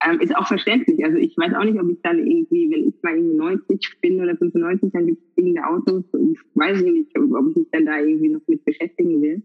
ähm, 0.05 0.20
ist 0.20 0.37
auch 0.37 0.47
verständlich. 0.47 1.05
Also 1.05 1.18
ich 1.18 1.37
weiß 1.37 1.55
auch 1.55 1.64
nicht, 1.64 1.78
ob 1.80 1.91
ich 1.91 2.01
dann 2.03 2.18
irgendwie, 2.18 2.70
wenn 2.70 2.89
ich 2.89 3.03
mal 3.03 3.16
irgendwie 3.16 3.37
90 3.37 4.01
bin 4.01 4.20
oder 4.20 4.37
95, 4.37 4.93
dann 4.93 5.07
gibt 5.07 5.22
es 5.22 5.34
fliegende 5.34 5.64
Autos. 5.64 6.05
Ich 6.32 6.39
weiß 6.55 6.82
nicht, 6.82 7.18
ob 7.18 7.51
ich 7.51 7.57
mich 7.57 7.68
dann 7.72 7.87
da 7.87 7.99
irgendwie 7.99 8.28
noch 8.28 8.43
mit 8.47 8.64
beschäftigen 8.64 9.22
will. 9.22 9.43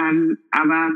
Ähm, 0.00 0.38
aber 0.50 0.92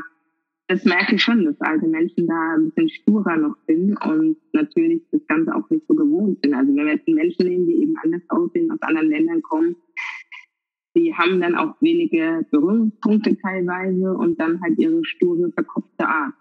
das 0.73 0.85
merke 0.85 1.13
ich 1.13 1.21
schon, 1.21 1.45
dass 1.45 1.61
alte 1.61 1.87
Menschen 1.87 2.25
da 2.25 2.55
ein 2.55 2.71
bisschen 2.71 2.89
sturer 2.89 3.37
noch 3.37 3.55
sind 3.67 3.95
und 4.03 4.37
natürlich 4.53 5.03
das 5.11 5.21
Ganze 5.27 5.53
auch 5.55 5.69
nicht 5.69 5.85
so 5.87 5.93
gewohnt 5.93 6.39
sind. 6.41 6.55
Also 6.55 6.75
wenn 6.75 6.85
wir 6.87 6.93
jetzt 6.93 7.07
Menschen 7.07 7.47
nehmen, 7.47 7.67
die 7.67 7.83
eben 7.83 7.93
anders 8.03 8.23
aussehen, 8.29 8.71
aus 8.71 8.81
anderen 8.81 9.09
Ländern 9.09 9.43
kommen, 9.43 9.75
die 10.95 11.13
haben 11.13 11.39
dann 11.41 11.53
auch 11.55 11.79
wenige 11.79 12.43
Berührungspunkte 12.49 13.37
teilweise 13.37 14.17
und 14.17 14.39
dann 14.39 14.59
halt 14.61 14.79
ihre 14.79 15.05
sture, 15.05 15.51
verkopfte 15.51 16.07
Art. 16.07 16.33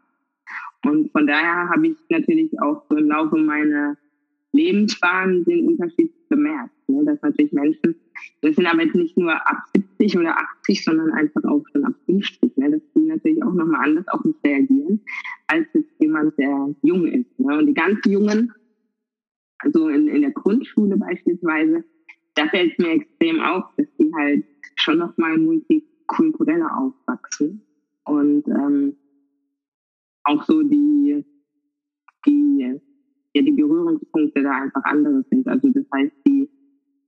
Und 0.86 1.12
von 1.12 1.26
daher 1.26 1.68
habe 1.68 1.88
ich 1.88 1.96
natürlich 2.08 2.58
auch 2.62 2.86
so 2.88 2.96
im 2.96 3.08
Laufe 3.08 3.36
meiner 3.36 3.98
Lebensbahn 4.52 5.44
den 5.44 5.68
Unterschied 5.68 6.10
bemerkt. 6.30 6.88
Ne? 6.88 7.04
Dass 7.04 7.20
natürlich 7.20 7.52
Menschen, 7.52 7.96
das 8.40 8.56
sind 8.56 8.66
aber 8.66 8.82
jetzt 8.82 8.94
nicht 8.94 9.16
nur 9.16 9.32
ab 9.32 9.58
70 9.74 10.18
oder 10.18 10.36
80, 10.38 10.84
sondern 10.84 11.10
einfach 11.12 11.44
auch 11.44 11.62
schon 11.72 11.84
ab 11.84 11.94
50, 12.06 12.56
ne? 12.56 12.70
dass 12.70 12.82
die 12.94 13.06
natürlich 13.06 13.42
auch 13.42 13.52
nochmal 13.52 13.88
anders 13.88 14.06
auf 14.08 14.24
uns 14.24 14.36
reagieren, 14.44 15.00
als 15.46 15.66
jetzt 15.74 15.92
jemand, 16.00 16.36
der 16.38 16.74
jung 16.82 17.06
ist. 17.06 17.38
Ne? 17.38 17.58
Und 17.58 17.66
die 17.66 17.74
ganz 17.74 18.00
Jungen, 18.04 18.52
also 19.58 19.88
in, 19.88 20.08
in 20.08 20.22
der 20.22 20.32
Grundschule 20.32 20.96
beispielsweise, 20.96 21.84
da 22.34 22.48
fällt 22.48 22.78
mir 22.78 22.92
extrem 22.92 23.40
auf, 23.40 23.64
dass 23.76 23.86
die 23.98 24.12
halt 24.14 24.44
schon 24.76 24.98
nochmal 24.98 25.38
multikultureller 25.38 26.70
aufwachsen 26.78 27.62
und 28.04 28.46
ähm, 28.48 28.96
auch 30.24 30.42
so 30.44 30.62
die, 30.62 31.24
die 32.26 32.80
ja 33.34 33.42
die 33.42 33.52
Berührungspunkte 33.52 34.42
da 34.42 34.50
einfach 34.50 34.84
andere 34.84 35.24
sind. 35.30 35.46
Also 35.48 35.68
das 35.70 35.84
heißt, 35.94 36.12
die 36.26 36.48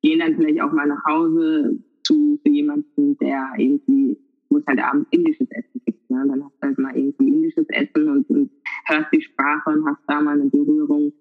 gehen 0.05 0.21
dann 0.21 0.37
vielleicht 0.37 0.61
auch 0.61 0.73
mal 0.73 0.87
nach 0.87 1.03
Hause 1.07 1.79
zu, 2.05 2.39
zu 2.45 2.49
jemandem, 2.49 3.17
der 3.19 3.53
irgendwie, 3.57 4.19
wo 4.51 4.59
es 4.59 4.67
halt 4.67 4.79
abends 4.79 5.09
indisches 5.11 5.51
Essen 5.51 5.81
gibt. 5.87 6.11
Ne? 6.11 6.25
Dann 6.29 6.45
hast 6.45 6.55
du 6.61 6.67
halt 6.67 6.79
mal 6.79 6.95
irgendwie 6.95 7.29
indisches 7.29 7.67
Essen 7.71 8.09
und, 8.09 8.29
und 8.29 8.51
hörst 8.87 9.09
die 9.13 9.23
Sprache 9.23 9.71
und 9.71 9.87
hast 9.87 10.03
da 10.07 10.21
mal 10.21 10.39
eine 10.39 10.51
Berührung. 10.51 11.13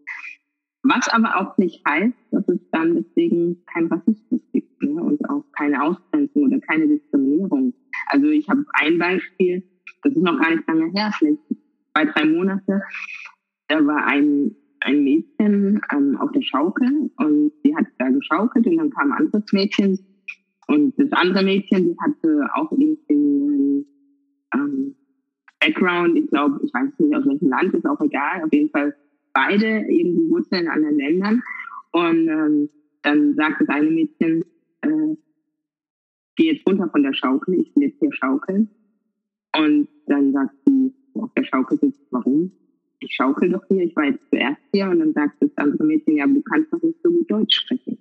Was 0.84 1.08
aber 1.08 1.38
auch 1.38 1.58
nicht 1.58 1.82
heißt, 1.88 2.14
dass 2.32 2.46
es 2.50 2.60
dann 2.72 2.96
deswegen 2.96 3.64
kein 3.74 3.88
Rassismus 3.88 4.42
gibt 4.52 4.84
ne? 4.84 5.02
und 5.02 5.30
auch 5.30 5.46
keine 5.54 5.82
Ausgrenzung 5.82 6.44
oder 6.44 6.60
keine 6.60 6.86
Diskriminierung. 6.90 7.74
Also 8.08 8.28
ich 8.28 8.50
habe 8.50 8.66
ein 8.74 9.00
Beispiel, 9.00 9.64
das 10.04 10.14
ist 10.14 10.22
noch 10.22 10.38
gar 10.42 10.52
nicht 10.52 10.68
lange 10.68 10.92
her, 10.92 11.10
vielleicht 11.18 11.40
zwei, 11.94 12.06
drei 12.06 12.26
Monate. 12.26 12.82
Da 13.70 13.86
war 13.86 14.06
ein 14.08 14.58
ein 14.84 15.04
Mädchen 15.04 15.82
ähm, 15.92 16.18
auf 16.18 16.32
der 16.32 16.42
Schaukel 16.42 17.12
und 17.18 17.52
sie 17.64 17.76
hat 17.76 17.86
da 18.00 18.10
geschaukelt 18.10 18.68
und 18.68 18.78
dann 18.78 18.90
kam 18.90 19.12
ein 19.12 19.20
anderes 19.20 19.52
Mädchen 19.52 20.00
und 20.68 20.94
das 20.98 21.12
andere 21.12 21.44
Mädchen, 21.44 21.86
die 21.86 21.96
hatte 22.00 22.48
auch 22.56 22.72
irgendwie 22.72 23.86
ähm, 24.54 24.96
Background, 25.60 26.18
ich 26.18 26.28
glaube, 26.28 26.60
ich 26.64 26.74
weiß 26.74 26.90
nicht 27.00 27.16
aus 27.16 27.26
welchem 27.26 27.50
Land, 27.50 27.74
ist 27.74 27.86
auch 27.86 28.00
egal, 28.02 28.44
auf 28.44 28.52
jeden 28.52 28.70
Fall 28.70 28.96
beide 29.34 29.66
irgendwie 29.66 30.30
Wurzeln 30.30 30.64
in 30.64 30.70
anderen 30.70 30.98
Ländern. 30.98 31.44
Und 31.92 32.28
ähm, 32.28 32.70
dann 33.02 33.36
sagt 33.36 33.62
das 33.62 33.70
eine 33.70 33.90
Mädchen, 33.90 34.44
äh, 34.82 35.16
geh 36.36 36.52
jetzt 36.52 36.68
runter 36.68 36.90
von 36.90 37.04
der 37.04 37.14
Schaukel, 37.14 37.56
ich 37.56 37.76
will 37.76 37.84
jetzt 37.84 38.00
hier 38.00 38.14
schaukeln. 38.14 38.70
Und 39.56 39.88
dann 40.08 40.34
sagt 40.34 40.56
sie, 40.66 40.94
auf 41.14 41.32
der 41.36 41.44
Schaukel 41.44 41.78
sitzt, 41.80 42.02
warum? 42.12 42.52
Ich 43.04 43.16
schaukel 43.16 43.49
doch 43.49 43.64
hier, 43.68 43.84
ich 43.84 43.95
war 43.95 44.06
jetzt 44.06 44.24
zuerst 44.30 44.62
hier. 44.74 44.89
Und 44.89 44.99
dann 44.99 45.14
sagt 45.14 45.36
das 45.41 45.51
andere 45.58 45.84
Mädchen, 45.84 46.18
ja, 46.18 46.26
du 46.26 46.41
kannst 46.41 46.72
doch 46.72 46.82
nicht 46.82 46.99
so 47.04 47.12
gut 47.12 47.30
Deutsch 47.30 47.56
sprechen. 47.62 47.97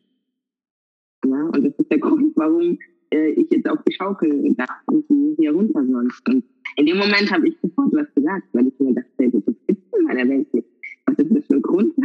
Ja, 1.25 1.45
und 1.47 1.65
das 1.65 1.75
ist 1.77 1.91
der 1.91 1.99
Grund, 2.07 2.33
warum 2.37 2.79
äh, 3.13 3.31
ich 3.31 3.51
jetzt 3.51 3.69
auf 3.69 3.83
die 3.89 3.95
Schaukel 3.95 4.55
da 4.57 4.67
irgendwie 4.91 5.35
hier 5.39 5.53
runter 5.53 5.85
soll. 5.85 6.09
Und 6.29 6.45
in 6.77 6.87
dem 6.87 6.99
Moment 6.99 7.31
habe 7.33 7.49
ich 7.49 7.57
sofort 7.61 7.93
was 7.93 8.15
gesagt, 8.15 8.47
weil 8.53 8.69
ich 8.69 8.79
mir 8.79 8.95
dachte, 8.95 9.31
das 9.31 9.55
gibt's 9.67 9.99
in 9.99 10.05
meiner 10.05 10.29
Welt 10.29 10.53
nicht. 10.55 10.69
Was 11.07 11.19
ist 11.19 11.37
das 11.37 11.47
für 11.47 11.55
ein 11.55 11.63
Grund? 11.63 11.95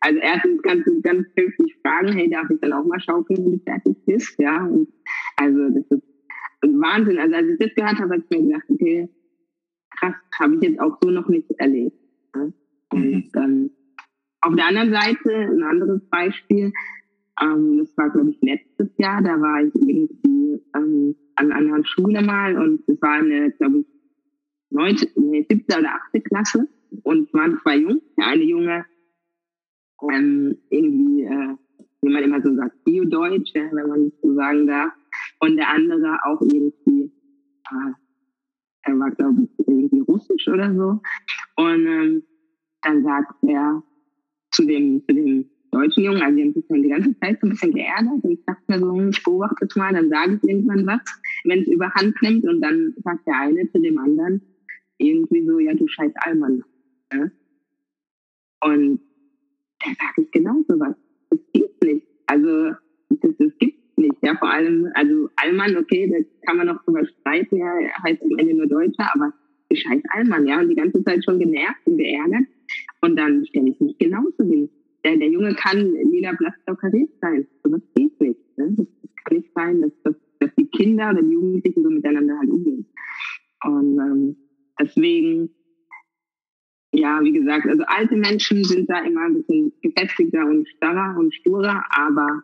Also 0.00 0.20
erstens 0.20 0.62
kannst 0.62 0.86
du 0.86 1.00
ganz 1.00 1.26
höflich 1.36 1.74
fragen, 1.82 2.12
hey, 2.12 2.30
darf 2.30 2.48
ich 2.50 2.60
dann 2.60 2.74
auch 2.74 2.84
mal 2.84 3.00
schaukeln, 3.00 3.44
wenn 3.44 3.52
du 3.52 3.58
fertig 3.64 3.96
bist? 4.04 4.38
Ja, 4.38 4.64
und 4.64 4.86
also 5.36 5.68
das 5.70 5.84
ist 5.90 6.02
Wahnsinn. 6.62 7.18
Also 7.18 7.34
als 7.34 7.48
ich 7.48 7.58
das 7.58 7.74
gehört 7.74 7.98
habe, 7.98 8.12
habe 8.12 8.22
ich 8.22 8.38
mir 8.38 8.46
gedacht, 8.46 8.64
okay, 8.68 9.08
krass, 9.98 10.14
habe 10.38 10.54
ich 10.54 10.62
jetzt 10.62 10.80
auch 10.80 10.96
so 11.02 11.10
noch 11.10 11.26
nicht 11.28 11.50
erlebt. 11.58 11.96
Ja? 12.36 12.52
Und 12.92 13.30
ähm, 13.34 13.70
auf 14.40 14.54
der 14.54 14.66
anderen 14.66 14.92
Seite, 14.92 15.32
ein 15.32 15.62
anderes 15.62 16.08
Beispiel, 16.08 16.72
ähm, 17.42 17.78
das 17.78 17.96
war, 17.96 18.10
glaube 18.10 18.30
ich, 18.30 18.38
letztes 18.40 18.96
Jahr, 18.98 19.22
da 19.22 19.40
war 19.40 19.62
ich 19.62 19.74
irgendwie 19.74 20.62
ähm, 20.74 21.16
an, 21.36 21.52
einer 21.52 21.84
Schule 21.84 22.22
mal 22.22 22.56
und 22.56 22.88
es 22.88 23.00
war 23.02 23.18
eine, 23.18 23.50
glaube 23.52 23.80
ich, 23.80 23.86
neunte, 24.70 25.08
nee, 25.16 25.46
siebte 25.48 25.78
oder 25.78 25.94
achte 25.94 26.20
Klasse 26.20 26.68
und 27.02 27.28
es 27.28 27.34
waren 27.34 27.58
zwei 27.62 27.76
Jungs. 27.76 28.02
Der 28.16 28.26
eine 28.28 28.44
Junge 28.44 28.84
ähm, 30.02 30.56
irgendwie, 30.70 31.24
äh, 31.24 31.56
wie 32.02 32.12
man 32.12 32.22
immer 32.22 32.42
so 32.42 32.54
sagt, 32.54 32.84
Bio-Deutsch, 32.84 33.52
ja, 33.54 33.68
wenn 33.72 33.88
man 33.88 34.10
das 34.10 34.20
so 34.22 34.34
sagen 34.34 34.66
darf. 34.66 34.92
Und 35.40 35.56
der 35.56 35.68
andere 35.70 36.18
auch 36.24 36.40
irgendwie, 36.40 37.12
äh, 37.70 37.92
er 38.86 38.98
war, 38.98 39.10
glaube 39.10 39.42
ich, 39.42 39.66
irgendwie 39.66 40.00
russisch 40.00 40.48
oder 40.48 40.74
so. 40.74 41.00
Und 41.56 41.86
ähm, 41.86 42.22
dann 42.82 43.02
sagt 43.02 43.34
er 43.42 43.82
zu 44.52 44.64
dem, 44.64 45.02
zu 45.06 45.14
dem 45.14 45.50
deutschen 45.72 46.04
Jungen, 46.04 46.22
also 46.22 46.36
die 46.36 46.64
haben 46.70 46.82
die 46.82 46.88
ganze 46.88 47.18
Zeit 47.20 47.40
so 47.40 47.46
ein 47.46 47.50
bisschen 47.50 47.74
geärgert 47.74 48.22
und 48.22 48.30
ich 48.30 48.44
dachte 48.46 48.62
mir 48.68 48.78
so, 48.78 49.08
ich 49.08 49.22
beobachte 49.22 49.66
es 49.68 49.76
mal, 49.76 49.92
dann 49.92 50.08
sage 50.08 50.40
ich 50.40 50.48
irgendwann 50.48 50.86
was, 50.86 51.00
wenn 51.44 51.62
es 51.62 51.68
überhand 51.68 52.14
nimmt 52.22 52.44
und 52.44 52.60
dann 52.60 52.94
sagt 53.04 53.26
der 53.26 53.40
eine 53.40 53.70
zu 53.70 53.80
dem 53.80 53.98
anderen 53.98 54.40
irgendwie 54.98 55.44
so, 55.44 55.58
ja, 55.58 55.74
du 55.74 55.86
scheiß 55.86 56.12
Allmann. 56.16 56.64
Ja? 57.12 57.30
Und 58.62 59.00
da 59.80 59.86
sage 59.86 60.22
ich 60.22 60.30
genauso 60.30 60.78
was. 60.80 60.96
Das 61.30 61.40
geht 61.52 61.82
nicht. 61.82 62.06
Also 62.26 62.74
das, 63.10 63.36
das 63.38 63.58
gibt. 63.58 63.75
Ja, 64.26 64.34
vor 64.34 64.50
allem, 64.50 64.90
also 64.94 65.28
Allmann, 65.36 65.76
okay, 65.76 66.10
da 66.10 66.16
kann 66.48 66.56
man 66.56 66.66
noch 66.66 66.82
drüber 66.82 67.06
streiten, 67.06 67.58
ja, 67.58 67.72
heißt 68.02 68.20
am 68.20 68.36
Ende 68.38 68.56
nur 68.56 68.66
Deutscher, 68.66 69.08
aber 69.14 69.32
scheiß 69.72 70.02
Allmann, 70.14 70.48
ja, 70.48 70.58
und 70.58 70.68
die 70.68 70.74
ganze 70.74 71.04
Zeit 71.04 71.24
schon 71.24 71.38
genervt 71.38 71.80
und 71.84 71.96
geärgert. 71.96 72.48
Und 73.02 73.14
dann 73.14 73.46
stelle 73.46 73.70
ich 73.70 73.80
mich 73.80 73.96
genauso 73.98 74.42
hin. 74.42 74.68
Der, 75.04 75.16
der 75.16 75.28
Junge 75.28 75.54
kann 75.54 75.92
lila 76.10 76.32
Blattstockeriert 76.32 77.10
sein. 77.20 77.46
Aber 77.62 77.78
das 77.78 77.88
geht 77.94 78.20
nicht. 78.20 78.40
Ne? 78.58 78.74
Das 78.76 78.86
kann 79.24 79.36
nicht 79.36 79.52
sein, 79.54 79.80
dass, 79.80 79.92
dass, 80.02 80.16
dass 80.40 80.50
die 80.56 80.66
Kinder 80.70 81.10
oder 81.10 81.22
die 81.22 81.34
Jugendlichen 81.34 81.84
so 81.84 81.88
miteinander 81.88 82.36
halt 82.36 82.50
umgehen. 82.50 82.84
Und 83.64 83.98
ähm, 84.00 84.36
deswegen 84.80 85.50
ja, 86.92 87.20
wie 87.22 87.32
gesagt, 87.32 87.66
also 87.68 87.84
alte 87.86 88.16
Menschen 88.16 88.64
sind 88.64 88.90
da 88.90 89.04
immer 89.04 89.26
ein 89.26 89.34
bisschen 89.34 89.72
gefestigter 89.82 90.46
und 90.46 90.66
starrer 90.68 91.16
und 91.16 91.32
sturer, 91.32 91.84
aber 91.90 92.42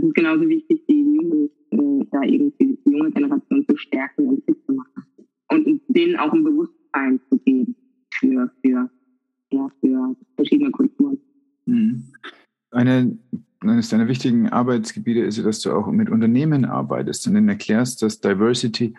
es 0.00 0.08
ist 0.08 0.14
genauso 0.14 0.48
wichtig, 0.48 0.82
die 0.88 1.00
Jungen, 1.00 1.50
äh, 1.70 2.06
da 2.10 2.22
irgendwie 2.22 2.78
die 2.84 2.90
junge 2.90 3.10
Generation 3.10 3.66
zu 3.68 3.76
stärken 3.76 4.28
und 4.28 4.44
fit 4.44 4.56
zu 4.66 4.72
machen. 4.72 5.04
Und 5.48 5.80
denen 5.88 6.16
auch 6.16 6.32
ein 6.32 6.44
Bewusstsein 6.44 7.20
zu 7.30 7.38
geben 7.38 7.74
für, 8.14 8.50
für, 8.62 8.90
ja, 9.50 9.68
für 9.80 10.16
verschiedene 10.36 10.70
Kulturen. 10.70 11.18
Mhm. 11.66 12.04
Eine, 12.70 13.18
eines 13.60 13.88
deiner 13.88 14.08
wichtigen 14.08 14.48
Arbeitsgebiete 14.48 15.20
ist 15.20 15.38
ja, 15.38 15.42
dass 15.42 15.60
du 15.60 15.72
auch 15.72 15.90
mit 15.90 16.08
Unternehmen 16.08 16.64
arbeitest 16.64 17.26
und 17.26 17.36
ihnen 17.36 17.48
erklärst, 17.48 18.02
dass 18.02 18.20
Diversity 18.20 18.94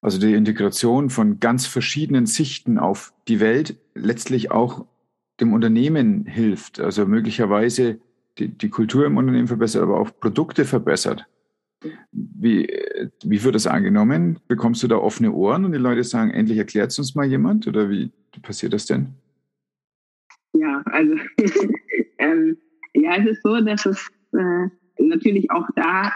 also 0.00 0.18
die 0.18 0.34
Integration 0.34 1.10
von 1.10 1.40
ganz 1.40 1.66
verschiedenen 1.66 2.26
Sichten 2.26 2.78
auf 2.78 3.12
die 3.26 3.40
Welt 3.40 3.76
letztlich 3.94 4.50
auch 4.50 4.86
dem 5.40 5.52
Unternehmen 5.52 6.24
hilft. 6.24 6.80
Also 6.80 7.06
möglicherweise 7.06 8.00
die, 8.38 8.48
die 8.48 8.68
Kultur 8.70 9.06
im 9.06 9.16
Unternehmen 9.16 9.48
verbessert, 9.48 9.82
aber 9.82 9.98
auch 10.00 10.10
Produkte 10.20 10.64
verbessert. 10.64 11.26
Wie, 12.10 12.66
wie 13.24 13.44
wird 13.44 13.54
das 13.54 13.66
angenommen? 13.66 14.40
Bekommst 14.48 14.82
du 14.82 14.88
da 14.88 14.96
offene 14.96 15.32
Ohren 15.32 15.64
und 15.64 15.72
die 15.72 15.78
Leute 15.78 16.02
sagen, 16.02 16.30
endlich 16.30 16.58
erklärt 16.58 16.90
es 16.90 16.98
uns 16.98 17.14
mal 17.14 17.26
jemand? 17.26 17.66
Oder 17.68 17.88
wie 17.88 18.10
passiert 18.42 18.72
das 18.72 18.86
denn? 18.86 19.14
Ja, 20.54 20.82
also 20.86 21.14
ähm, 22.18 22.56
ja, 22.94 23.16
es 23.16 23.26
ist 23.26 23.42
so, 23.42 23.60
dass 23.60 23.86
es 23.86 24.08
äh, 24.32 24.68
natürlich 24.98 25.50
auch 25.50 25.66
da 25.76 26.10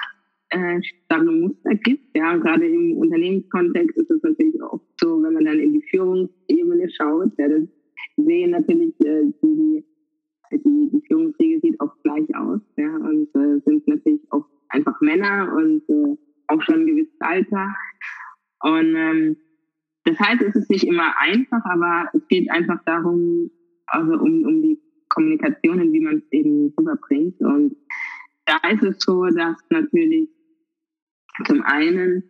äh, 0.51 0.81
Muster 1.23 1.75
gibt. 1.77 2.17
Ja, 2.17 2.37
gerade 2.37 2.67
im 2.67 2.97
Unternehmenskontext 2.97 3.97
ist 3.97 4.11
es 4.11 4.23
natürlich 4.23 4.61
oft 4.63 4.85
so, 5.01 5.23
wenn 5.23 5.35
man 5.35 5.45
dann 5.45 5.59
in 5.59 5.73
die 5.75 5.85
Führungsebene 5.91 6.91
schaut, 6.91 7.33
ja, 7.39 7.49
das 7.49 7.63
sehen 8.17 8.51
natürlich 8.51 8.95
äh, 9.01 9.33
die, 9.43 9.85
die, 10.59 11.03
Führungsriege 11.07 11.61
sieht 11.61 11.81
oft 11.81 12.01
gleich 12.03 12.35
aus, 12.37 12.61
ja, 12.77 12.95
und 12.97 13.29
äh, 13.35 13.61
sind 13.65 13.87
natürlich 13.87 14.21
auch 14.31 14.47
einfach 14.69 15.01
Männer 15.01 15.53
und 15.57 15.83
äh, 15.89 16.17
auch 16.49 16.63
schon 16.63 16.81
ein 16.81 16.87
gewisses 16.87 17.21
Alter. 17.21 17.75
Und 18.61 18.95
ähm, 18.95 19.37
das 20.05 20.19
heißt, 20.19 20.43
es 20.43 20.57
ist 20.57 20.71
nicht 20.71 20.85
immer 20.85 21.13
einfach, 21.19 21.65
aber 21.65 22.09
es 22.13 22.27
geht 22.29 22.51
einfach 22.51 22.83
darum, 22.85 23.51
also 23.87 24.13
um, 24.15 24.45
um 24.45 24.63
die 24.63 24.81
Kommunikation, 25.09 25.93
wie 25.93 26.01
man 26.01 26.19
es 26.19 26.33
eben 26.33 26.73
rüberbringt. 26.79 27.41
Und 27.41 27.77
da 28.47 28.57
ist 28.71 28.83
es 28.83 28.97
so, 29.01 29.27
dass 29.27 29.57
natürlich 29.71 30.29
zum 31.47 31.63
einen 31.63 32.25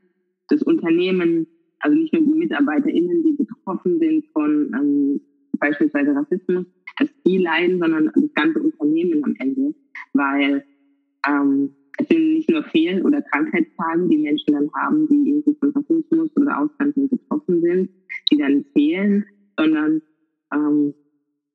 das 0.49 0.63
Unternehmen, 0.63 1.47
also 1.81 1.97
nicht 1.97 2.13
nur 2.13 2.23
die 2.23 2.39
MitarbeiterInnen, 2.39 3.23
die 3.23 3.45
betroffen 3.45 3.99
sind 3.99 4.27
von 4.33 4.73
ähm, 4.75 5.21
beispielsweise 5.59 6.15
Rassismus, 6.15 6.67
dass 6.99 7.09
die 7.27 7.39
leiden, 7.39 7.79
sondern 7.79 8.11
das 8.15 8.35
ganze 8.35 8.61
Unternehmen 8.61 9.25
am 9.25 9.35
Ende, 9.39 9.75
weil 10.13 10.65
ähm, 11.27 11.75
es 11.99 12.09
sind 12.09 12.35
nicht 12.35 12.51
nur 12.51 12.65
Fehl- 12.65 13.05
oder 13.05 13.23
Krankheitstage, 13.23 14.09
die 14.09 14.19
Menschen 14.19 14.55
dann 14.55 14.71
haben, 14.75 15.07
die 15.09 15.29
irgendwie 15.29 15.57
von 15.61 15.71
Rassismus 15.71 16.31
oder 16.37 16.61
Ausgrenzung 16.61 17.09
betroffen 17.09 17.61
sind, 17.61 17.91
die 18.31 18.39
dann 18.39 18.65
fehlen, 18.73 19.25
sondern 19.59 20.03
ähm, 20.53 20.95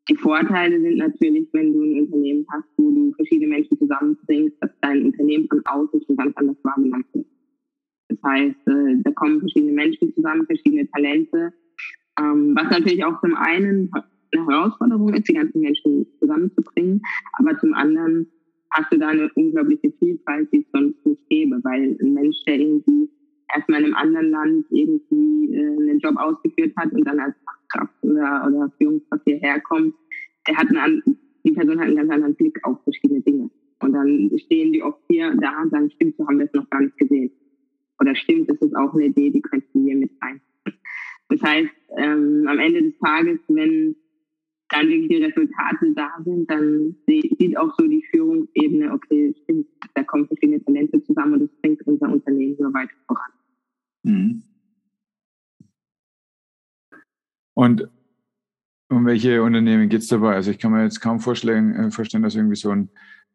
die 0.09 0.15
Vorteile 0.15 0.79
sind 0.79 0.97
natürlich, 0.97 1.49
wenn 1.51 1.73
du 1.73 1.83
ein 1.83 1.99
Unternehmen 2.05 2.45
hast, 2.51 2.67
wo 2.77 2.91
du 2.91 3.11
verschiedene 3.13 3.49
Menschen 3.55 3.77
zusammenbringst, 3.77 4.55
dass 4.61 4.71
dein 4.81 5.05
Unternehmen 5.05 5.47
von 5.49 5.61
außen 5.65 6.01
schon 6.05 6.15
ganz 6.15 6.35
anders 6.38 6.57
wahrgenommen 6.63 7.05
wird. 7.13 7.25
Das 8.09 8.19
heißt, 8.23 8.67
äh, 8.67 9.01
da 9.03 9.11
kommen 9.11 9.39
verschiedene 9.39 9.73
Menschen 9.73 10.13
zusammen, 10.13 10.45
verschiedene 10.45 10.89
Talente, 10.91 11.53
ähm, 12.19 12.55
was 12.55 12.69
natürlich 12.69 13.03
auch 13.03 13.19
zum 13.19 13.35
einen 13.35 13.91
eine 14.32 14.45
Herausforderung 14.47 15.13
ist, 15.13 15.28
die 15.28 15.34
ganzen 15.34 15.61
Menschen 15.61 16.07
zusammenzubringen, 16.19 17.01
aber 17.34 17.57
zum 17.59 17.73
anderen 17.73 18.28
hast 18.71 18.91
du 18.91 18.97
da 18.97 19.09
eine 19.09 19.30
unglaubliche 19.36 19.91
Vielfalt, 19.99 20.51
die 20.51 20.59
es 20.59 20.71
sonst 20.71 21.05
nicht 21.05 21.30
gäbe, 21.30 21.59
weil 21.63 21.97
ein 22.01 22.13
Mensch, 22.13 22.38
der 22.45 22.59
irgendwie 22.59 23.09
erstmal 23.55 23.80
in 23.80 23.86
einem 23.86 23.95
anderen 23.95 24.30
Land 24.30 24.65
irgendwie 24.71 25.53
äh, 25.53 25.78
einen 25.78 25.99
Job 25.99 26.17
ausgeführt 26.17 26.73
hat 26.75 26.91
und 26.91 27.05
dann 27.05 27.19
als 27.19 27.36
Fachkraft 27.45 27.93
oder, 28.01 28.45
oder 28.47 28.71
Führungskraft 28.78 29.23
hierher 29.25 29.61
kommt, 29.61 29.95
der 30.47 30.57
hat 30.57 30.67
einen, 30.69 31.01
die 31.45 31.51
Person 31.51 31.80
hat 31.80 31.88
einen 31.88 31.95
ganz 31.95 32.11
anderen 32.11 32.36
Blick 32.36 32.59
auf 32.63 32.84
verschiedene 32.84 33.21
Dinge. 33.21 33.49
Und 33.80 33.93
dann 33.93 34.32
stehen 34.45 34.73
die 34.73 34.84
oft 34.84 34.99
hier 35.07 35.34
da 35.36 35.61
und 35.61 35.69
sagen, 35.69 35.89
stimmt, 35.91 36.17
so 36.17 36.28
haben 36.28 36.39
wir 36.39 36.45
es 36.45 36.53
noch 36.53 36.69
gar 36.69 36.82
nicht 36.82 36.97
gesehen 36.97 37.32
oder 37.99 38.15
stimmt, 38.15 38.49
das 38.49 38.57
ist 38.61 38.75
auch 38.75 38.93
eine 38.93 39.05
Idee, 39.05 39.30
die 39.30 39.41
könnten 39.41 39.86
wir 39.86 39.95
mit 39.95 40.11
rein. 40.21 40.41
Das 41.30 41.41
heißt, 41.41 41.69
ähm, 41.97 42.47
am 42.47 42.59
Ende 42.59 42.84
des 42.84 42.97
Tages, 42.99 43.39
wenn 43.47 43.95
dann 44.70 44.88
wirklich 44.89 45.09
die 45.09 45.24
Resultate 45.24 45.93
da 45.95 46.09
sind, 46.24 46.49
dann 46.49 46.95
sieht 47.07 47.57
auch 47.57 47.74
so 47.78 47.88
die 47.88 48.03
Führungsebene, 48.11 48.91
okay, 48.91 49.34
stimmt, 49.43 49.68
da 49.93 50.03
kommen 50.03 50.28
verschiedene 50.28 50.63
Talente 50.63 51.01
zusammen 51.03 51.34
und 51.34 51.39
das 51.41 51.61
bringt 51.61 51.82
unser 51.88 52.09
Unternehmen 52.09 52.55
so 52.57 52.74
weit 52.74 52.89
voran. 53.07 53.32
Mhm. 54.03 54.43
Und 57.53 57.89
um 58.89 59.05
welche 59.05 59.41
Unternehmen 59.41 59.89
geht 59.89 60.01
es 60.01 60.07
dabei? 60.07 60.36
Also 60.36 60.51
ich 60.51 60.59
kann 60.59 60.72
mir 60.72 60.84
jetzt 60.84 61.01
kaum 61.01 61.20
vorstellen, 61.20 61.74
äh, 61.74 61.91
vorstellen, 61.91 62.24
dass 62.24 62.36
irgendwie 62.36 62.55
so 62.55 62.70
ein 62.72 62.89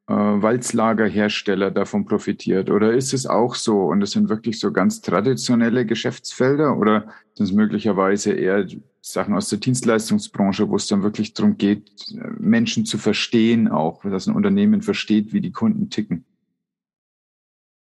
äh, 0.08 0.14
Walzlagerhersteller 0.14 1.70
davon 1.70 2.04
profitiert? 2.04 2.70
Oder 2.70 2.92
ist 2.92 3.12
es 3.12 3.26
auch 3.26 3.54
so 3.54 3.82
und 3.84 4.02
es 4.02 4.12
sind 4.12 4.28
wirklich 4.28 4.58
so 4.58 4.72
ganz 4.72 5.00
traditionelle 5.00 5.86
Geschäftsfelder 5.86 6.76
oder 6.76 7.06
sind 7.34 7.46
es 7.46 7.52
möglicherweise 7.52 8.32
eher 8.32 8.66
Sachen 9.00 9.34
aus 9.34 9.48
der 9.48 9.58
Dienstleistungsbranche, 9.58 10.68
wo 10.68 10.76
es 10.76 10.86
dann 10.86 11.02
wirklich 11.02 11.34
darum 11.34 11.56
geht, 11.56 11.90
Menschen 12.38 12.84
zu 12.84 12.98
verstehen, 12.98 13.68
auch, 13.68 14.02
dass 14.02 14.28
ein 14.28 14.36
Unternehmen 14.36 14.82
versteht, 14.82 15.32
wie 15.32 15.40
die 15.40 15.50
Kunden 15.50 15.90
ticken? 15.90 16.24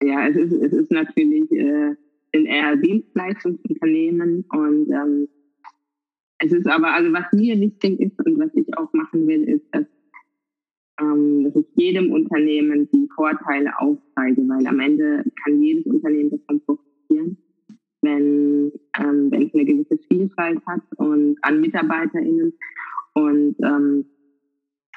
Ja, 0.03 0.29
es 0.29 0.37
ist, 0.37 0.53
es 0.53 0.73
ist 0.73 0.91
natürlich 0.91 1.51
äh, 1.53 1.95
in 2.33 2.47
eher 2.47 2.77
Dienstleistungsunternehmen 2.77 4.45
und 4.51 4.91
ähm, 4.91 5.29
es 6.39 6.53
ist 6.53 6.67
aber, 6.67 6.93
also 6.95 7.13
was 7.13 7.33
mir 7.33 7.59
wichtig 7.61 8.01
ist 8.01 8.19
und 8.25 8.39
was 8.39 8.51
ich 8.55 8.77
auch 8.77 8.93
machen 8.93 9.27
will, 9.29 9.45
ist, 9.45 9.65
dass 9.73 9.87
ähm, 11.03 11.45
dass 11.45 11.57
ich 11.57 11.67
jedem 11.75 12.13
Unternehmen 12.13 12.89
die 12.93 13.09
Vorteile 13.15 13.71
aufzeige, 13.79 14.43
weil 14.49 14.67
am 14.67 14.81
Ende 14.81 15.25
kann 15.43 15.61
jedes 15.61 15.87
Unternehmen 15.87 16.31
davon 16.31 16.61
profitieren, 16.65 17.37
wenn, 18.03 18.73
ähm, 18.99 19.31
wenn 19.31 19.47
es 19.47 19.55
eine 19.55 19.65
gewisse 19.65 19.99
Vielfalt 20.09 20.61
hat 20.67 20.83
und 20.97 21.37
an 21.43 21.61
MitarbeiterInnen. 21.61 22.53
Und 23.15 23.57
ähm, 23.63 24.07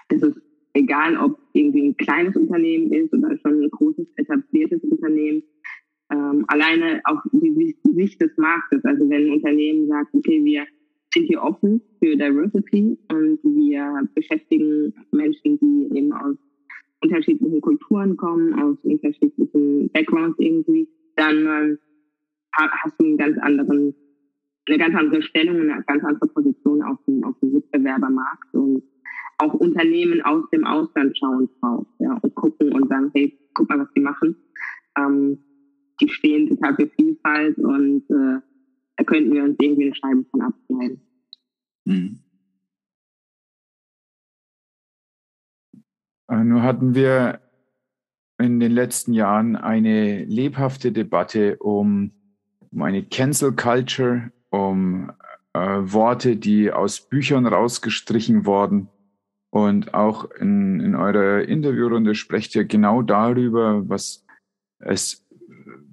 es 0.09 0.21
ist 0.21 0.41
egal, 0.73 1.17
ob 1.17 1.39
irgendwie 1.53 1.87
ein 1.87 1.97
kleines 1.97 2.35
Unternehmen 2.35 2.91
ist 2.91 3.13
oder 3.13 3.37
schon 3.37 3.63
ein 3.63 3.69
großes 3.71 4.07
etabliertes 4.17 4.83
Unternehmen. 4.83 5.43
Ähm, 6.11 6.45
alleine 6.47 7.01
auch 7.05 7.21
die 7.31 7.75
Sicht 7.95 8.21
des 8.21 8.37
Marktes. 8.37 8.83
Also 8.85 9.09
wenn 9.09 9.25
ein 9.25 9.33
Unternehmen 9.33 9.87
sagt, 9.87 10.13
okay, 10.13 10.43
wir 10.43 10.65
sind 11.15 11.27
hier 11.27 11.41
offen 11.41 11.81
für 11.99 12.15
Diversity 12.15 12.97
und 13.09 13.39
wir 13.43 14.07
beschäftigen 14.13 14.93
Menschen, 15.11 15.57
die 15.59 15.97
eben 15.97 16.11
aus 16.11 16.35
unterschiedlichen 17.01 17.61
Kulturen 17.61 18.17
kommen, 18.17 18.53
aus 18.53 18.77
unterschiedlichen 18.83 19.89
Backgrounds 19.91 20.37
irgendwie, 20.39 20.87
dann 21.15 21.45
äh, 21.45 21.77
hast 22.51 22.99
du 22.99 23.05
einen 23.05 23.17
ganz 23.17 23.37
anderen, 23.39 23.95
eine 24.67 24.77
ganz 24.77 24.95
andere 24.95 25.21
Stellung, 25.21 25.61
eine 25.61 25.83
ganz 25.87 26.03
andere 26.03 26.27
Position 26.27 26.81
auf 26.83 26.97
dem, 27.07 27.23
auf 27.23 27.35
dem 27.39 27.53
Mitbewerbermarkt 27.53 28.53
und 28.53 28.83
auch 29.37 29.53
Unternehmen 29.53 30.21
aus 30.21 30.49
dem 30.51 30.65
Ausland 30.65 31.17
schauen 31.17 31.49
drauf 31.59 31.85
ja, 31.99 32.17
und 32.21 32.35
gucken 32.35 32.73
und 32.73 32.89
sagen, 32.89 33.11
hey, 33.13 33.37
guck 33.53 33.69
mal, 33.69 33.79
was 33.79 33.91
die 33.93 34.01
machen. 34.01 34.35
Ähm, 34.97 35.37
die 36.01 36.09
stehen 36.09 36.49
total 36.49 36.75
für 36.75 36.87
Vielfalt 36.87 37.57
und 37.57 38.03
äh, 38.09 38.39
da 38.97 39.03
könnten 39.03 39.33
wir 39.33 39.43
uns 39.43 39.55
irgendwie 39.59 39.85
eine 39.85 39.95
Scheibe 39.95 40.25
von 40.31 40.41
abschneiden. 40.41 41.01
Mhm. 41.85 42.19
Äh, 46.29 46.43
nur 46.43 46.63
hatten 46.63 46.95
wir 46.95 47.41
in 48.37 48.59
den 48.59 48.71
letzten 48.71 49.13
Jahren 49.13 49.55
eine 49.55 50.25
lebhafte 50.25 50.91
Debatte 50.91 51.57
um, 51.57 52.11
um 52.71 52.81
eine 52.81 53.03
Cancel 53.03 53.53
Culture, 53.53 54.31
um 54.49 55.11
äh, 55.53 55.59
Worte, 55.59 56.35
die 56.35 56.71
aus 56.71 57.01
Büchern 57.01 57.45
rausgestrichen 57.45 58.45
wurden. 58.45 58.89
Und 59.51 59.93
auch 59.93 60.29
in, 60.31 60.81
in 60.81 60.95
eurer 60.95 61.43
Interviewrunde 61.43 62.13
sprecht 62.15 62.55
ihr 62.55 62.65
genau 62.65 63.01
darüber, 63.01 63.87
was 63.87 64.25
es 64.79 65.24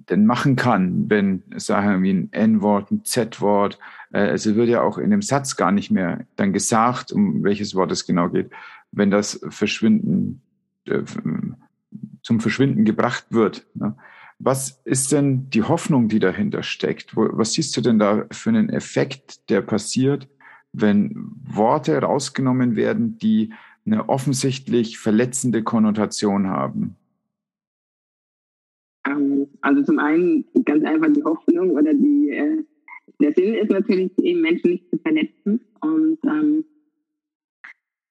denn 0.09 0.25
machen 0.25 0.55
kann, 0.55 1.09
wenn 1.09 1.43
Sachen 1.55 2.03
wie 2.03 2.13
ein 2.13 2.31
N-Wort, 2.31 2.91
ein 2.91 3.05
Z-Wort, 3.05 3.79
äh, 4.11 4.19
also 4.19 4.55
wird 4.55 4.69
ja 4.69 4.81
auch 4.81 4.97
in 4.97 5.09
dem 5.09 5.21
Satz 5.21 5.55
gar 5.55 5.71
nicht 5.71 5.91
mehr 5.91 6.25
dann 6.35 6.53
gesagt, 6.53 7.11
um 7.11 7.43
welches 7.43 7.75
Wort 7.75 7.91
es 7.91 8.05
genau 8.05 8.29
geht, 8.29 8.51
wenn 8.91 9.11
das 9.11 9.43
Verschwinden 9.49 10.41
äh, 10.85 11.01
zum 12.21 12.39
Verschwinden 12.39 12.85
gebracht 12.85 13.25
wird. 13.29 13.65
Ne? 13.75 13.95
Was 14.39 14.81
ist 14.83 15.11
denn 15.11 15.49
die 15.49 15.63
Hoffnung, 15.63 16.07
die 16.07 16.19
dahinter 16.19 16.63
steckt? 16.63 17.15
Was 17.15 17.53
siehst 17.53 17.75
du 17.77 17.81
denn 17.81 17.99
da 17.99 18.25
für 18.31 18.49
einen 18.49 18.69
Effekt, 18.69 19.49
der 19.49 19.61
passiert, 19.61 20.27
wenn 20.71 21.31
Worte 21.43 21.97
rausgenommen 21.99 22.75
werden, 22.75 23.17
die 23.17 23.53
eine 23.85 24.09
offensichtlich 24.09 24.97
verletzende 24.97 25.63
Konnotation 25.63 26.47
haben? 26.47 26.95
Ähm, 29.05 29.47
also 29.61 29.83
zum 29.83 29.99
einen 29.99 30.45
ganz 30.65 30.83
einfach 30.83 31.11
die 31.11 31.23
Hoffnung 31.23 31.71
oder 31.71 31.93
die, 31.93 32.29
äh, 32.29 32.63
der 33.19 33.33
Sinn 33.33 33.53
ist 33.55 33.71
natürlich 33.71 34.11
eben 34.19 34.41
Menschen 34.41 34.71
nicht 34.71 34.89
zu 34.89 34.97
verletzen 34.97 35.61
und 35.81 36.19
ähm, 36.23 36.65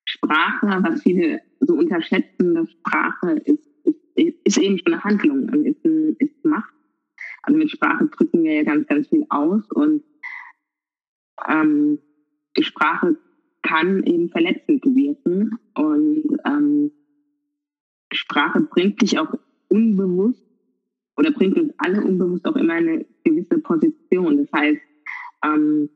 Sprache, 0.05 0.83
was 0.83 1.03
viele 1.03 1.41
so 1.61 1.75
unterschätzen, 1.75 2.55
dass 2.55 2.71
Sprache 2.71 3.33
ist, 3.45 3.67
ist, 4.15 4.37
ist 4.45 4.59
eben 4.59 4.79
schon 4.79 4.93
eine 4.93 5.05
Handlung 5.05 5.49
und 5.49 5.65
ist, 5.65 5.85
ist 5.85 6.45
Macht. 6.45 6.75
Also 7.43 7.59
mit 7.59 7.71
Sprache 7.71 8.07
drücken 8.07 8.45
wir 8.45 8.55
ja 8.55 8.63
ganz, 8.63 8.87
ganz 8.87 9.09
viel 9.09 9.27
aus 9.31 9.63
und 9.73 10.05
ähm, 11.49 11.99
die 12.57 12.65
Sprache 12.65 13.17
kann 13.63 14.03
eben 14.05 14.29
verletzend 14.29 14.85
wirken 14.85 15.59
und 15.75 16.25
ähm, 16.45 16.93
Sprache 18.13 18.61
bringt 18.61 19.01
dich 19.01 19.19
auch 19.19 19.33
unbewusst 19.69 20.52
oder 21.17 21.31
bringt 21.31 21.59
uns 21.59 21.73
alle 21.79 22.03
unbewusst 22.03 22.47
auch 22.47 22.57
immer 22.57 22.75
eine 22.75 23.05
gewisse 23.25 23.59
Position. 23.59 24.39
Das 24.39 24.53
heißt, 24.53 24.81
ähm, 25.45 25.91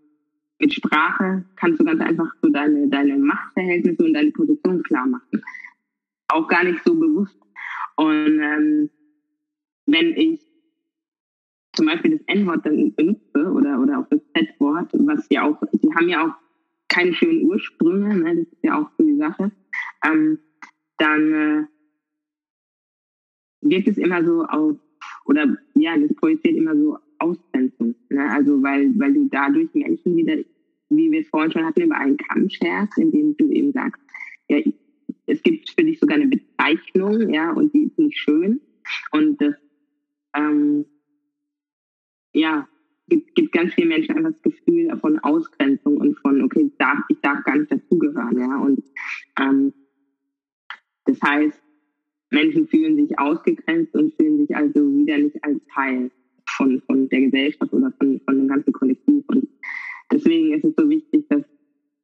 mit 0.59 0.73
Sprache 0.73 1.45
kannst 1.57 1.81
du 1.81 1.85
ganz 1.85 2.01
einfach 2.01 2.33
so 2.43 2.49
deine, 2.49 2.89
deine 2.89 3.19
Machtverhältnisse 3.19 4.05
und 4.05 4.15
deine 4.15 4.31
Position 4.33 4.83
klar 4.83 5.07
machen. 5.07 5.43
Auch 6.29 6.49
gar 6.49 6.65
nicht 6.65 6.83
so 6.85 6.95
bewusst. 6.95 7.39
Und 7.97 8.41
ähm, 8.41 8.91
wenn 9.87 10.17
ich 10.17 10.41
zum 11.73 11.87
Beispiel 11.87 12.19
das 12.19 12.27
N-Wort 12.27 12.65
dann 12.65 12.95
benutze 12.95 13.53
oder, 13.53 13.81
oder 13.81 14.01
auch 14.01 14.09
das 14.09 14.21
Z-Wort, 14.35 14.91
was 14.95 15.27
ja 15.31 15.43
auch, 15.45 15.61
die 15.73 15.95
haben 15.95 16.09
ja 16.09 16.27
auch 16.27 16.35
keine 16.89 17.13
schönen 17.13 17.45
Ursprünge, 17.45 18.17
ne, 18.17 18.37
das 18.37 18.53
ist 18.53 18.65
ja 18.65 18.81
auch 18.81 18.91
so 18.97 19.05
die 19.05 19.17
Sache, 19.17 19.53
ähm, 20.05 20.39
dann 20.99 21.33
äh, 21.33 21.65
wirkt 23.61 23.89
es 23.89 23.99
immer 23.99 24.25
so 24.25 24.45
auf 24.45 24.79
oder 25.27 25.57
ja, 25.75 25.97
das 25.97 26.15
projiziert 26.15 26.57
immer 26.57 26.77
so 26.77 26.99
Ausgrenzung. 27.19 27.95
Ne? 28.11 28.31
Also 28.31 28.63
weil, 28.63 28.93
weil 28.99 29.15
du 29.15 29.29
dadurch 29.31 29.73
Menschen 29.75 30.17
wieder, 30.17 30.37
wie 30.91 31.11
wir 31.11 31.21
es 31.21 31.29
vorhin 31.29 31.53
schon 31.53 31.65
hatten, 31.65 31.83
über 31.83 31.97
einen 31.97 32.17
Kamm 32.17 32.49
scherst, 32.49 32.99
indem 32.99 33.37
du 33.37 33.51
eben 33.51 33.73
sagst, 33.73 34.03
ja, 34.49 34.61
es 35.27 35.43
gibt 35.43 35.69
für 35.71 35.85
dich 35.85 35.99
sogar 35.99 36.17
eine 36.17 36.29
Bezeichnung, 36.29 37.33
ja, 37.33 37.53
und 37.53 37.75
die 37.75 37.85
ist 37.85 37.99
nicht 37.99 38.17
schön. 38.17 38.61
Und 39.11 39.41
das, 39.41 39.55
ähm, 40.35 40.85
ja, 42.33 42.69
gibt, 43.09 43.35
gibt 43.35 43.53
ganz 43.53 43.75
vielen 43.75 43.89
Menschen 43.89 44.17
einfach 44.17 44.33
das 44.33 44.43
Gefühl 44.43 44.97
von 44.99 45.19
Ausgrenzung 45.21 45.97
und 45.97 46.19
von, 46.19 46.43
okay, 46.43 46.67
ich 46.69 46.77
darf, 46.79 46.99
ich 47.09 47.21
darf 47.21 47.43
gar 47.45 47.57
nicht 47.57 47.73
dazugehören, 47.73 48.39
ja. 48.39 48.59
Und 48.59 48.85
ähm, 49.41 49.73
das 51.05 51.21
heißt, 51.23 51.61
Menschen 52.31 52.67
fühlen 52.69 52.97
sich 52.97 53.19
ausgegrenzt 53.19 53.95
und 53.95 54.15
fühlen 54.15 54.39
sich 54.39 54.57
also 54.57 54.81
wieder 54.81 55.19
nicht 55.19 55.43
als 55.43 55.61
Teil 55.73 56.11
von, 56.57 56.81
von 56.83 57.09
der 57.09 57.21
Gesellschaft 57.23 57.73
oder 57.73 57.93
von, 57.99 58.21
von 58.25 58.37
dem 58.37 58.49
ganzen 58.49 58.73
Kollektiv. 58.73 59.25
Und 59.29 59.49
deswegen 60.13 60.53
ist 60.55 60.65
es 60.65 60.75
so 60.77 60.89
wichtig, 60.89 61.27
dass 61.29 61.43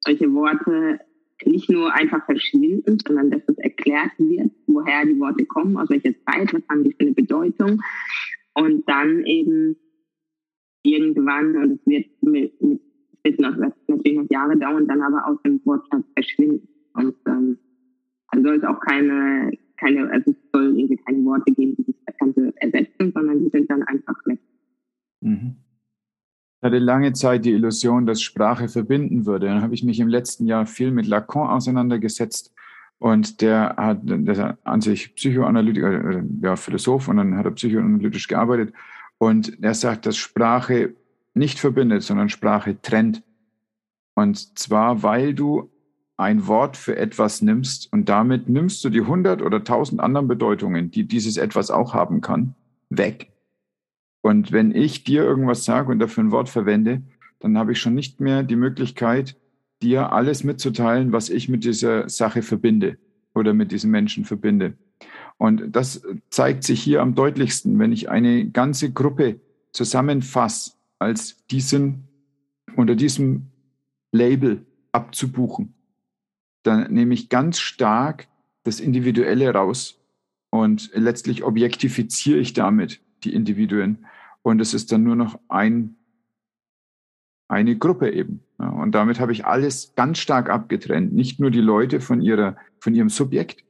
solche 0.00 0.32
Worte 0.32 1.00
nicht 1.44 1.70
nur 1.70 1.92
einfach 1.92 2.24
verschwinden, 2.24 2.98
sondern 3.04 3.30
dass 3.30 3.42
es 3.48 3.58
erklärt 3.58 4.12
wird, 4.18 4.50
woher 4.66 5.04
die 5.04 5.18
Worte 5.18 5.44
kommen, 5.44 5.76
aus 5.76 5.90
welcher 5.90 6.14
Zeit, 6.24 6.52
was 6.52 6.62
haben 6.68 6.84
die 6.84 6.92
für 6.92 7.00
eine 7.00 7.12
Bedeutung. 7.12 7.80
Und 8.54 8.88
dann 8.88 9.24
eben 9.24 9.76
irgendwann, 10.82 11.56
und 11.56 11.72
es 11.72 11.86
wird 11.86 12.06
mit, 12.22 12.60
mit 12.62 12.80
wird 13.24 13.40
noch, 13.40 13.56
natürlich 13.56 14.18
noch 14.18 14.30
Jahre 14.30 14.56
dauern, 14.56 14.86
dann 14.86 15.00
aber 15.00 15.26
aus 15.26 15.40
dem 15.42 15.60
Wortschatz 15.64 16.04
verschwinden. 16.14 16.68
Und 16.94 17.14
ähm, 17.26 17.58
dann 18.30 18.42
soll 18.42 18.56
es 18.56 18.64
auch 18.64 18.80
keine, 18.80 19.52
keine, 19.82 20.10
also 20.10 20.30
es 20.30 20.36
soll 20.52 20.78
irgendwie 20.78 20.96
keine 20.96 21.24
Worte 21.24 21.52
geben, 21.52 21.74
die 21.76 21.94
das 22.06 22.16
Ganze 22.18 22.52
ersetzen, 22.56 23.12
sondern 23.12 23.40
die 23.40 23.50
sind 23.50 23.70
dann 23.70 23.82
einfach 23.82 24.14
weg. 24.26 24.38
Mhm. 25.20 25.56
Ich 26.58 26.66
hatte 26.66 26.78
lange 26.78 27.12
Zeit 27.12 27.44
die 27.44 27.52
Illusion, 27.52 28.06
dass 28.06 28.22
Sprache 28.22 28.68
verbinden 28.68 29.26
würde. 29.26 29.46
Dann 29.46 29.62
habe 29.62 29.74
ich 29.74 29.82
mich 29.82 29.98
im 29.98 30.08
letzten 30.08 30.46
Jahr 30.46 30.64
viel 30.64 30.92
mit 30.92 31.06
Lacan 31.06 31.50
auseinandergesetzt. 31.50 32.54
Und 32.98 33.40
der 33.40 33.74
hat, 33.76 33.98
der 34.04 34.32
ist 34.32 34.58
an 34.62 34.80
sich 34.80 35.16
Psychoanalytiker, 35.16 36.18
äh, 36.18 36.22
ja, 36.40 36.54
Philosoph, 36.54 37.08
und 37.08 37.16
dann 37.16 37.36
hat 37.36 37.46
er 37.46 37.50
psychoanalytisch 37.50 38.28
gearbeitet. 38.28 38.72
Und 39.18 39.60
er 39.60 39.74
sagt, 39.74 40.06
dass 40.06 40.16
Sprache 40.16 40.94
nicht 41.34 41.58
verbindet, 41.58 42.04
sondern 42.04 42.28
Sprache 42.28 42.80
trennt. 42.80 43.24
Und 44.14 44.56
zwar, 44.56 45.02
weil 45.02 45.34
du 45.34 45.71
ein 46.22 46.46
Wort 46.46 46.76
für 46.76 46.96
etwas 46.96 47.42
nimmst 47.42 47.92
und 47.92 48.08
damit 48.08 48.48
nimmst 48.48 48.82
du 48.84 48.90
die 48.90 49.02
hundert 49.02 49.42
oder 49.42 49.64
tausend 49.64 50.00
anderen 50.00 50.28
Bedeutungen, 50.28 50.90
die 50.90 51.04
dieses 51.04 51.36
etwas 51.36 51.70
auch 51.70 51.94
haben 51.94 52.20
kann, 52.20 52.54
weg. 52.88 53.32
Und 54.22 54.52
wenn 54.52 54.74
ich 54.74 55.04
dir 55.04 55.24
irgendwas 55.24 55.64
sage 55.64 55.90
und 55.90 55.98
dafür 55.98 56.24
ein 56.24 56.30
Wort 56.30 56.48
verwende, 56.48 57.02
dann 57.40 57.58
habe 57.58 57.72
ich 57.72 57.80
schon 57.80 57.94
nicht 57.94 58.20
mehr 58.20 58.44
die 58.44 58.56
Möglichkeit, 58.56 59.36
dir 59.82 60.12
alles 60.12 60.44
mitzuteilen, 60.44 61.12
was 61.12 61.28
ich 61.28 61.48
mit 61.48 61.64
dieser 61.64 62.08
Sache 62.08 62.42
verbinde 62.42 62.98
oder 63.34 63.52
mit 63.52 63.72
diesem 63.72 63.90
Menschen 63.90 64.24
verbinde. 64.24 64.74
Und 65.38 65.74
das 65.74 66.02
zeigt 66.30 66.62
sich 66.62 66.80
hier 66.80 67.02
am 67.02 67.16
deutlichsten, 67.16 67.78
wenn 67.80 67.92
ich 67.92 68.08
eine 68.08 68.48
ganze 68.48 68.92
Gruppe 68.92 69.40
zusammenfasse, 69.72 70.74
als 71.00 71.44
diesen 71.50 72.04
unter 72.76 72.94
diesem 72.94 73.48
Label 74.12 74.64
abzubuchen. 74.92 75.74
Dann 76.62 76.92
nehme 76.92 77.14
ich 77.14 77.28
ganz 77.28 77.58
stark 77.58 78.28
das 78.64 78.80
Individuelle 78.80 79.52
raus 79.52 80.00
und 80.50 80.90
letztlich 80.94 81.44
objektifiziere 81.44 82.38
ich 82.38 82.52
damit 82.52 83.00
die 83.24 83.34
Individuen. 83.34 84.06
Und 84.42 84.60
es 84.60 84.74
ist 84.74 84.92
dann 84.92 85.02
nur 85.02 85.16
noch 85.16 85.38
ein, 85.48 85.96
eine 87.48 87.76
Gruppe 87.76 88.10
eben. 88.10 88.42
und 88.58 88.92
damit 88.92 89.20
habe 89.20 89.32
ich 89.32 89.44
alles 89.44 89.94
ganz 89.96 90.18
stark 90.18 90.50
abgetrennt. 90.50 91.12
Nicht 91.12 91.40
nur 91.40 91.50
die 91.50 91.60
Leute 91.60 92.00
von, 92.00 92.20
ihrer, 92.20 92.56
von 92.78 92.94
ihrem 92.94 93.08
Subjekt, 93.08 93.64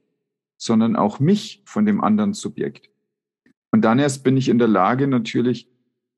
sondern 0.57 0.95
auch 0.95 1.19
mich 1.19 1.61
von 1.65 1.85
dem 1.85 2.01
anderen 2.01 2.33
Subjekt. 2.33 2.89
Und 3.71 3.81
dann 3.81 3.99
erst 3.99 4.23
bin 4.23 4.37
ich 4.37 4.49
in 4.49 4.59
der 4.59 4.67
Lage, 4.67 5.07
natürlich, 5.07 5.67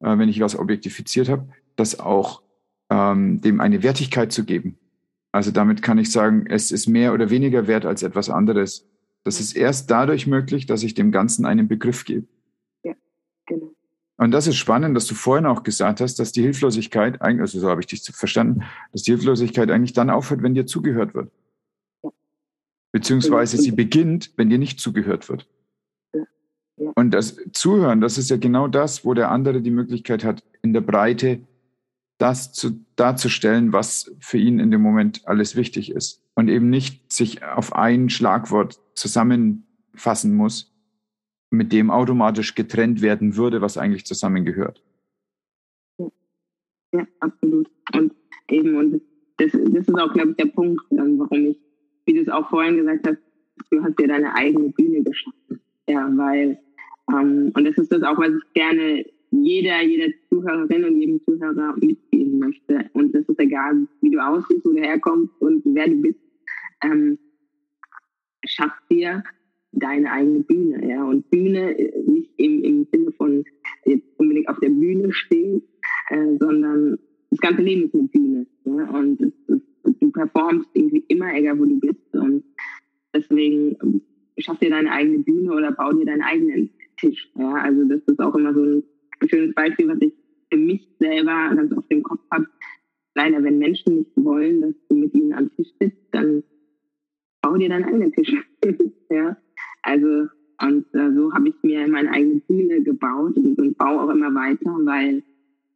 äh, 0.02 0.18
wenn 0.18 0.30
ich 0.30 0.42
was 0.42 0.58
objektifiziert 0.58 1.30
habe, 1.30 1.48
das 1.76 2.00
auch 2.00 2.44
ähm, 2.90 3.42
dem 3.42 3.62
eine 3.62 3.82
Wertigkeit 3.82 4.32
zu 4.32 4.46
geben. 4.46 4.78
Also 5.36 5.52
damit 5.52 5.82
kann 5.82 5.98
ich 5.98 6.14
sagen, 6.14 6.46
es 6.48 6.72
ist 6.72 6.88
mehr 6.88 7.14
oder 7.14 7.30
weniger 7.30 7.68
wert 7.68 7.86
als 7.86 8.04
etwas 8.04 8.30
anderes. 8.30 8.88
Das 9.26 9.42
ist 9.42 9.54
erst 9.54 9.92
dadurch 9.92 10.28
möglich, 10.28 10.66
dass 10.66 10.82
ich 10.82 10.94
dem 10.94 11.12
Ganzen 11.12 11.46
einen 11.46 11.68
Begriff 11.68 12.06
gebe. 12.06 12.26
Ja, 12.84 12.94
genau. 13.46 13.74
Und 14.16 14.32
das 14.32 14.48
ist 14.48 14.56
spannend, 14.56 14.96
dass 14.96 15.08
du 15.08 15.14
vorhin 15.14 15.46
auch 15.46 15.64
gesagt 15.64 16.00
hast, 16.00 16.20
dass 16.20 16.32
die 16.32 16.42
Hilflosigkeit, 16.42 17.22
also 17.22 17.60
so 17.60 17.70
habe 17.70 17.82
ich 17.82 17.88
dich 17.88 18.02
verstanden, 18.14 18.64
dass 18.94 19.04
die 19.04 19.12
Hilflosigkeit 19.12 19.70
eigentlich 19.72 19.92
dann 19.92 20.10
aufhört, 20.10 20.42
wenn 20.42 20.54
dir 20.54 20.68
zugehört 20.68 21.14
wird. 21.14 21.30
Beziehungsweise 22.94 23.58
sie 23.58 23.72
beginnt, 23.72 24.32
wenn 24.38 24.50
dir 24.50 24.58
nicht 24.58 24.80
zugehört 24.80 25.28
wird. 25.28 25.50
Und 26.78 27.12
das 27.12 27.36
Zuhören, 27.52 28.00
das 28.00 28.18
ist 28.18 28.30
ja 28.30 28.38
genau 28.38 28.70
das, 28.70 29.04
wo 29.04 29.14
der 29.14 29.32
andere 29.32 29.62
die 29.62 29.72
Möglichkeit 29.72 30.24
hat, 30.24 30.46
in 30.62 30.72
der 30.72 30.80
Breite 30.80 31.42
das 32.18 32.54
zu, 32.54 32.86
darzustellen, 32.96 33.74
was 33.74 34.16
für 34.20 34.38
ihn 34.38 34.60
in 34.60 34.72
dem 34.72 34.82
Moment 34.82 35.28
alles 35.28 35.56
wichtig 35.56 35.92
ist. 35.92 36.24
Und 36.36 36.48
eben 36.50 36.70
nicht 36.70 37.12
sich 37.12 37.44
auf 37.44 37.74
ein 37.74 38.10
Schlagwort 38.10 38.80
zusammenfassen 38.94 40.34
muss, 40.34 40.74
mit 41.50 41.72
dem 41.72 41.92
automatisch 41.92 42.56
getrennt 42.56 43.02
werden 43.02 43.36
würde, 43.36 43.62
was 43.62 43.78
eigentlich 43.78 44.06
zusammengehört. 44.06 44.82
Ja, 46.92 47.06
absolut. 47.20 47.70
Und 47.94 48.14
eben, 48.50 48.78
und 48.78 49.02
das, 49.38 49.52
das 49.52 49.88
ist 49.88 50.00
auch, 50.00 50.14
glaube 50.14 50.32
ich, 50.32 50.38
der 50.38 50.46
Punkt, 50.48 50.82
warum 50.90 51.46
ich, 51.46 51.58
wie 52.06 52.14
du 52.14 52.22
es 52.22 52.30
auch 52.30 52.50
vorhin 52.50 52.78
gesagt 52.78 53.08
hast, 53.08 53.18
du 53.72 53.84
hast 53.84 54.00
dir 54.00 54.08
deine 54.08 54.34
eigene 54.36 54.70
Bühne 54.70 55.04
geschaffen. 55.04 55.62
Ja, 55.88 56.10
weil, 56.16 56.60
ähm, 57.12 57.52
und 57.54 57.66
das 57.66 57.78
ist 57.78 57.92
das 57.92 58.04
auch, 58.04 58.18
was 58.18 58.30
ich 58.30 58.54
gerne 58.54 59.06
jeder, 59.32 59.82
jeder 59.84 60.14
Zuhörerin 60.30 60.86
und 60.86 61.00
jedem 61.00 61.22
Zuhörer 61.24 61.76
mitgeben 61.78 62.40
möchte. 62.40 62.90
Und 62.94 63.14
das 63.14 63.28
ist 63.28 63.40
egal, 63.40 63.88
wie 64.02 64.12
du 64.12 64.20
aussiehst, 64.20 64.66
wo 64.66 64.72
du 64.72 64.82
herkommst 64.82 65.34
und 65.40 65.62
wer 65.66 65.88
du 65.88 66.02
bist. 66.02 66.20
Ähm, 66.84 67.18
schaff 68.46 68.74
dir 68.90 69.24
deine 69.72 70.12
eigene 70.12 70.40
Bühne, 70.42 70.88
ja. 70.88 71.04
Und 71.04 71.30
Bühne 71.30 71.78
äh, 71.78 72.02
nicht 72.06 72.32
im, 72.38 72.64
im 72.64 72.88
Sinne 72.92 73.12
von 73.12 73.44
jetzt 73.86 74.08
unbedingt 74.18 74.48
auf 74.48 74.60
der 74.60 74.70
Bühne 74.70 75.12
stehen, 75.12 75.62
äh, 76.10 76.38
sondern 76.40 76.98
das 77.30 77.40
ganze 77.40 77.62
Leben 77.62 77.86
ist 77.86 77.94
eine 77.94 78.08
Bühne. 78.08 78.48
Ja? 78.64 78.90
Und 78.92 79.22
es, 79.22 79.34
es, 79.48 80.00
du 80.00 80.12
performst 80.12 80.70
irgendwie 80.74 81.04
immer, 81.08 81.34
egal 81.36 81.60
wo 81.60 81.66
du 81.66 81.80
bist. 81.80 82.14
Und 82.14 82.44
deswegen 83.14 83.76
ähm, 83.84 84.02
schaff 84.38 84.60
dir 84.60 84.70
deine 84.70 84.92
eigene 84.92 85.20
Bühne 85.20 85.54
oder 85.54 85.72
bau 85.72 85.92
dir 85.92 86.06
deinen 86.06 86.22
eigenen 86.22 86.70
Tisch. 86.98 87.30
Ja? 87.36 87.54
Also 87.56 87.84
das 87.86 88.02
ist 88.08 88.20
auch 88.20 88.36
immer 88.36 88.54
so 88.54 88.64
ein 88.64 88.84
schönes 89.28 89.56
Beispiel, 89.56 89.88
was 89.88 90.02
ich 90.02 90.14
für 90.52 90.58
mich 90.58 90.88
selber 91.00 91.54
ganz 91.56 91.72
auf 91.74 91.88
dem 91.88 92.04
Kopf 92.04 92.22
habe. 92.32 92.48
Leider, 93.16 93.44
wenn 93.44 93.60
Menschen 93.60 93.98
nicht 94.00 94.12
wollen, 94.16 94.62
dass 94.62 94.74
du 94.90 94.96
mit 94.96 95.14
ihnen 95.14 95.34
am 95.34 95.50
Tisch 95.56 95.70
sitzt, 95.80 96.04
dann 96.12 96.44
bau 97.42 97.56
dir 97.56 97.70
deinen 97.70 97.86
eigenen 97.86 98.12
Tisch. 98.12 98.34
ja, 99.10 99.38
also 99.84 100.28
und 100.62 100.86
äh, 100.94 101.12
so 101.14 101.34
habe 101.34 101.50
ich 101.50 101.56
mir 101.64 101.88
meine 101.88 102.12
eigene 102.12 102.42
Bühne 102.48 102.82
gebaut 102.82 103.36
und, 103.36 103.60
und 103.60 103.78
baue 103.78 104.02
auch 104.02 104.10
immer 104.10 104.34
weiter, 104.34 104.72
weil 104.84 105.24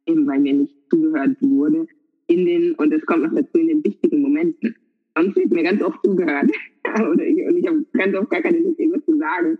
eben 0.06 0.26
weil 0.26 0.40
mir 0.40 0.54
nicht 0.54 0.74
zugehört 0.90 1.36
wurde 1.40 1.86
in 2.26 2.46
den 2.46 2.74
und 2.74 2.92
es 2.92 3.04
kommt 3.06 3.24
noch 3.24 3.34
dazu 3.34 3.58
in 3.58 3.68
den 3.68 3.84
wichtigen 3.84 4.22
Momenten. 4.22 4.74
Sonst 5.16 5.36
wird 5.36 5.50
mir 5.50 5.64
ganz 5.64 5.82
oft 5.82 5.98
zugehört 6.04 6.50
oder 7.10 7.24
ich, 7.24 7.46
und 7.46 7.56
ich 7.56 7.66
habe 7.66 7.84
ganz 7.92 8.16
oft 8.16 8.30
gar 8.30 8.40
keine 8.40 8.58
Lust, 8.58 8.78
irgendwas 8.78 9.04
zu 9.04 9.18
sagen, 9.18 9.58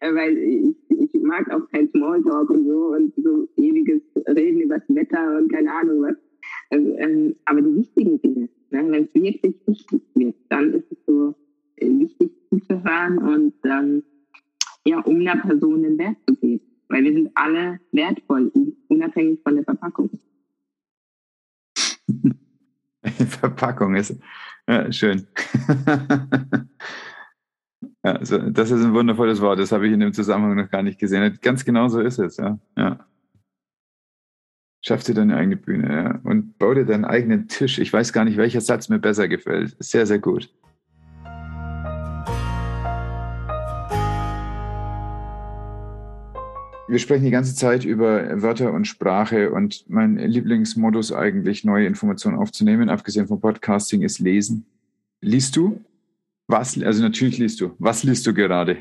weil 0.00 0.36
ich, 0.38 0.76
ich 0.88 1.22
mag 1.22 1.50
auch 1.50 1.68
kein 1.70 1.88
Smalltalk 1.90 2.50
und 2.50 2.66
so 2.66 2.94
und 2.94 3.14
so 3.16 3.48
ewiges 3.56 4.02
Reden 4.28 4.60
über 4.60 4.78
das 4.78 4.88
Wetter 4.94 5.38
und 5.38 5.52
keine 5.52 5.72
Ahnung 5.72 6.02
was. 6.02 6.16
Also, 6.70 6.96
ähm, 6.96 7.36
aber 7.44 7.62
die 7.62 7.76
wichtigen 7.76 8.20
Dinge, 8.20 8.48
ne, 8.70 8.90
wenn 8.90 9.04
es 9.04 9.14
wirklich 9.14 9.54
wichtig 9.66 10.02
wird, 10.14 10.34
dann 10.48 10.72
ist 10.74 10.90
es 10.90 10.98
so 11.06 11.34
äh, 11.76 11.88
wichtig 11.88 12.32
zuzuhören 12.48 13.18
und 13.18 13.54
ähm, 13.64 14.02
ja, 14.84 15.00
um 15.00 15.20
einer 15.20 15.36
Person 15.36 15.82
den 15.82 15.98
Wert 15.98 16.16
zu 16.26 16.34
geben. 16.36 16.60
Weil 16.88 17.04
wir 17.04 17.12
sind 17.12 17.30
alle 17.34 17.80
wertvoll, 17.92 18.52
unabhängig 18.88 19.40
von 19.42 19.54
der 19.54 19.64
Verpackung. 19.64 20.10
Verpackung 23.02 23.94
ist 23.96 24.18
ja, 24.68 24.92
schön. 24.92 25.26
Ja, 28.04 28.16
also 28.16 28.38
das 28.38 28.72
ist 28.72 28.82
ein 28.84 28.94
wundervolles 28.94 29.40
Wort. 29.40 29.60
Das 29.60 29.70
habe 29.70 29.86
ich 29.86 29.92
in 29.92 30.00
dem 30.00 30.12
Zusammenhang 30.12 30.56
noch 30.56 30.70
gar 30.70 30.82
nicht 30.82 30.98
gesehen. 30.98 31.38
Ganz 31.40 31.64
genau 31.64 31.88
so 31.88 32.00
ist 32.00 32.18
es, 32.18 32.36
ja. 32.36 32.58
ja. 32.76 32.98
Schaff 34.80 35.04
dir 35.04 35.14
deine 35.14 35.36
eigene 35.36 35.56
Bühne, 35.56 35.94
ja. 35.94 36.20
Und 36.24 36.58
bau 36.58 36.74
dir 36.74 36.84
deinen 36.84 37.04
eigenen 37.04 37.46
Tisch. 37.46 37.78
Ich 37.78 37.92
weiß 37.92 38.12
gar 38.12 38.24
nicht, 38.24 38.36
welcher 38.36 38.60
Satz 38.60 38.88
mir 38.88 38.98
besser 38.98 39.28
gefällt. 39.28 39.76
Sehr, 39.78 40.06
sehr 40.06 40.18
gut. 40.18 40.52
Wir 46.88 46.98
sprechen 46.98 47.24
die 47.24 47.30
ganze 47.30 47.54
Zeit 47.54 47.84
über 47.84 48.42
Wörter 48.42 48.72
und 48.72 48.86
Sprache 48.86 49.52
und 49.52 49.88
mein 49.88 50.16
Lieblingsmodus 50.16 51.12
eigentlich, 51.12 51.64
neue 51.64 51.86
Informationen 51.86 52.36
aufzunehmen, 52.36 52.90
abgesehen 52.90 53.28
vom 53.28 53.40
Podcasting, 53.40 54.02
ist 54.02 54.18
Lesen. 54.18 54.66
Liest 55.20 55.56
du? 55.56 55.80
Was, 56.48 56.80
also 56.82 57.02
natürlich 57.02 57.38
liest 57.38 57.60
du. 57.60 57.72
Was 57.78 58.04
liest 58.04 58.26
du 58.26 58.34
gerade? 58.34 58.78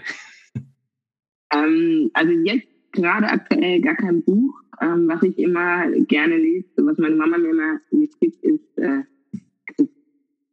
Ähm, 1.54 2.10
also 2.14 2.32
jetzt 2.32 2.68
gerade 2.92 3.28
aktuell 3.28 3.82
gar 3.82 3.96
kein 3.96 4.24
Buch. 4.24 4.54
Ähm, 4.82 5.08
was 5.08 5.22
ich 5.24 5.38
immer 5.38 5.90
gerne 6.08 6.38
lese, 6.38 6.68
was 6.78 6.98
meine 6.98 7.16
Mama 7.16 7.38
mir 7.38 7.50
immer 7.50 7.80
mitgibt, 7.92 8.44
ist, 8.44 8.78
äh, 8.78 9.04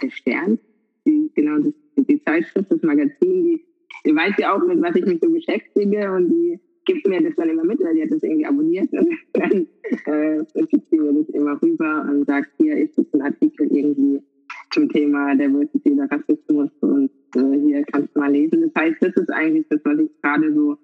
der 0.02 0.10
Stern. 0.10 0.58
Die, 1.06 1.30
genau, 1.34 1.58
das, 1.58 1.72
die 1.96 2.22
Zeitschrift, 2.24 2.70
das 2.70 2.82
Magazin. 2.82 3.44
Die, 3.44 3.64
die 4.04 4.14
weiß 4.14 4.34
ja 4.38 4.54
auch, 4.54 4.66
mit 4.66 4.82
was 4.82 4.96
ich 4.96 5.06
mich 5.06 5.20
so 5.22 5.30
beschäftige 5.30 6.12
und 6.12 6.28
die 6.28 6.60
gibt 6.84 7.06
mir 7.06 7.22
das 7.22 7.34
dann 7.36 7.50
immer 7.50 7.64
mit, 7.64 7.80
weil 7.80 7.94
die 7.94 8.02
hat 8.02 8.10
das 8.10 8.22
irgendwie 8.22 8.46
abonniert 8.46 8.90
und 8.92 9.08
dann 9.34 9.66
äh, 10.06 10.42
gibt 10.70 10.88
sie 10.90 10.98
mir 10.98 11.12
das 11.12 11.28
immer 11.34 11.60
rüber 11.60 12.06
und 12.10 12.26
sagt, 12.26 12.50
hier 12.58 12.78
ist 12.78 12.96
das 12.96 13.06
ein 13.12 13.22
Artikel 13.22 13.68
irgendwie 13.70 14.22
zum 14.70 14.88
Thema 14.88 15.34
Diversity 15.34 15.92
oder 15.92 16.10
Rassismus 16.10 16.70
und 16.80 17.10
äh, 17.36 17.58
hier 17.60 17.84
kannst 17.84 18.14
du 18.14 18.20
mal 18.20 18.32
lesen. 18.32 18.62
Das 18.62 18.82
heißt, 18.82 18.96
das 19.00 19.14
ist 19.14 19.30
eigentlich 19.30 19.66
das, 19.68 19.80
was 19.84 19.98
ich 19.98 20.10
gerade 20.22 20.52
so 20.54 20.76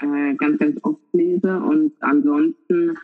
äh, 0.00 0.34
ganz, 0.34 0.58
ganz 0.58 0.78
oft 0.84 1.02
lese 1.12 1.60
und 1.60 1.92
ansonsten, 2.00 2.98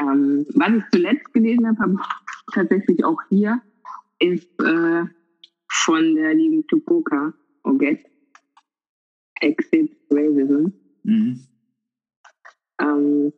ähm, 0.00 0.46
was 0.54 0.70
ich 0.76 0.84
zuletzt 0.92 1.32
gelesen 1.32 1.68
habe, 1.68 1.80
habe 1.80 1.94
ich 1.94 2.54
tatsächlich 2.54 3.04
auch 3.04 3.20
hier, 3.28 3.60
ist 4.18 4.48
äh, 4.62 5.04
von 5.68 6.14
der 6.14 6.34
lieben 6.34 6.66
Tupoka 6.66 7.34
Oget, 7.64 8.00
Exit 9.40 9.96
Racism. 10.10 10.68
Mhm. 11.02 11.40
Ähm, 12.80 13.32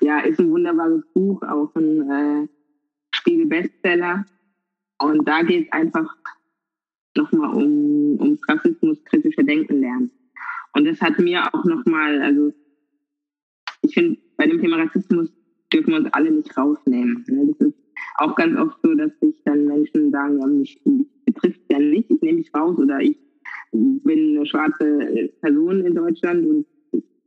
ja, 0.00 0.20
ist 0.20 0.40
ein 0.40 0.50
wunderbares 0.50 1.02
Buch, 1.14 1.42
auch 1.42 1.74
ein 1.74 2.10
äh, 2.10 2.48
Spiegel-Bestseller. 3.14 4.24
Und 5.02 5.26
da 5.26 5.42
geht 5.42 5.66
es 5.66 5.72
einfach 5.72 6.16
nochmal 7.16 7.54
um, 7.54 8.20
ums 8.20 8.40
Rassismus-kritische 8.48 9.44
Denken 9.44 9.80
lernen. 9.80 10.10
Und 10.74 10.86
das 10.86 11.00
hat 11.00 11.18
mir 11.18 11.42
auch 11.52 11.64
nochmal, 11.64 12.22
also 12.22 12.52
ich 13.82 13.94
finde, 13.94 14.18
bei 14.36 14.46
dem 14.46 14.60
Thema 14.60 14.78
Rassismus 14.78 15.30
dürfen 15.72 15.90
wir 15.90 15.98
uns 15.98 16.12
alle 16.12 16.30
nicht 16.30 16.56
rausnehmen. 16.56 17.24
Ne? 17.28 17.54
Das 17.58 17.68
ist 17.68 17.76
auch 18.16 18.34
ganz 18.36 18.58
oft 18.58 18.78
so, 18.82 18.94
dass 18.94 19.10
sich 19.20 19.34
dann 19.44 19.66
Menschen 19.66 20.10
sagen, 20.10 20.38
ja, 20.40 20.46
mich, 20.46 20.80
mich 20.84 21.06
betrifft 21.24 21.60
ja 21.70 21.78
nicht, 21.78 22.10
ich 22.10 22.20
nehme 22.20 22.38
mich 22.38 22.54
raus 22.54 22.78
oder 22.78 23.00
ich 23.00 23.18
bin 23.72 24.36
eine 24.36 24.46
schwarze 24.46 25.30
Person 25.40 25.84
in 25.84 25.94
Deutschland 25.94 26.46
und 26.46 26.66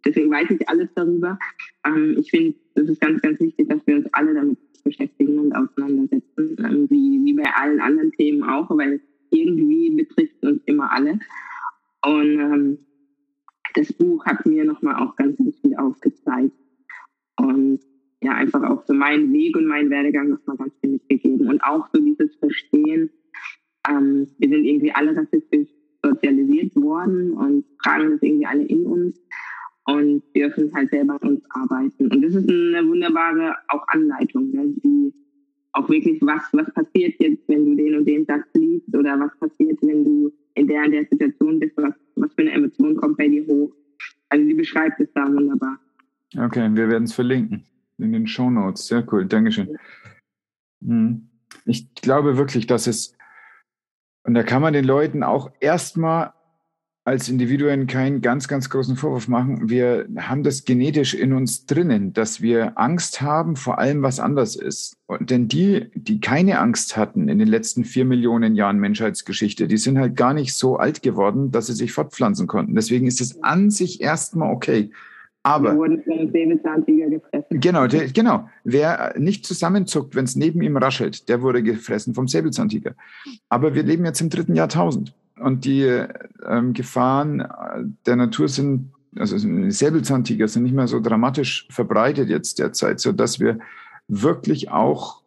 deswegen 0.06 0.32
weiß 0.32 0.50
ich 0.52 0.68
alles 0.70 0.90
darüber. 0.96 1.38
Ähm, 1.86 2.16
ich 2.20 2.30
finde, 2.30 2.56
das 2.76 2.88
ist 2.88 3.02
ganz, 3.02 3.22
ganz 3.22 3.40
wichtig, 3.40 3.68
dass 3.70 3.86
wir 3.86 3.98
uns 3.98 4.08
alle 4.14 4.34
damit 4.34 4.58
beschäftigen 4.86 5.40
und 5.40 5.54
auseinandersetzen, 5.54 6.56
ähm, 6.60 6.90
wie, 6.90 7.22
wie 7.26 7.34
bei 7.34 7.52
allen 7.56 7.82
anderen 7.82 8.12
Themen 8.14 8.44
auch, 8.44 8.70
weil 8.70 9.02
irgendwie 9.32 9.90
betrifft 9.90 10.42
uns 10.44 10.62
immer 10.66 10.92
alle. 10.92 11.20
Und 12.06 12.40
ähm, 12.40 12.78
das 13.74 13.92
Buch 13.92 14.26
hat 14.26 14.46
mir 14.46 14.64
nochmal 14.64 14.96
auch 14.96 15.16
ganz, 15.18 15.38
ganz 15.38 15.60
viel 15.60 15.76
aufgezeigt. 15.76 16.54
Und 17.38 17.80
ja, 18.22 18.34
einfach 18.34 18.64
auch 18.64 18.86
so 18.86 18.94
meinen 18.94 19.34
Weg 19.34 19.58
und 19.58 19.68
meinen 19.68 19.90
Werdegang 19.90 20.30
nochmal 20.30 20.58
ganz 20.58 20.74
viel 20.80 20.92
mitgegeben. 20.92 21.50
Und 21.50 21.62
auch 21.64 21.90
so 21.92 22.02
dieses 22.02 22.36
Verstehen, 22.38 23.10
ähm, 23.90 24.28
wir 24.38 24.50
sind 24.50 24.64
irgendwie 24.64 24.92
alle 24.94 25.16
rassistisch 25.16 25.70
sozialisiert 26.04 26.76
worden 26.76 27.32
und 27.32 27.66
tragen 27.84 28.12
das 28.12 28.22
irgendwie 28.22 28.46
alle 28.46 28.64
in 28.64 28.86
uns 28.86 29.20
und 29.86 30.24
dürfen 30.36 30.74
halt 30.74 30.90
selber 30.90 31.18
an 31.22 31.30
uns 31.30 31.44
arbeiten. 31.50 32.12
Und 32.12 32.22
das 32.22 32.36
ist 32.36 32.50
eine 32.50 32.88
wunderbare 32.88 33.56
auch 33.70 33.88
Anleitung, 33.88 34.52
ne, 34.52 34.74
die 34.84 35.14
auch 35.74 35.90
wirklich, 35.90 36.22
was, 36.22 36.42
was 36.54 36.74
passiert 36.74 37.16
jetzt, 37.20 37.48
wenn 37.48 37.66
du 37.66 37.76
den 37.76 37.98
und 37.98 38.06
den 38.06 38.26
Satz 38.26 38.46
liest 38.54 38.96
oder 38.96 39.20
was 39.20 39.38
passiert, 39.40 39.78
wenn 39.82 40.04
du 40.04 40.34
in 40.56 40.68
der 40.68 40.86
und 40.86 40.92
der 40.92 41.06
Situation 41.06 41.60
bist, 41.60 41.76
was, 41.76 41.94
was 42.16 42.34
für 42.34 42.44
eine 42.44 42.54
Emotion 42.54 42.96
kommt 42.96 43.18
bei 43.18 43.28
dir 43.28 43.46
hoch. 43.46 43.74
Also 44.30 44.46
sie 44.46 44.54
beschreibt 44.54 45.00
es 45.00 45.12
da 45.14 45.28
wunderbar. 45.28 45.78
Okay, 46.38 46.70
wir 46.74 46.90
werden 46.90 47.04
es 47.04 47.14
verlinken 47.14 47.66
in 47.98 48.14
den 48.14 48.26
Show 48.26 48.50
Notes. 48.50 48.88
Sehr 48.88 49.06
cool, 49.12 49.26
Dankeschön. 49.26 49.78
Hm. 50.84 51.30
Ich 51.66 51.94
glaube 51.96 52.38
wirklich, 52.38 52.68
dass 52.68 52.88
es, 52.88 53.16
und 54.24 54.34
da 54.34 54.44
kann 54.44 54.62
man 54.62 54.74
den 54.74 54.86
Leuten 54.86 55.24
auch 55.24 55.52
erstmal 55.60 56.34
als 57.06 57.30
Individuen 57.30 57.86
keinen 57.86 58.22
ganz, 58.22 58.48
ganz 58.48 58.68
großen 58.68 58.96
Vorwurf 58.96 59.28
machen. 59.28 59.70
Wir 59.70 60.08
haben 60.18 60.42
das 60.42 60.66
genetisch 60.66 61.14
in 61.14 61.34
uns 61.34 61.68
drinnen, 61.68 62.14
dass 62.14 62.42
wir 62.42 62.80
Angst 62.80 63.22
haben 63.22 63.56
vor 63.56 63.78
allem, 63.78 64.02
was 64.02 64.20
anders 64.20 64.56
ist. 64.56 64.98
Und 65.06 65.30
denn 65.30 65.48
die, 65.48 65.92
die 65.94 66.20
keine 66.20 66.60
Angst 66.60 66.98
hatten 66.98 67.30
in 67.30 67.38
den 67.38 67.48
letzten 67.48 67.86
vier 67.86 68.06
Millionen 68.06 68.56
Jahren 68.56 68.80
Menschheitsgeschichte, 68.80 69.68
die 69.68 69.78
sind 69.78 70.00
halt 70.00 70.16
gar 70.16 70.34
nicht 70.34 70.56
so 70.56 70.78
alt 70.78 71.04
geworden, 71.04 71.52
dass 71.52 71.68
sie 71.68 71.74
sich 71.74 71.94
fortpflanzen 71.94 72.48
konnten. 72.48 72.74
Deswegen 72.74 73.06
ist 73.06 73.22
es 73.22 73.42
an 73.44 73.70
sich 73.70 74.02
erstmal 74.02 74.52
okay. 74.52 74.90
Aber 75.44 75.76
wurden 75.76 76.02
von 76.04 76.14
einem 76.14 76.32
Säbelzahntiger 76.32 77.08
gefressen. 77.08 77.60
Genau, 77.60 77.86
der, 77.86 78.08
genau. 78.08 78.50
Wer 78.64 79.14
nicht 79.20 79.46
zusammenzuckt, 79.46 80.16
wenn 80.16 80.26
es 80.26 80.36
neben 80.36 80.60
ihm 80.64 80.76
raschelt, 80.76 81.30
der 81.30 81.44
wurde 81.44 81.62
gefressen 81.62 82.16
vom 82.16 82.28
Säbelzahntiger. 82.28 82.96
Aber 83.48 83.76
wir 83.76 83.84
leben 83.84 84.06
jetzt 84.06 84.22
im 84.22 84.32
dritten 84.32 84.56
Jahrtausend 84.56 85.14
und 85.40 85.66
die 85.66 85.84
ähm, 86.48 86.74
Gefahren 86.74 87.48
der 88.06 88.16
Natur 88.16 88.48
sind, 88.48 88.92
also 89.18 89.38
Säbelzahntiger 89.38 90.48
sind 90.48 90.64
nicht 90.64 90.76
mehr 90.76 90.88
so 90.88 91.00
dramatisch 91.00 91.68
verbreitet 91.70 92.30
jetzt 92.30 92.60
derzeit, 92.60 93.00
so 93.00 93.12
dass 93.12 93.40
wir 93.40 93.60
wirklich 94.08 94.70
auch 94.70 95.22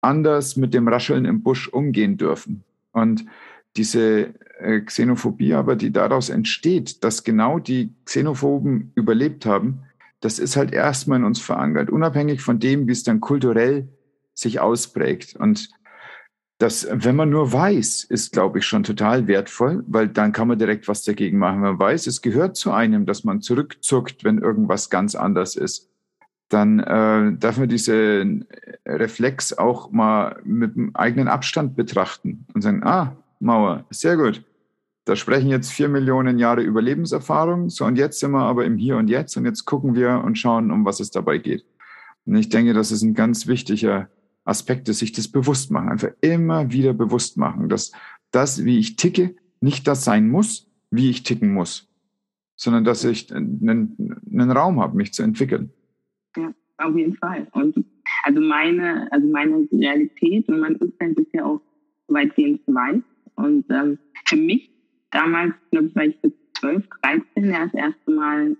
anders 0.00 0.56
mit 0.56 0.74
dem 0.74 0.88
Rascheln 0.88 1.24
im 1.24 1.42
Busch 1.42 1.68
umgehen 1.68 2.16
dürfen. 2.16 2.64
Und 2.92 3.24
diese 3.76 4.34
äh, 4.58 4.80
Xenophobie 4.80 5.54
aber, 5.54 5.76
die 5.76 5.90
daraus 5.90 6.28
entsteht, 6.28 7.02
dass 7.02 7.24
genau 7.24 7.58
die 7.58 7.92
Xenophoben 8.04 8.92
überlebt 8.94 9.46
haben, 9.46 9.80
das 10.20 10.38
ist 10.38 10.56
halt 10.56 10.72
erstmal 10.72 11.18
in 11.18 11.24
uns 11.24 11.40
verankert, 11.40 11.90
unabhängig 11.90 12.40
von 12.40 12.58
dem, 12.58 12.86
wie 12.86 12.92
es 12.92 13.02
dann 13.02 13.20
kulturell 13.20 13.88
sich 14.32 14.60
ausprägt. 14.60 15.36
Und 15.36 15.70
das, 16.64 16.88
wenn 16.90 17.14
man 17.14 17.28
nur 17.28 17.52
weiß, 17.52 18.04
ist, 18.04 18.32
glaube 18.32 18.58
ich, 18.58 18.66
schon 18.66 18.84
total 18.84 19.26
wertvoll, 19.26 19.84
weil 19.86 20.08
dann 20.08 20.32
kann 20.32 20.48
man 20.48 20.58
direkt 20.58 20.88
was 20.88 21.02
dagegen 21.02 21.36
machen. 21.36 21.56
Wenn 21.56 21.72
man 21.72 21.78
weiß, 21.78 22.06
es 22.06 22.22
gehört 22.22 22.56
zu 22.56 22.72
einem, 22.72 23.04
dass 23.04 23.22
man 23.22 23.42
zurückzuckt, 23.42 24.24
wenn 24.24 24.38
irgendwas 24.38 24.88
ganz 24.88 25.14
anders 25.14 25.56
ist, 25.56 25.90
dann 26.48 26.78
äh, 26.80 27.36
darf 27.36 27.58
man 27.58 27.68
diese 27.68 28.40
Reflex 28.86 29.52
auch 29.52 29.90
mal 29.90 30.40
mit 30.42 30.74
einem 30.74 30.92
eigenen 30.94 31.28
Abstand 31.28 31.76
betrachten 31.76 32.46
und 32.54 32.62
sagen, 32.62 32.82
ah, 32.82 33.14
Mauer, 33.40 33.84
sehr 33.90 34.16
gut. 34.16 34.42
Da 35.04 35.16
sprechen 35.16 35.50
jetzt 35.50 35.70
vier 35.70 35.90
Millionen 35.90 36.38
Jahre 36.38 36.62
Überlebenserfahrung. 36.62 37.68
So, 37.68 37.84
und 37.84 37.96
jetzt 37.96 38.20
sind 38.20 38.30
wir 38.30 38.40
aber 38.40 38.64
im 38.64 38.78
Hier 38.78 38.96
und 38.96 39.08
Jetzt 39.08 39.36
und 39.36 39.44
jetzt 39.44 39.66
gucken 39.66 39.94
wir 39.94 40.22
und 40.24 40.38
schauen, 40.38 40.70
um 40.70 40.86
was 40.86 40.98
es 40.98 41.10
dabei 41.10 41.36
geht. 41.36 41.66
Und 42.24 42.36
ich 42.36 42.48
denke, 42.48 42.72
das 42.72 42.90
ist 42.90 43.02
ein 43.02 43.12
ganz 43.12 43.46
wichtiger 43.46 44.08
Aspekt, 44.44 44.88
dass 44.88 44.98
sich 44.98 45.12
das 45.12 45.28
bewusst 45.28 45.70
machen, 45.70 45.88
einfach 45.88 46.10
immer 46.20 46.70
wieder 46.70 46.92
bewusst 46.92 47.36
machen, 47.36 47.68
dass 47.68 47.92
das, 48.30 48.64
wie 48.64 48.78
ich 48.78 48.96
ticke, 48.96 49.34
nicht 49.60 49.86
das 49.86 50.04
sein 50.04 50.28
muss, 50.28 50.70
wie 50.90 51.10
ich 51.10 51.22
ticken 51.22 51.52
muss, 51.52 51.88
sondern 52.56 52.84
dass 52.84 53.04
ich 53.04 53.34
einen, 53.34 54.20
einen 54.30 54.50
Raum 54.50 54.80
habe, 54.80 54.96
mich 54.96 55.12
zu 55.12 55.22
entwickeln. 55.22 55.70
Ja, 56.36 56.52
auf 56.78 56.96
jeden 56.96 57.16
Fall. 57.16 57.46
Und 57.52 57.84
also 58.24 58.40
meine, 58.40 59.10
also 59.10 59.26
meine 59.26 59.66
Realität 59.72 60.48
und 60.48 60.60
mein 60.60 60.76
Umfeld 60.76 61.18
ist 61.18 61.32
ja 61.32 61.44
auch 61.44 61.60
weitgehend 62.08 62.60
weiß. 62.66 63.02
Und 63.36 63.64
ähm, 63.70 63.98
für 64.26 64.36
mich 64.36 64.70
damals, 65.10 65.54
glaube 65.70 65.86
ich, 65.86 65.96
war 65.96 66.04
ich 66.04 66.18
so 66.22 66.32
12, 66.58 66.84
13, 67.02 67.50
ja, 67.50 67.64
das 67.64 67.74
erste 67.74 68.10
Mal 68.10 68.56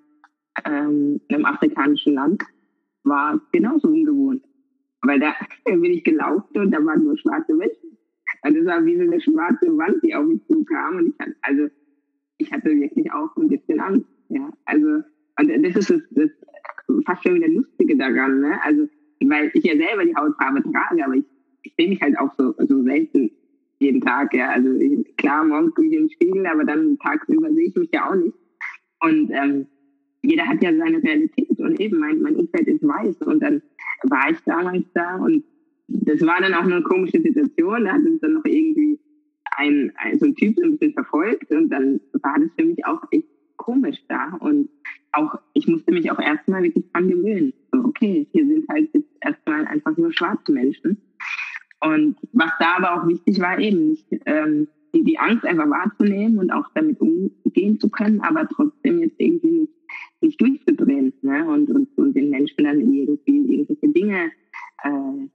ähm, 0.65 1.21
in 1.29 1.35
einem 1.35 1.45
afrikanischen 1.45 2.15
Land, 2.15 2.43
war 3.03 3.41
genauso 3.53 3.89
ungewohnt. 3.89 4.43
Weil 5.05 5.21
da 5.21 5.35
bin 5.65 5.85
ich 5.85 6.05
gelaufen 6.05 6.59
und 6.59 6.71
da 6.71 6.85
waren 6.85 7.05
nur 7.05 7.17
schwarze 7.19 7.55
Menschen. 7.55 7.99
Also 8.43 8.59
das 8.59 8.67
war 8.67 8.85
wie 8.85 8.97
so 8.97 9.03
eine 9.03 9.21
schwarze 9.21 9.77
Wand, 9.77 10.03
die 10.03 10.15
auf 10.15 10.27
mich 10.27 10.45
zukam. 10.47 10.97
Und 10.97 11.09
ich 11.09 11.19
hatte, 11.19 11.37
also 11.43 11.69
ich 12.39 12.53
hatte 12.53 12.71
wirklich 12.71 13.11
auch 13.13 13.35
ein 13.37 13.49
bisschen 13.49 13.81
Angst. 13.81 14.09
Ja, 14.29 14.51
also 14.65 15.03
und 15.39 15.49
das 15.49 15.77
ist 15.77 15.91
das, 15.91 16.01
das 16.11 16.31
fast 17.07 17.23
schon 17.23 17.35
wieder 17.35 17.49
Lustige 17.49 17.97
daran. 17.97 18.41
Ne? 18.41 18.59
Also 18.63 18.89
weil 19.29 19.51
ich 19.55 19.65
ja 19.65 19.77
selber 19.77 20.05
die 20.05 20.15
Hautfarbe 20.15 20.63
trage, 20.63 21.05
aber 21.05 21.15
ich, 21.15 21.25
ich 21.63 21.75
sehe 21.77 21.89
mich 21.89 22.01
halt 22.03 22.19
auch 22.19 22.33
so, 22.37 22.55
so 22.59 22.83
selten 22.83 23.31
jeden 23.79 24.01
Tag. 24.01 24.35
Ja, 24.35 24.51
also 24.51 24.73
ich, 24.75 25.17
klar, 25.17 25.45
morgens 25.45 25.75
gucke 25.75 25.89
ich 25.89 25.97
den 25.97 26.11
Spiegel, 26.11 26.47
aber 26.47 26.65
dann 26.65 26.99
tagsüber 26.99 27.53
sehe 27.53 27.69
ich 27.69 27.75
mich 27.77 27.91
ja 27.93 28.11
auch 28.11 28.15
nicht. 28.15 28.37
Und 29.01 29.31
ähm, 29.31 29.67
jeder 30.25 30.47
hat 30.47 30.63
ja 30.63 30.75
seine 30.75 31.03
Realität 31.03 31.59
und 31.59 31.81
eben 31.81 31.99
mein, 31.99 32.21
mein 32.21 32.37
Umfeld 32.37 32.67
ist 32.69 32.83
weiß 32.83 33.23
und 33.23 33.41
dann 33.41 33.63
war 34.05 34.31
ich 34.31 34.39
damals 34.45 34.85
da 34.95 35.17
und 35.17 35.45
das 35.89 36.21
war 36.23 36.41
dann 36.41 36.55
auch 36.55 36.65
eine 36.65 36.83
komische 36.83 37.21
Situation. 37.21 37.85
Da 37.85 37.93
hat 37.93 38.01
uns 38.01 38.21
dann 38.21 38.35
noch 38.35 38.45
irgendwie 38.45 38.99
ein, 39.57 39.93
ein 39.97 40.19
so 40.19 40.27
ein 40.27 40.35
Typ 40.35 40.57
so 40.57 40.65
ein 40.65 40.79
bisschen 40.79 40.95
verfolgt 40.95 41.51
und 41.51 41.69
dann 41.71 42.01
war 42.23 42.39
das 42.39 42.51
für 42.59 42.65
mich 42.65 42.85
auch 42.87 43.03
echt 43.11 43.29
komisch 43.57 43.99
da 44.09 44.37
und 44.41 44.69
auch 45.13 45.39
ich 45.53 45.67
musste 45.69 45.93
mich 45.93 46.11
auch 46.11 46.19
erstmal 46.19 46.63
wirklich 46.63 46.91
dran 46.93 47.09
gewöhnen. 47.09 47.53
So, 47.73 47.81
okay, 47.85 48.27
hier 48.33 48.47
sind 48.47 48.69
halt 48.69 48.91
jetzt 48.93 49.11
erstmal 49.21 49.67
einfach 49.67 49.97
nur 49.97 50.13
schwarze 50.13 50.53
Menschen. 50.53 51.01
Und 51.81 52.17
was 52.33 52.51
da 52.59 52.77
aber 52.77 52.95
auch 52.95 53.07
wichtig 53.07 53.41
war, 53.41 53.59
eben 53.59 53.91
nicht 53.91 54.07
ähm, 54.27 54.69
die, 54.95 55.05
die 55.05 55.19
Angst 55.19 55.45
einfach 55.45 55.69
wahrzunehmen 55.69 56.39
und 56.39 56.51
auch 56.51 56.67
damit 56.75 57.01
umgehen 57.01 57.79
zu 57.79 57.91
können, 57.91 58.21
aber 58.21 58.49
trotzdem 58.49 59.01
jetzt 59.01 59.19
irgendwie 59.19 59.51
nicht, 59.51 59.73
nicht 60.21 60.41
durchzudrehen 60.41 61.13
ne? 61.23 61.47
und, 61.47 61.71
und, 61.71 61.89
und 61.99 62.15
den 62.15 62.31
Menschen 62.31 62.65
dann 62.65 62.81
irgendwie 62.81 63.19
irgendwelche 63.27 63.89
Dinge 63.89 64.31
äh, 64.83 65.29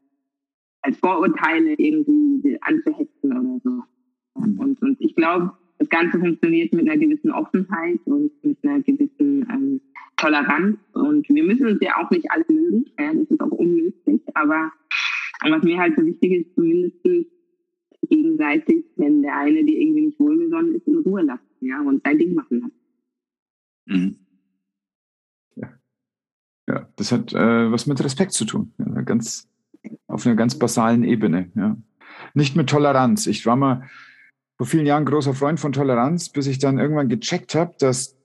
als 0.82 0.99
Vorurteile 1.10 1.74
irgendwie 1.74 2.58
anzuhetzen 2.62 3.32
oder 3.32 3.60
so. 3.64 3.84
Und, 4.36 4.82
und 4.82 5.02
ich 5.02 5.16
glaube, 5.16 5.54
das 5.80 5.90
Ganze 5.90 6.20
funktioniert 6.20 6.74
mit 6.74 6.88
einer 6.88 7.00
gewissen 7.00 7.32
Offenheit 7.32 8.00
und 8.06 8.32
mit 8.44 8.58
einer 8.64 8.82
gewissen 8.82 9.48
ähm, 9.50 9.82
Toleranz. 10.18 10.78
Und 10.94 11.28
wir 11.30 11.44
müssen 11.44 11.68
uns 11.68 11.80
ja 11.82 11.98
auch 11.98 12.12
nicht 12.12 12.30
alle 12.30 12.46
mögen, 12.48 12.86
ja, 13.00 13.14
das 13.14 13.28
ist 13.28 13.42
auch 13.42 13.52
unmöglich, 13.52 14.22
aber 14.36 14.72
was 15.42 15.64
mir 15.64 15.80
halt 15.80 15.96
so 15.98 16.06
wichtig 16.06 16.32
ist, 16.34 16.56
zumindest 16.56 16.98
gegenseitig, 18.08 18.86
wenn 18.98 19.22
der 19.22 19.38
eine 19.38 19.64
dir 19.64 19.80
irgendwie 19.80 20.08
nicht 20.08 20.20
wohlgesonnen 20.20 20.76
ist, 20.76 20.88
in 20.88 20.98
Ruhe 20.98 21.24
lassen, 21.24 21.42
ja, 21.62 21.82
und 21.82 22.04
sein 22.04 22.20
Ding 22.20 22.36
machen 22.36 22.60
lassen. 22.60 22.80
Mhm. 23.86 24.16
Ja. 25.56 25.70
ja, 26.68 26.90
das 26.98 27.12
hat 27.12 27.34
äh, 27.34 27.72
was 27.72 27.88
mit 27.88 28.04
Respekt 28.04 28.34
zu 28.34 28.46
tun, 28.46 28.74
ja, 28.78 29.02
ganz 29.02 29.49
auf 30.08 30.26
einer 30.26 30.36
ganz 30.36 30.58
basalen 30.58 31.04
Ebene, 31.04 31.52
ja. 31.56 31.78
Nicht 32.34 32.56
mit 32.56 32.70
Toleranz. 32.70 33.28
Ich 33.28 33.46
war 33.46 33.56
mal 33.56 33.90
vor 34.58 34.68
vielen 34.68 34.86
Jahren 34.86 35.06
großer 35.06 35.34
Freund 35.34 35.60
von 35.60 35.72
Toleranz, 35.72 36.30
bis 36.30 36.48
ich 36.48 36.60
dann 36.60 36.80
irgendwann 36.80 37.08
gecheckt 37.08 37.56
habe, 37.56 37.76
dass 37.80 38.18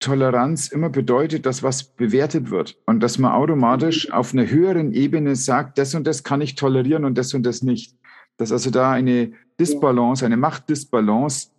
Toleranz 0.00 0.68
immer 0.68 0.90
bedeutet, 0.90 1.46
dass 1.46 1.62
was 1.62 1.84
bewertet 1.84 2.50
wird 2.50 2.76
und 2.86 3.00
dass 3.00 3.18
man 3.18 3.32
automatisch 3.32 4.10
auf 4.12 4.32
einer 4.32 4.48
höheren 4.48 4.92
Ebene 4.92 5.36
sagt, 5.36 5.78
das 5.78 5.94
und 5.94 6.06
das 6.06 6.24
kann 6.24 6.40
ich 6.40 6.56
tolerieren 6.56 7.04
und 7.04 7.16
das 7.16 7.32
und 7.32 7.44
das 7.44 7.62
nicht. 7.62 7.96
Dass 8.36 8.50
also 8.50 8.70
da 8.70 8.90
eine 8.90 9.32
Disbalance, 9.60 10.26
eine 10.26 10.36
Machtdisbalance 10.36 11.50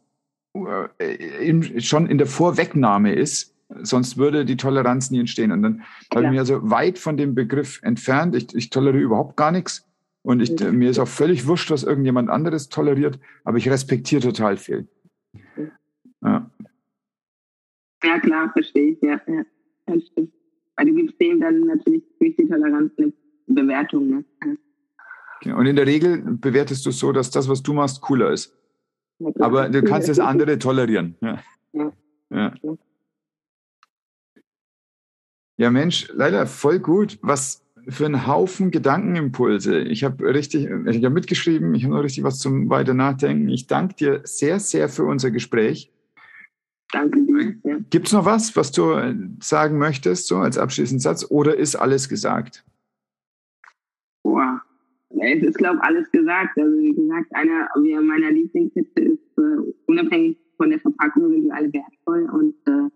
äh, 1.00 1.80
schon 1.82 2.08
in 2.08 2.18
der 2.18 2.28
Vorwegnahme 2.28 3.14
ist, 3.14 3.53
sonst 3.82 4.18
würde 4.18 4.46
die 4.46 4.58
Toleranz 4.58 5.12
nie 5.12 5.20
entstehen. 5.20 5.52
Und 5.52 5.64
dann 5.64 5.84
habe 6.14 6.26
ich 6.26 6.32
mich 6.32 6.40
also 6.40 6.70
weit 6.70 7.00
von 7.00 7.18
dem 7.18 7.36
Begriff 7.36 7.82
entfernt. 7.84 8.36
Ich, 8.36 8.54
ich 8.56 8.70
toleriere 8.70 9.04
überhaupt 9.04 9.38
gar 9.38 9.52
nichts. 9.52 9.88
Und 10.22 10.42
ich, 10.42 10.58
mir 10.72 10.90
ist 10.90 11.00
auch 11.00 11.08
völlig 11.08 11.48
wurscht, 11.48 11.70
was 11.70 11.84
irgendjemand 11.84 12.30
anderes 12.30 12.70
toleriert, 12.70 13.20
aber 13.44 13.58
ich 13.58 13.70
respektiere 13.70 14.22
total 14.22 14.56
viel. 14.56 14.88
Ja, 16.22 16.50
ja 18.04 18.20
klar, 18.20 18.50
verstehe 18.54 18.92
ich, 18.92 19.02
ja, 19.02 19.20
ja, 19.28 19.44
ja 19.90 20.00
stimmt. 20.00 20.32
Weil 20.76 20.86
du 20.86 20.94
gibst 20.94 21.20
dem 21.20 21.42
dann 21.42 21.62
natürlich 21.62 22.04
durch 22.20 22.36
die 22.38 22.48
Toleranz 22.48 22.92
eine 22.98 23.14
Bewertung. 23.48 24.10
Ne? 24.10 24.26
Ja. 25.44 25.56
Und 25.56 25.66
in 25.66 25.76
der 25.76 25.86
Regel 25.86 26.22
bewertest 26.22 26.86
du 26.86 26.92
so, 26.92 27.12
dass 27.12 27.30
das, 27.30 27.50
was 27.50 27.62
du 27.62 27.74
machst, 27.74 28.02
cooler 28.02 28.32
ist. 28.32 28.58
Aber 29.40 29.70
du 29.70 29.84
kannst 29.84 30.08
das 30.08 30.20
andere 30.20 30.58
tolerieren. 30.58 31.16
Ja. 31.22 31.44
Ja. 31.74 31.92
ja. 32.30 32.54
Ja, 35.58 35.70
Mensch, 35.70 36.08
leider 36.14 36.48
voll 36.48 36.80
gut. 36.80 37.20
Was 37.22 37.64
für 37.88 38.06
ein 38.06 38.28
Haufen 38.28 38.72
Gedankenimpulse. 38.72 39.80
Ich 39.82 40.04
habe 40.04 40.34
richtig, 40.34 40.66
ich 40.66 41.04
habe 41.04 41.10
mitgeschrieben, 41.10 41.76
ich 41.76 41.84
habe 41.84 41.96
noch 41.96 42.04
richtig 42.04 42.24
was 42.24 42.40
zum 42.40 42.70
weiter 42.70 42.94
nachdenken. 42.94 43.50
Ich 43.50 43.68
danke 43.68 43.96
dir 43.96 44.22
sehr, 44.24 44.60
sehr 44.60 44.90
für 44.90 45.04
unser 45.04 45.32
Gespräch. 45.32 45.92
Danke 46.92 47.24
dir. 47.24 47.84
Gibt 47.90 48.08
es 48.08 48.14
noch 48.14 48.26
was, 48.26 48.56
was 48.56 48.72
du 48.72 48.92
äh, 48.92 49.16
sagen 49.42 49.78
möchtest, 49.78 50.28
so 50.28 50.38
als 50.38 50.58
abschließenden 50.58 51.02
Satz, 51.02 51.26
oder 51.30 51.58
ist 51.58 51.76
alles 51.76 52.08
gesagt? 52.08 52.64
Boah, 54.24 54.62
es 55.10 55.44
ist, 55.44 55.58
glaube 55.58 55.78
ich, 55.78 55.84
alles 55.84 56.12
gesagt. 56.12 56.58
Also, 56.58 56.78
wie 56.78 56.94
gesagt, 56.94 57.34
einer 57.36 57.68
meiner 58.02 58.32
Lieblingssätze 58.32 59.00
ist, 59.00 59.38
uh, 59.38 59.74
unabhängig 59.88 60.38
von 60.58 60.70
der 60.70 60.80
Verpackung 60.80 61.30
sind 61.30 61.44
die 61.44 61.52
alle 61.52 61.74
wertvoll 61.74 62.30
und 62.30 62.56
uh, 62.70 62.90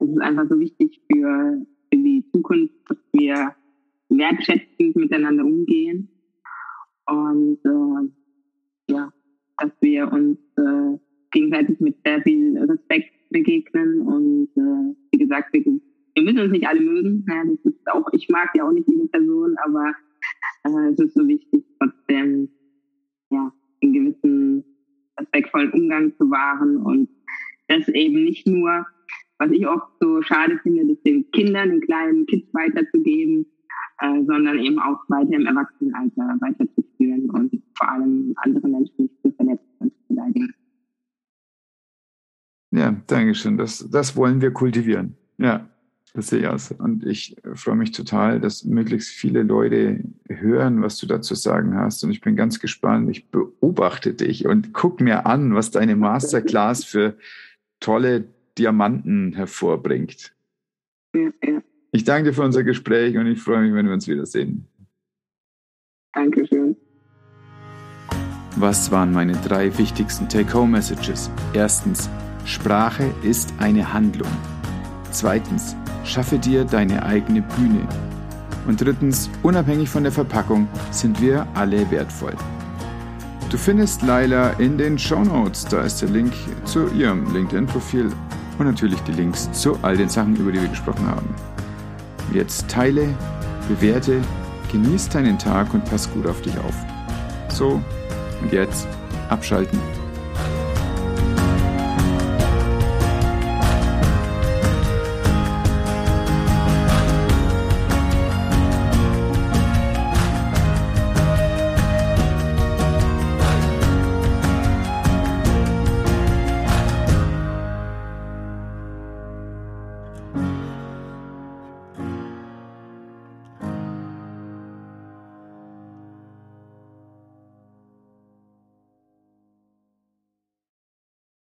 es 0.00 0.08
ist 0.08 0.20
einfach 0.20 0.46
so 0.48 0.58
wichtig 0.58 1.00
für, 1.10 1.64
für 1.94 2.02
die 2.02 2.24
Zukunft, 2.32 2.74
dass 2.88 2.98
wir 3.12 3.54
wertschätzend 4.08 4.96
miteinander 4.96 5.44
umgehen 5.44 6.08
und 7.06 7.58
uh, 7.64 8.10
ja, 8.90 9.12
dass 9.58 9.70
wir 9.80 10.12
uns 10.12 10.38
gegenseitig 11.30 11.80
mit 11.80 11.96
sehr 12.04 12.22
viel 12.22 12.58
Respekt 12.58 13.12
begegnen 13.30 14.00
und 14.00 14.48
wie 15.10 15.18
gesagt, 15.18 15.52
wir, 15.52 15.64
wir 15.64 16.22
müssen 16.22 16.40
uns 16.40 16.52
nicht 16.52 16.66
alle 16.66 16.80
mögen. 16.80 17.24
Ja, 17.28 17.42
das 17.44 17.72
ist 17.72 17.92
auch, 17.92 18.06
ich 18.12 18.28
mag 18.28 18.50
ja 18.54 18.66
auch 18.66 18.72
nicht 18.72 18.88
jede 18.88 19.08
Person, 19.08 19.56
aber 19.64 19.92
äh, 20.64 20.92
es 20.92 20.98
ist 21.00 21.14
so 21.14 21.26
wichtig, 21.26 21.64
trotzdem 21.80 22.48
ja, 23.30 23.52
einen 23.82 23.92
gewissen 23.92 24.64
respektvollen 25.18 25.72
Umgang 25.72 26.12
zu 26.16 26.30
wahren 26.30 26.76
und 26.78 27.08
das 27.68 27.88
eben 27.88 28.24
nicht 28.24 28.46
nur, 28.46 28.86
was 29.44 29.52
ich 29.52 29.66
oft 29.66 29.86
so 30.00 30.22
schade 30.22 30.58
finde, 30.62 30.86
das 30.86 31.02
den 31.02 31.30
Kindern, 31.32 31.70
den 31.70 31.80
kleinen 31.80 32.26
Kids 32.26 32.52
weiterzugeben, 32.52 33.46
äh, 34.00 34.24
sondern 34.26 34.58
eben 34.58 34.78
auch 34.78 34.98
weiter 35.08 35.32
im 35.32 35.46
Erwachsenenalter 35.46 36.36
weiterzuführen 36.40 37.30
und 37.30 37.62
vor 37.76 37.90
allem 37.90 38.34
andere 38.36 38.68
Menschen 38.68 38.94
nicht 38.98 39.22
zu 39.22 39.32
verletzen 39.32 39.68
und 39.78 39.92
zu 39.92 39.98
beleidigen. 40.08 40.54
Ja, 42.70 42.96
danke 43.06 43.34
schön. 43.34 43.56
Das, 43.56 43.88
das 43.90 44.16
wollen 44.16 44.40
wir 44.40 44.50
kultivieren. 44.50 45.16
Ja. 45.38 45.68
Das 46.16 46.28
sehe 46.28 46.42
ich 46.42 46.46
aus. 46.46 46.70
Und 46.70 47.04
ich 47.04 47.34
freue 47.54 47.74
mich 47.74 47.90
total, 47.90 48.38
dass 48.38 48.64
möglichst 48.64 49.10
viele 49.10 49.42
Leute 49.42 50.04
hören, 50.28 50.80
was 50.80 50.96
du 50.98 51.06
dazu 51.06 51.34
sagen 51.34 51.76
hast. 51.76 52.04
Und 52.04 52.12
ich 52.12 52.20
bin 52.20 52.36
ganz 52.36 52.60
gespannt. 52.60 53.10
Ich 53.10 53.30
beobachte 53.32 54.14
dich 54.14 54.46
und 54.46 54.72
guck 54.72 55.00
mir 55.00 55.26
an, 55.26 55.56
was 55.56 55.72
deine 55.72 55.96
Masterclass 55.96 56.84
für 56.84 57.16
tolle 57.80 58.28
Diamanten 58.58 59.32
hervorbringt. 59.34 60.34
Ich 61.92 62.04
danke 62.04 62.30
dir 62.30 62.34
für 62.34 62.42
unser 62.42 62.64
Gespräch 62.64 63.16
und 63.16 63.26
ich 63.26 63.40
freue 63.40 63.62
mich, 63.62 63.74
wenn 63.74 63.86
wir 63.86 63.94
uns 63.94 64.08
wiedersehen. 64.08 64.66
Dankeschön. 66.12 66.76
Was 68.56 68.90
waren 68.90 69.12
meine 69.12 69.32
drei 69.32 69.76
wichtigsten 69.78 70.28
Take-Home-Messages? 70.28 71.30
Erstens, 71.54 72.08
Sprache 72.44 73.12
ist 73.22 73.52
eine 73.58 73.92
Handlung. 73.92 74.30
Zweitens, 75.10 75.76
Schaffe 76.04 76.38
dir 76.38 76.64
deine 76.64 77.04
eigene 77.04 77.40
Bühne. 77.40 77.88
Und 78.66 78.80
drittens, 78.80 79.30
unabhängig 79.42 79.88
von 79.88 80.02
der 80.02 80.12
Verpackung 80.12 80.68
sind 80.90 81.20
wir 81.20 81.46
alle 81.54 81.90
wertvoll. 81.90 82.34
Du 83.50 83.56
findest 83.56 84.02
Laila 84.02 84.50
in 84.52 84.76
den 84.76 84.98
Show 84.98 85.24
Notes. 85.24 85.64
Da 85.64 85.82
ist 85.82 86.02
der 86.02 86.10
Link 86.10 86.32
zu 86.64 86.88
ihrem 86.88 87.32
LinkedIn-Profil 87.32 88.10
und 88.58 88.66
natürlich 88.66 89.00
die 89.00 89.12
Links 89.12 89.50
zu 89.52 89.78
all 89.82 89.96
den 89.96 90.08
Sachen, 90.08 90.36
über 90.36 90.52
die 90.52 90.60
wir 90.60 90.68
gesprochen 90.68 91.06
haben. 91.06 91.28
Jetzt 92.32 92.68
teile, 92.68 93.08
bewerte, 93.68 94.20
genieß 94.70 95.08
deinen 95.08 95.38
Tag 95.38 95.72
und 95.74 95.84
pass 95.84 96.10
gut 96.12 96.26
auf 96.26 96.40
dich 96.42 96.56
auf. 96.58 96.74
So, 97.48 97.80
und 98.42 98.52
jetzt 98.52 98.86
abschalten 99.28 99.78